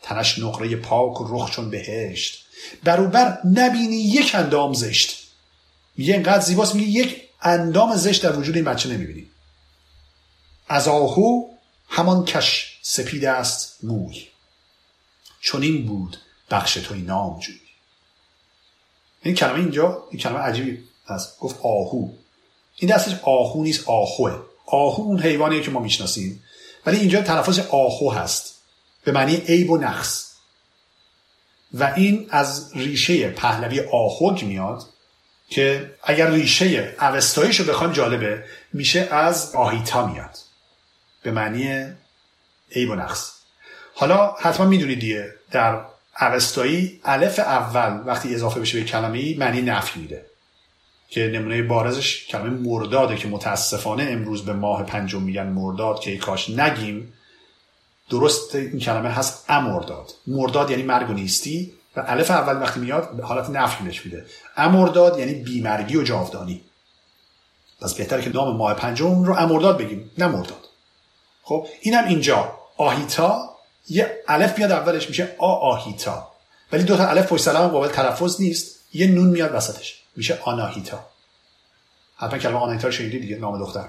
[0.03, 2.47] تنش نقره پاک و رخ چون بهشت
[2.85, 5.29] بروبر نبینی یک اندام زشت.
[5.97, 9.31] میگه اینقدر زیباست میگه یک اندام زشت در وجود این بچه نمی‌بینیم
[10.69, 11.49] از آهو
[11.89, 14.27] همان کش سپید است موی
[15.41, 16.17] چون این بود
[16.51, 17.61] بخش توی نام جوی.
[19.23, 21.39] این کلمه اینجا این کلمه عجیبی هست.
[21.39, 22.09] گفت آهو.
[22.77, 24.43] این دستش آهو نیست آهوه.
[24.67, 26.45] آهو اون حیوانیه که ما می‌شناسیم.
[26.87, 28.55] ولی اینجا تلفظ آهو هست.
[29.05, 30.32] به معنی عیب و نقص.
[31.75, 34.83] و این از ریشه پهلوی آهوگ میاد
[35.49, 40.39] که اگر ریشه اوستاییش رو بخوایم جالبه میشه از آهیتا میاد.
[41.23, 41.87] به معنی
[42.75, 43.33] عیب و نقص.
[43.95, 45.81] حالا حتما می‌دونید دیگه در
[46.21, 50.27] اوستایی الف اول وقتی اضافه بشه به کلمه ای معنی نفی میده.
[51.09, 56.51] که نمونه بارزش کلمه مرداده که متاسفانه امروز به ماه پنجم میگن مرداد که کاش
[56.51, 57.13] نگیم.
[58.11, 60.11] درست این کلمه هست امرداد.
[60.27, 64.27] مرداد یعنی مرگ و نیستی و الف اول وقتی میاد حالت نفی بهش میده.
[64.57, 66.65] امرداد یعنی بیمرگی و جاودانی.
[67.81, 70.69] پس بهتره که نام ماه پنجم رو امرداد بگیم نه مرداد.
[71.43, 72.59] خب اینم اینجا.
[72.77, 73.57] آهیتا
[73.89, 76.33] یه الف میاد اولش میشه آ آهیتا.
[76.73, 78.81] ولی دو تا الف پشت سر قابل تلفظ نیست.
[78.93, 81.07] یه نون میاد وسطش میشه آناهیتا.
[82.17, 83.89] حتما کلمه آناهیتا رو شنیدی دیگه نام دختر.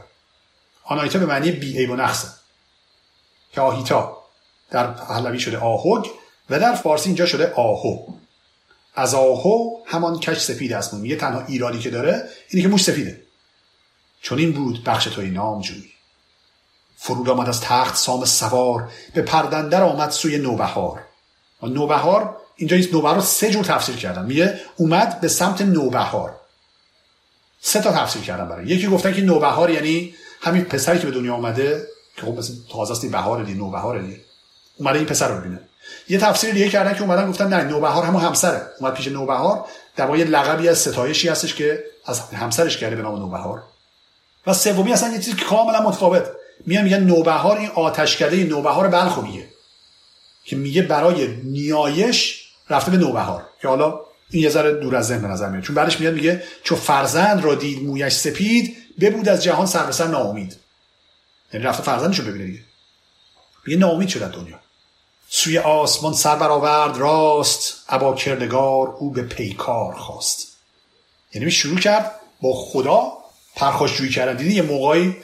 [0.84, 2.28] آناهیتا به معنی بی عیب و نقصه
[3.54, 4.24] که آهیتا
[4.72, 6.08] در پهلوی شده آهوگ
[6.49, 7.97] و در فارسی اینجا شده آهو.
[8.95, 10.93] از آهو همان کش سفید است.
[10.93, 13.22] میگه تنها ایرادی که داره اینه که موش سفیده.
[14.22, 15.84] چون این بود بخش توی نام جوی
[16.97, 21.04] فرود آمد از تخت سام سوار به پردندر آمد سوی نوبهار.
[21.64, 24.26] نوبهار اینجا این نوبهار رو سه جور تفسیر کردن.
[24.26, 26.36] میگه اومد به سمت نوبهار.
[27.62, 28.68] سه تا تفسیر کردن برای.
[28.68, 32.91] یکی گفتن که نوبهار یعنی همین پسری که به دنیا اومده که خب مثل تازه
[32.91, 34.18] است بهار دی نوبهار دی
[34.78, 35.59] اومده این پسر رو ببینه
[36.09, 38.61] یه تفسیر دیگه کردن که اومدن گفتن نه نوبهار همون همسره.
[38.80, 43.20] اومد پیش نوبهار در واقع لقبی از ستایشی هستش که از همسرش کرده به نام
[43.20, 43.64] نوبهار.
[44.47, 46.24] و سومی اصلا یه چیزی کاملا متفاوت.
[46.66, 49.47] میان میگن نوبهار این آتشکده نوبهار بلخو میگه.
[50.45, 53.43] که میگه برای نیایش رفته به نوبهار.
[53.61, 53.99] که حالا
[54.30, 55.64] این یه ذره دور از ذهن به نظر میاد.
[55.64, 59.91] چون بعدش میاد میگه چون فرزند را دید مویش سپید ببود از جهان سر به
[59.91, 60.62] سر ناامید.
[61.54, 62.60] یعنی رفته فرزندش رو ببینه دیگه.
[63.66, 64.60] میگه ناامید شد دنیا.
[65.30, 70.47] سوی آسمان سر برآورد راست ابا کردگار او به پیکار خواست.
[71.34, 72.12] یعنی شروع کرد
[72.42, 73.12] با خدا
[73.55, 74.36] پرخاشجویی کردن.
[74.36, 75.16] دیدی یه موقعی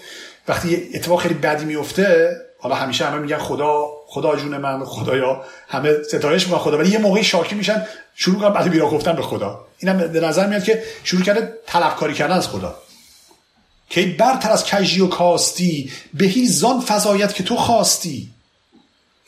[0.48, 5.44] وقتی یه اتفاق خیلی بدی میفته حالا همیشه همه میگن خدا خدا جون من خدایا
[5.68, 9.22] همه ستایش می‌کنن خدا ولی یه موقعی شاکی میشن شروع کنن بعد بیرا گفتن به
[9.22, 9.66] خدا.
[9.78, 12.76] اینم به نظر میاد که شروع کرده طلبکاری کردن از خدا.
[13.90, 18.30] که برتر از کجی و کاستی بهی زان فضایت که تو خواستی.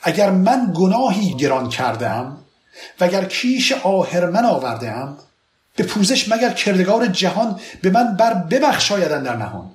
[0.02, 2.38] اگر من گناهی گران کردم
[3.00, 5.18] و اگر کیش آهرمن آوردم
[5.76, 9.72] به پوزش مگر کردگار جهان به من بر ببخشایدن در نهان؟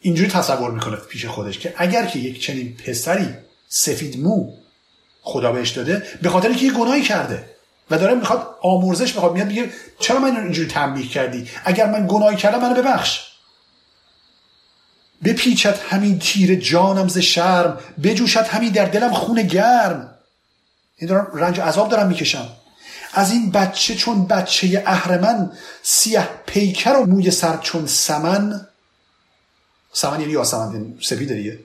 [0.00, 3.28] اینجوری تصور می‌کنه پیش خودش که اگر که یک چنین پسری
[3.68, 4.52] سفید مو
[5.22, 7.44] خدا بهش داده به خاطر که یه گناهی کرده
[7.90, 9.70] و داره می‌خواد آمرزش می‌خواد میاد میگه
[10.00, 13.31] چرا من اینجوری تنبیه کردی؟ اگر من گناهی کردم منو ببخش.
[15.24, 20.14] بپیچد همین تیر جانم ز شرم بجوشد همین در دلم خون گرم.
[20.96, 22.48] این دارم رنج عذاب دارم می‌کشم.
[23.14, 28.66] از این بچه چون بچه اهرمن سیه پیکر و موی سر چون سمن.
[29.92, 31.58] سمن یعنی یاسمن یعنی سفید دیگه.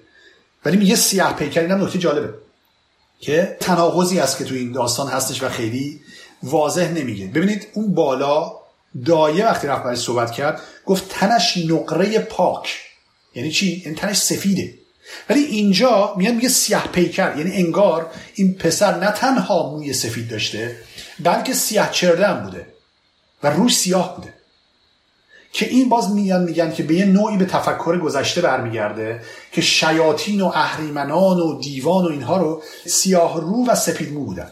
[0.65, 2.33] ولی میگه سیاه پیکر اینم نکته جالبه.
[3.19, 6.01] که تناقضی است که تو این داستان هستش و خیلی
[6.43, 7.27] واضح نمیگه.
[7.27, 8.51] ببینید اون بالا
[9.05, 12.86] دایه وقتی رفت برای صحبت کرد گفت تنش نقره پاک.
[13.37, 14.73] یعنی چی؟ یعنی تنش سفیده.
[15.29, 17.37] ولی اینجا میاد میگه سیاه پیکر.
[17.37, 20.77] یعنی انگار این پسر نه تنها موی سفید داشته
[21.19, 22.67] بلکه سیاه چرده هم بوده
[23.43, 24.33] و روش سیاه بوده.
[25.53, 30.41] که این باز میان میگن که به یه نوعی به تفکر گذشته برمیگرده که شیاطین
[30.41, 34.51] و اهریمنان و دیوان و اینها رو سیاه رو و سپید مو بودن.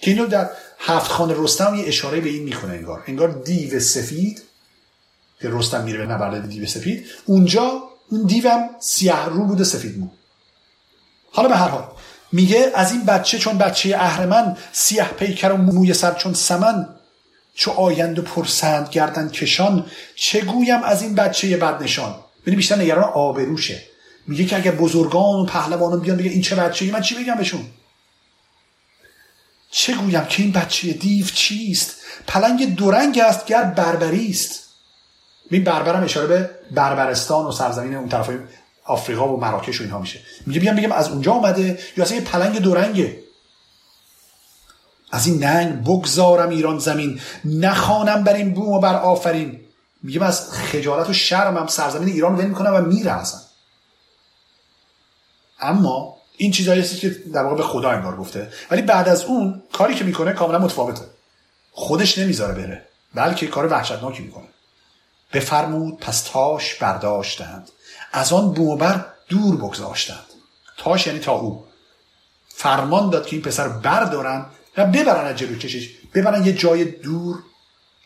[0.00, 3.04] که اینو در هفت خانه رستم یه اشاره به این می‌کنه انگار.
[3.06, 4.42] انگار دیو سفید
[5.40, 10.08] که رستم میره به نبرد دیو سفید اونجا اون دیوم سیاه رو بوده سفید مو.
[11.32, 11.84] حالا به هر حال
[12.32, 16.88] میگه از این بچه چون بچه اهرمن سیاه پیکر و موی سر چون سمن
[17.54, 19.86] چو آیند و پرسند گردن کشان
[20.16, 23.82] چه گویم از این بچه بد نشان ببین بیشتر نگران آبروشه.
[24.26, 27.66] میگه که اگر بزرگان و پهلوانان بیان بگه این چه بچه من چی بگم بهشون؟
[29.70, 34.63] چه گویم که این بچه دیو چیست؟ پلنگ دورنگ است گر بربری است.
[35.50, 38.30] این بربرم اشاره به بربرستان و سرزمین اون طرف
[38.84, 40.20] آفریقا و مراکش و اینها میشه.
[40.46, 43.20] میگه بیام بگم از اونجا اومده یا اصلا یه پلنگ دورنگه.
[45.12, 49.60] از این ننگ بگذارم ایران زمین نخوانم بر این بوم و بر آفرین.
[50.02, 53.40] میگم از خجالت و شرمم سرزمین ایران ول می‌کنم و میرزم
[55.60, 58.52] اما این چیزایی هستی که در واقع به خدا انگار گفته.
[58.70, 61.04] ولی بعد از اون کاری که می‌کنه کاملا متفاوته.
[61.72, 64.46] خودش نمی‌ذاره بره بلکه کار وحشتناکی می‌کنه.
[65.34, 67.70] بفرمود پس تاش برداشتند.
[68.12, 70.26] از آن بومبر دور بگذاشتند.
[70.76, 71.66] تاش یعنی تا او.
[72.48, 74.46] فرمان داد که این پسر بردارن
[74.76, 77.42] و ببرن از جلو کشش ببرن یه جای دور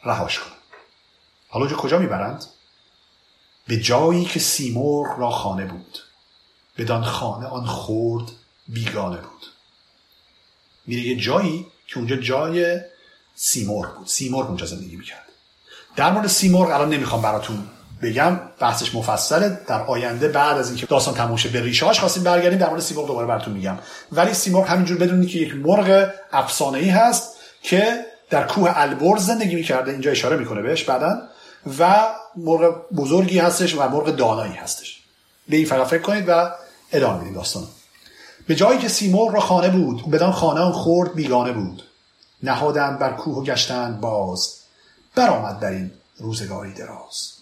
[0.05, 0.55] رهاش کنن.
[1.49, 2.45] حالا جو کجا می‌برند؟
[3.67, 5.99] به جایی که سیمور را خانه بود.
[6.79, 8.33] بدان خانه آن خورد
[8.69, 9.47] بیگانه بود.
[10.87, 12.81] میره یه جایی که اونجا جای
[13.35, 14.07] سیمور بود.
[14.07, 15.28] سیمور اونجا زندگی می‌کرد.
[15.99, 17.59] در مورد سیمرغ الان نمی‌خوام براتون
[18.03, 19.61] بگم بحثش مفصله.
[19.67, 22.59] در آینده بعد از اینکه داستان تموم به ریشه‌اش خواستیم برگردیم.
[22.59, 23.79] در مورد سیمرغ دوباره براتون میگم.
[24.13, 29.55] ولی سیمرغ همینجور بدونید که یک مرغ افسانه ای هست که در کوه البرز زندگی
[29.55, 29.91] می‌کرده.
[29.91, 31.23] اینجا اشاره می‌کنه بهش بعدا.
[31.79, 35.03] و مرغ بزرگی هستش و مرغ دانایی هستش.
[35.49, 36.51] به این فکر کنید و
[36.93, 37.65] ادامه بدید داستان
[38.47, 41.83] به جایی که سیمرغ را خانه بود بدان خانه خورد بیگانه بود.
[42.43, 44.58] نهادند بر کوه و گشتند باز.
[45.19, 47.33] برآمد در این روزگاری دراز.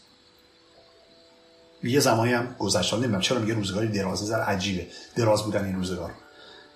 [1.82, 4.86] یه زمانی هم گذشت نمی‌دونم چرا میگه روزگاری دراز زر عجیبه.
[5.16, 6.10] دراز بودن این روزگار.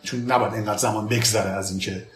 [0.02, 2.06] چون نباید اینقدر زمان بگذره از اینکه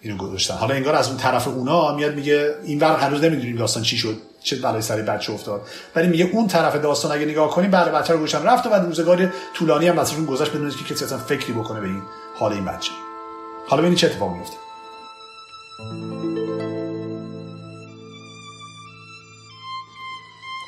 [0.00, 0.54] اینو گذاشتن.
[0.54, 4.16] حالا انگار از اون طرف اونا میاد میگه این ور هنوز نمی‌دونیم داستان چی شد
[4.42, 5.66] چه بلای سر بچه افتاد.
[5.96, 8.84] ولی میگه اون طرف داستان اگه نگاه کنیم بعد بچه رو گوشن رفت و بعد
[8.84, 12.02] روزگار طولانی هم واسهشون گذشت بدون که کسی اصلا فکری بکنه به این
[12.34, 12.92] حال این بچه.
[13.68, 14.56] حالا ببینید چه اتفاقی میفته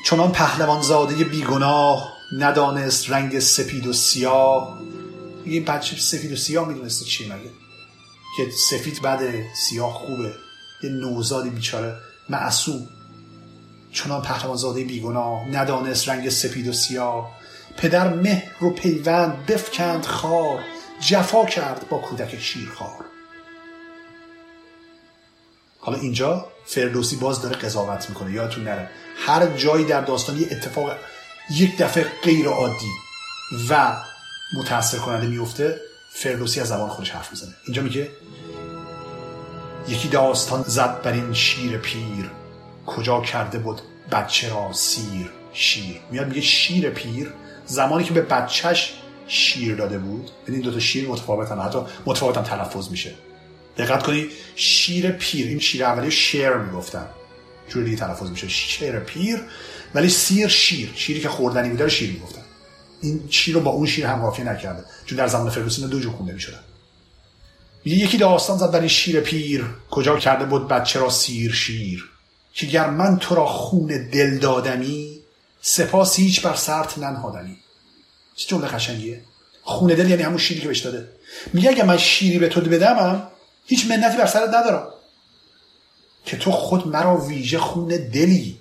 [0.06, 4.78] چنان پهلوان زاده بیگناه ندانست رنگ سپید و سیاه.
[5.44, 7.50] این بچه سفید و سیاه می‌دونسته چی مگه؟
[8.36, 10.34] که سفید بده سیاه خوبه.
[10.82, 11.96] یه نوزادی بیچاره.
[12.28, 12.88] معصوم.
[13.92, 17.30] چنان پهلوان زاده بیگناه ندانست رنگ سپید و سیاه.
[17.76, 20.60] پدر مهر و پیوند بفکند خار.
[21.00, 23.04] جفا کرد با کودک شیرخوار.
[25.80, 28.32] حالا اینجا فردوسی باز داره قضاوت می‌کنه.
[28.32, 28.90] یادتون نره.
[29.26, 30.92] هر جایی در داستان یه اتفاق
[31.50, 32.92] یک دفعه غیر عادی
[33.68, 33.96] و
[34.58, 35.80] متاثر کننده میفته
[36.10, 37.54] فردوسی از زبان خودش حرف می‌زنه.
[37.64, 38.08] اینجا میگه
[39.88, 42.30] یکی داستان زد بر این شیر پیر
[42.86, 43.80] کجا کرده بود
[44.12, 46.00] بچه را سیر شیر.
[46.10, 47.32] میاد میگه شیر پیر
[47.66, 48.94] زمانی که به بچهش
[49.28, 53.14] شیر داده بود این دو تا شیر متفاوتن حتی متفاوتن تلفظ میشه.
[53.78, 57.06] دقت کنی شیر پیر این شیر اولی شیر می‌گفتن.
[57.68, 58.48] جور دیگه تلفظ میشه.
[58.48, 59.40] شیر پیر
[59.94, 60.90] ولی سیر شیر.
[60.94, 62.42] شیری که خوردنی بوده شیر می‌گفتن.
[63.02, 64.84] این شیر رو با اون شیر هم قافیه نکرده.
[65.06, 66.60] چون در زمان فردوسی دو جو خونده می‌شدن.
[67.84, 69.64] یکی داستان زد این شیر پیر.
[69.90, 72.04] کجا کرده بود بچه را سیر شیر؟
[72.54, 75.20] که گر من تو را خون دل دادمی
[75.60, 77.56] سپاس هیچ بر سرت ننهادمی.
[78.36, 79.20] چه جمله قشنگیه.
[79.62, 81.08] خون دل یعنی همون شیری که بهش داده.
[81.52, 83.28] میگه اگه من شیری به تو بدمم
[83.66, 84.88] هیچ منتی بر سرت ندارم.
[86.24, 88.60] که تو خود مرا ویژه خون دلی.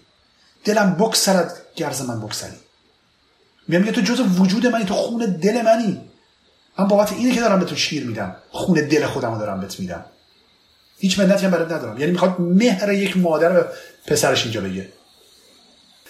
[0.63, 2.57] دلم بکسرد گرز من بکسری.
[3.67, 6.01] میگم تو جز وجود منی تو خون دل منی.
[6.79, 8.35] من بابت اینه که دارم به تو شیر میدم.
[8.51, 10.05] خون دل خودم دارم بهت میدم.
[10.99, 11.99] هیچ منتی هم برات ندارم.
[11.99, 13.65] یعنی می‌خواد مهر یک مادر به
[14.07, 14.89] پسرش اینجا بگه.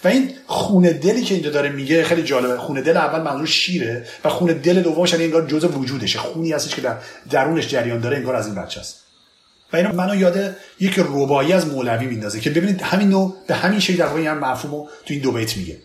[0.04, 2.58] و این خون دلی که اینجا داره میگه خیلی جالبه.
[2.58, 6.18] خون دل اول منظور شیره و خون دل دومش یعنی انگار جزء وجودشه.
[6.18, 6.96] خونی هستش که در
[7.30, 9.02] درونش جریان داره انگار از این بچه است.
[9.72, 13.80] و اینو منو یاد یک ربایی از مولوی میندازه که ببینید همین نوع به همین
[13.80, 15.78] شکل در واقع این مفهومو تو این دو بیت میگه.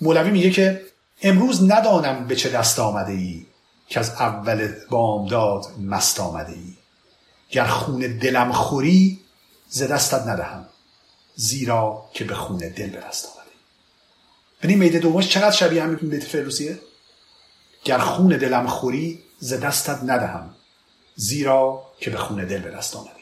[0.00, 0.82] مولوی میگه که
[1.22, 3.46] امروز ندانم به چه دست آمده ای
[3.88, 6.74] که از اول بامداد مست آمده ای
[7.50, 9.20] گر خون دلم خوری
[9.68, 10.66] ز دستت ندهم
[11.34, 13.00] زیرا که به خون دل به
[14.62, 16.78] ببین میده دومش چقدر شبیه همین بیت فردوسیه
[17.84, 20.54] گر خون دلم خوری ز دستت ندهم.
[21.16, 23.18] زیرا که به خون دل به دست آمده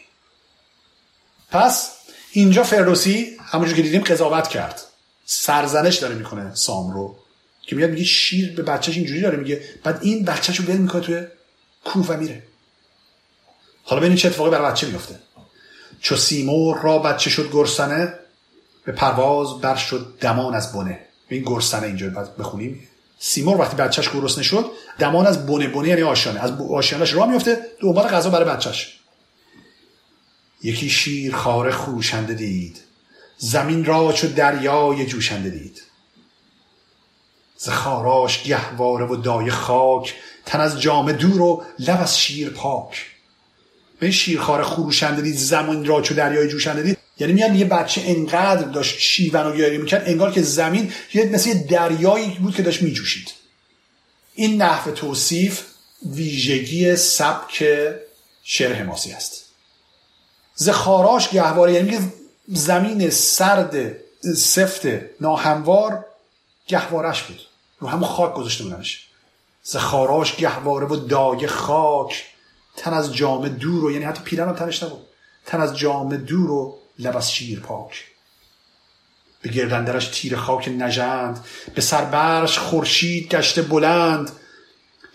[1.50, 1.92] پس
[2.32, 4.82] اینجا فردوسی همونجور که دیدیم قضاوت کرد.
[5.26, 7.18] سرزنش داره می‌کنه سام رو
[7.62, 9.64] که میاد میگه شیر به بچهش اینجوری داره میگه.
[9.84, 11.26] بعد این بچهش رو ول می‌کنه توی
[11.84, 12.42] کوه و میره.
[13.82, 15.20] حالا ببینید چه اتفاقی برای بچه میفته
[16.00, 18.14] چو سیمور را بچه شد گرسنه
[18.84, 21.05] به پرواز بر شد دمان از بنه.
[21.28, 22.08] این گرسنه اینجا
[22.38, 22.88] بخونیم.
[23.18, 27.60] سیمور وقتی بچهش گرسنه شد دمان از بنه بنه یعنی آشانه از آشانش راه میفته
[27.80, 28.98] دنبال غذا برای بچهش.
[30.62, 32.80] یکی شیر خاره خروشنده دید.
[33.38, 35.82] زمین را چو دریای جوشنده دید.
[37.56, 37.68] ز
[38.44, 40.14] گهواره و دای خاک
[40.46, 43.06] تن از جام دور و لب از شیر پاک.
[43.98, 46.98] به شیرخوار خروشنده دید زمین را چو دریای جوشنده دید.
[47.18, 51.54] یعنی میاد یه بچه انقدر داشت شیون و گیاری می‌کرد انگار که زمین یه مثل
[51.54, 53.32] دریایی بود که داشت میجوشید.
[54.34, 55.64] این نحو توصیف
[56.06, 57.64] ویژگی سبک
[58.42, 59.44] شعر حماسی است.
[60.54, 61.98] زخاراش گهواره یعنی
[62.48, 63.96] زمین سرد
[64.36, 64.86] سفت
[65.20, 66.04] ناهموار
[66.66, 67.40] گهوارش بود.
[67.78, 69.06] رو همون خاک گذاشته بودنش.
[69.62, 72.24] زخاراش گهواره و داگ خاک
[72.76, 75.06] تن از جام دور و یعنی حتی پیرن تنش نبود.
[75.46, 78.04] تن از جام دور و لب از شیر پاک.
[79.42, 81.44] به گردندرش تیر خاک نژند
[81.74, 84.30] به سربرش خورشید گشته بلند.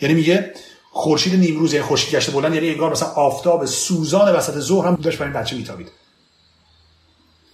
[0.01, 0.53] یعنی میگه
[0.91, 5.17] خورشید نیمروز یعنی خورشید گشته بلند یعنی انگار مثلا آفتاب سوزان وسط ظهر هم داشت
[5.17, 5.91] برای بچه میتابید.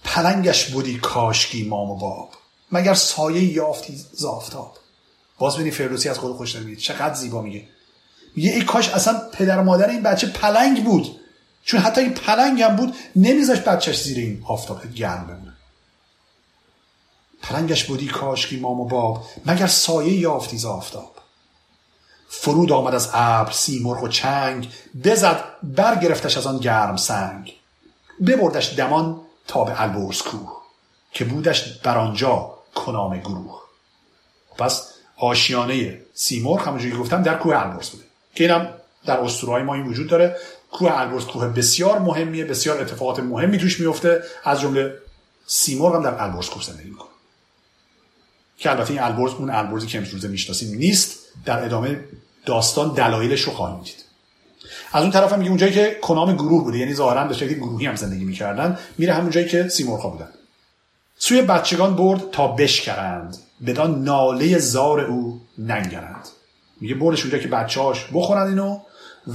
[0.04, 2.30] پلنگش بودی کاشکی مام و باب
[2.72, 4.76] مگر سایه یافتی ز آفتاب.
[5.38, 7.68] باز ببینید فردوسی از خود خوش نمیگه چقدر زیبا میگه.
[8.36, 11.17] میگه ای کاش اصلا پدر مادر این بچه پلنگ بود.
[11.64, 15.52] چون حتی این پلنگ هم بود نمیذاش بچهش زیر این آفتاب گرم بمونه.
[17.42, 21.14] پلنگش بودی کاشکی مام و باب مگر سایه یافتی ز آفتاب.
[22.28, 24.72] فرود آمد از ابر سیمرغ و چنگ
[25.04, 27.52] بزد برگرفتش از آن گرم سنگ.
[28.26, 30.62] ببردش دمان تا به البرز کوه
[31.12, 33.62] که بودش بر آنجا کنام گروه.
[34.58, 38.04] پس آشیانه سیمرغ همونجوری گفتم در کوه البرز بوده.
[38.34, 38.74] که اینم
[39.06, 40.36] در اسطوره‌های ما این وجود داره.
[40.72, 44.22] کوه البرز کوه بسیار مهمیه بسیار اتفاقات مهمی توش میفته.
[44.44, 44.94] از جمله
[45.46, 47.08] سیمرغ هم در البرز کوه زندگی می‌کنه.
[48.58, 52.04] که البته این البرز اون البرزی که امروز می‌شناسیم نیست در ادامه
[52.46, 54.04] داستان دلایلش رو خواهیم دید.
[54.92, 57.86] از اون طرف هم میگه اونجایی که کنام گروه بوده یعنی ظاهرا به شکل گروهی
[57.86, 60.28] هم زندگی می‌کردن میره همون جایی که سیمرغ بودن.
[61.18, 63.36] سوی بچگان برد تا بشکرند
[63.66, 66.28] بدان ناله زار او ننگرند.
[66.80, 68.80] میگه بردش اونجا که بچه‌هاش بخورن اینو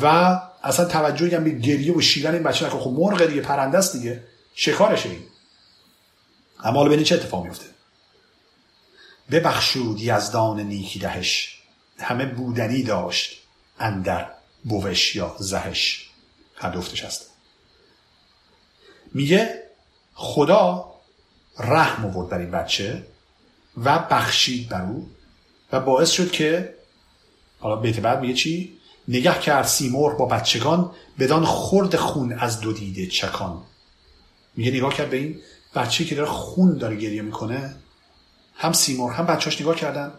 [0.02, 3.78] و اصلا توجهی هم به گریه و شیون این بچه نکن خب مرغ دیگه پرنده
[3.78, 4.24] است دیگه.
[4.56, 5.24] شکارشه این.
[6.64, 7.66] اما حالا چه اتفاق میفته
[9.32, 11.60] ببخشود یزدان نیکی دهش.
[12.00, 13.42] همه بودنی داشت
[13.80, 14.32] اندر
[14.64, 16.10] بوش یا زهش.
[16.56, 17.30] هر دفتش هست.
[19.14, 19.64] میگه
[20.14, 20.94] خدا
[21.60, 23.08] رحم آورد بر این بچه
[23.78, 25.10] و بخشید بر او
[25.72, 26.74] و باعث شد که
[27.60, 32.74] حالا بیت بعد میگه چی؟ نگه کرد سیمور با بچگان بدان خورد خون از دو
[32.74, 33.64] دیده چکان.
[34.56, 35.40] میگه نگاه کرد به این
[35.76, 37.76] بچه که داره خون داره گریه می‌کنه.
[38.56, 40.12] هم سیمور هم بچهاش نگاه کردن.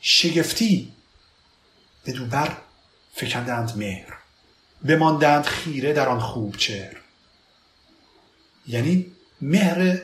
[0.00, 0.92] شگفتی.
[2.04, 2.56] به دوبر
[3.14, 4.14] فکندند مهر.
[4.84, 6.96] بماندند خیره در آن خوب چهر.
[8.66, 9.06] یعنی
[9.40, 10.02] مهر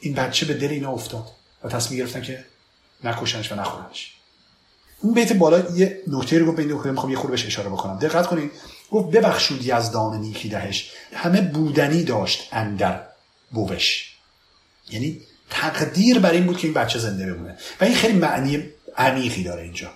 [0.00, 1.32] این بچه به دل اینا افتاد
[1.64, 2.44] و تصمیم گرفتن که
[3.04, 4.17] نکشنش و نخورنش.
[5.00, 7.98] اون بیت بالا یه نکته رو گفت به این می‌خوام یه خورده بهش اشاره بکنم.
[7.98, 8.50] دقت کنید.
[8.90, 10.90] گفت ببخشود یزدان نیکی دهش.
[11.12, 13.02] همه بودنی داشت اندر
[13.50, 14.14] بوش.
[14.90, 15.20] یعنی
[15.50, 17.58] تقدیر بر این بود که این بچه زنده بمونه.
[17.80, 18.64] و این خیلی معنی
[18.96, 19.90] عمیقی داره اینجا.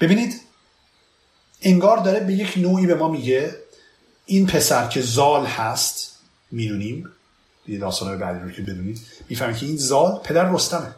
[0.00, 0.40] ببینید
[1.62, 3.56] انگار داره به یک نوعی به ما میگه
[4.26, 6.18] این پسر که زال هست
[6.50, 7.10] می‌دونیم
[7.68, 10.94] یه داستانهای بعدی رو که بدونید می‌فهمید که این زال پدر رستمه.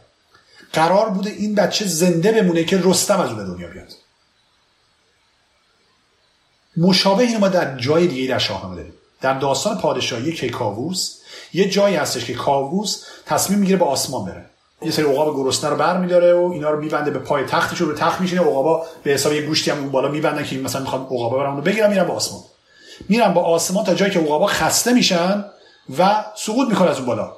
[0.73, 3.89] قرار بوده این بچه زنده بمونه که رستم از اون دنیا بیاد.
[6.77, 11.19] مشابه این ما در جای دیگه در شاهنامه داریم در داستان پادشاهی کیکاووس
[11.53, 14.45] یه جایی هستش که کاووس تصمیم می‌گیره به آسمان بره.
[14.83, 17.95] یه سری عقاب گرسنه رو بر میداره و اینا رو میبنده به پای تختش رو
[17.95, 18.41] تخت میشینه.
[18.41, 21.63] عقابا به حساب یه گوشتی هم اون بالا میبندن که مثلا می‌خوان عقابا برن رو
[21.63, 22.41] بگیرن میرن به آسمان.
[23.09, 25.45] میرن با آسمان تا جایی که عقابا خسته میشن
[25.99, 27.33] و سقوط می‌کنه از اون بالا.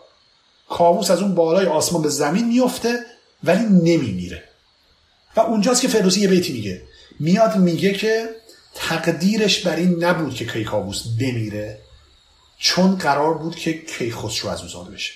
[0.68, 2.98] کاووس از اون بالای آسمان به زمین میفته
[3.44, 4.48] ولی نمیمیره.
[5.36, 6.82] و اونجاست که فردوسی یه بیتی میگه.
[7.20, 8.36] میاد میگه که
[8.74, 11.78] تقدیرش بر این نبود که کیکاووس بمیره
[12.58, 15.12] چون قرار بود که کیخسرو از او زاده بشه.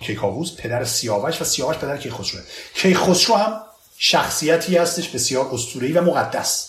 [0.00, 2.42] کیکاووس پدر سیاوش و سیاوش پدر کیخسروه.
[2.74, 3.60] کیخسرو هم
[3.98, 6.67] شخصیتی هستش بسیار اسطوره‌ای و مقدس.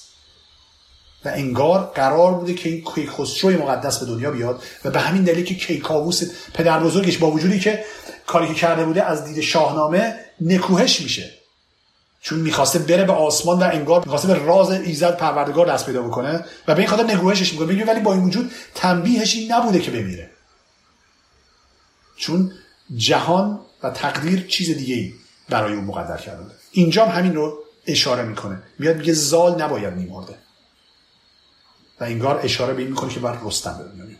[1.26, 5.46] و انگار قرار بوده که این کیخسروی مقدس به دنیا بیاد و به همین دلیل
[5.46, 6.24] که کیکاووس
[6.54, 7.84] پدر بزرگش با وجودی که
[8.28, 11.32] کاری که کرده بوده از دید شاهنامه نکوهش میشه.
[12.22, 16.46] چون می‌خواسته بره به آسمان و انگار می‌خواسته به راز ایزد پروردگار دست پیدا بکنه
[16.68, 17.86] و به این خاطر نگوهشش می‌کنه.
[17.86, 20.30] ولی با این وجود تنبیهش این نبوده که بمیره.
[22.18, 22.52] چون
[22.98, 25.14] جهان و تقدیر چیز دیگه ای
[25.50, 26.44] برای اون مقدر کرده.
[26.72, 28.64] اینجا هم همین رو اشاره می‌کنه.
[28.80, 30.36] میاد میگه زال نباید میمرده.
[32.02, 34.16] و انگار اشاره به این می‌کنه که بر رستم به دنیا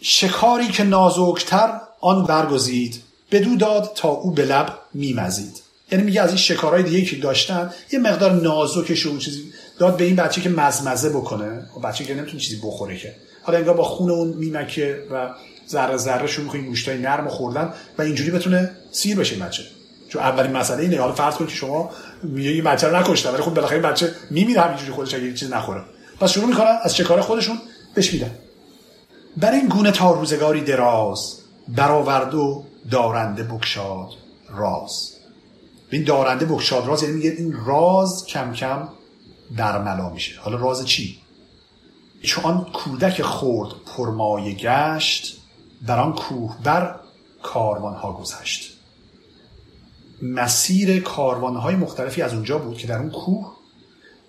[0.00, 3.02] شکاری که نازکتر آن برگزید.
[3.30, 5.62] بدو داد تا او به لب میمزید.
[5.92, 10.04] یعنی میگه از این شکارهای دیگه که داشتن یه مقدار نازکش و چیزی داد به
[10.04, 11.66] این بچه که مزمزه بکنه.
[11.76, 13.14] و بچه که نمی‌تونه چیزی بخوره که.
[13.42, 15.30] حالا انگار با خون اون میمکه و
[15.68, 19.62] ذره ذره شروع می‌کنه گوشتای نرم خوردن و اینجوری بتونه سیر بشه بچه.
[20.08, 21.00] چون اولین مسئله اینه.
[21.00, 21.90] حالا فرض کنید که شما
[22.36, 25.82] یه بچه رو نکشتن ولی خب بالاخره بچه میمیره همینجوری خودش اگه چیز نخوره.
[26.22, 27.58] پس شروع می‌کنن از شکار خودشون؟
[27.94, 28.30] بهش میدن.
[29.36, 31.38] بر این گونه تا روزگاری دراز
[31.68, 34.08] برآورد و دارنده بکشاد
[34.50, 35.16] راز.
[35.90, 38.88] این دارنده بکشاد راز یعنی میگه این راز کم کم
[39.56, 40.40] برملا میشه.
[40.40, 41.18] حالا راز چی؟
[42.22, 45.38] چون کودک خورد پرمایه گشت
[45.86, 47.00] در آن کوه بر
[47.42, 48.72] کاروان ها گذشت.
[50.22, 53.61] مسیر کاروان های مختلفی از اونجا بود که در اون کوه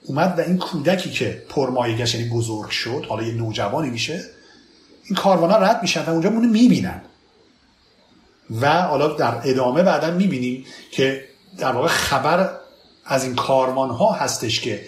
[0.06, 4.24] اومد و این کودکی که پرمایه گشت یعنی بزرگ شد حالا یه نوجوانی میشه
[5.06, 7.02] این کاروان ها رد میشن و اونجا مونه می‌بینن.
[8.62, 11.26] و حالا در ادامه بعدا می‌بینیم که
[11.58, 12.50] در واقع خبر
[13.06, 14.86] از این کاروان ها هستش که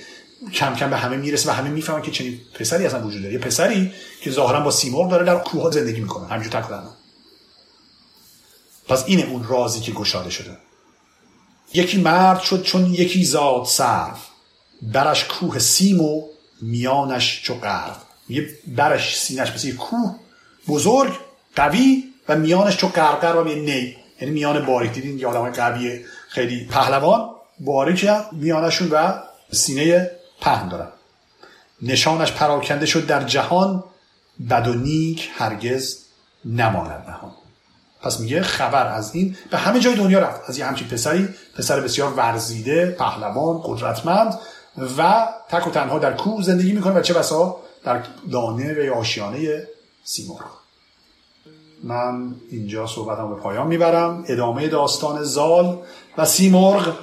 [0.53, 3.33] کم کم به همه می‌رسه و همه می‌فهمن که چنین پسری اصلا وجود داره.
[3.33, 6.27] یه پسری که ظاهرا با سیمرغ داره در کوه زندگی می‌کنه.
[6.27, 6.69] همینجور تک
[8.87, 10.57] پس اینه اون رازی که گشاده شده.
[11.73, 14.27] یکی مرد شد چون یکی زاد سرف
[14.93, 16.27] برش کوه سیم و
[16.61, 17.95] میانش چو قرب
[18.29, 20.15] یه برش سینش مثل کوه
[20.67, 21.13] بزرگ
[21.55, 23.95] قوی و میانش چو قرقر و یه نی.
[24.21, 24.91] یعنی میان باریک.
[24.91, 27.29] دیدین یه آدم قوی خیلی پهلوان
[27.59, 29.13] باریک میانشون و
[29.51, 30.87] سینه پهن دارن.
[31.81, 33.83] نشانش پراکنده شد در جهان
[34.49, 35.97] بد و نیک هرگز
[36.45, 37.31] نماند نهان.
[38.01, 40.49] پس میگه خبر از این به همه جای دنیا رفت.
[40.49, 44.39] از یه همچین پسری پسر بسیار ورزیده پهلوان قدرتمند
[44.97, 49.67] و تک و تنها در کوه زندگی می‌کنه و چه بسا؟ در دانه و آشیانه
[50.03, 50.45] سیمرغ.
[51.83, 54.25] من اینجا صحبتم به پایان می‌برم.
[54.27, 55.77] ادامه داستان زال
[56.17, 56.93] و سیمرغ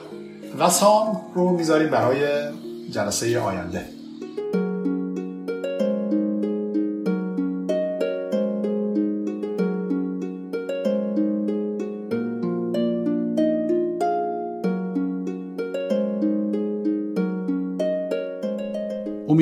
[0.59, 2.49] و سام رو می‌ذاریم برای
[2.91, 3.89] جلسه آینده.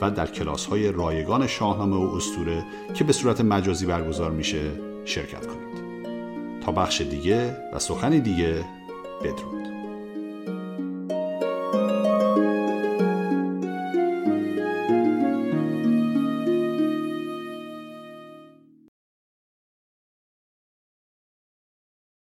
[0.00, 2.64] و در کلاس های رایگان شاهنامه و استوره
[2.94, 4.70] که به صورت مجازی برگزار میشه
[5.04, 5.70] شرکت کنید.
[6.60, 8.64] تا بخش دیگه و سخنی دیگه
[9.24, 9.79] بدرود.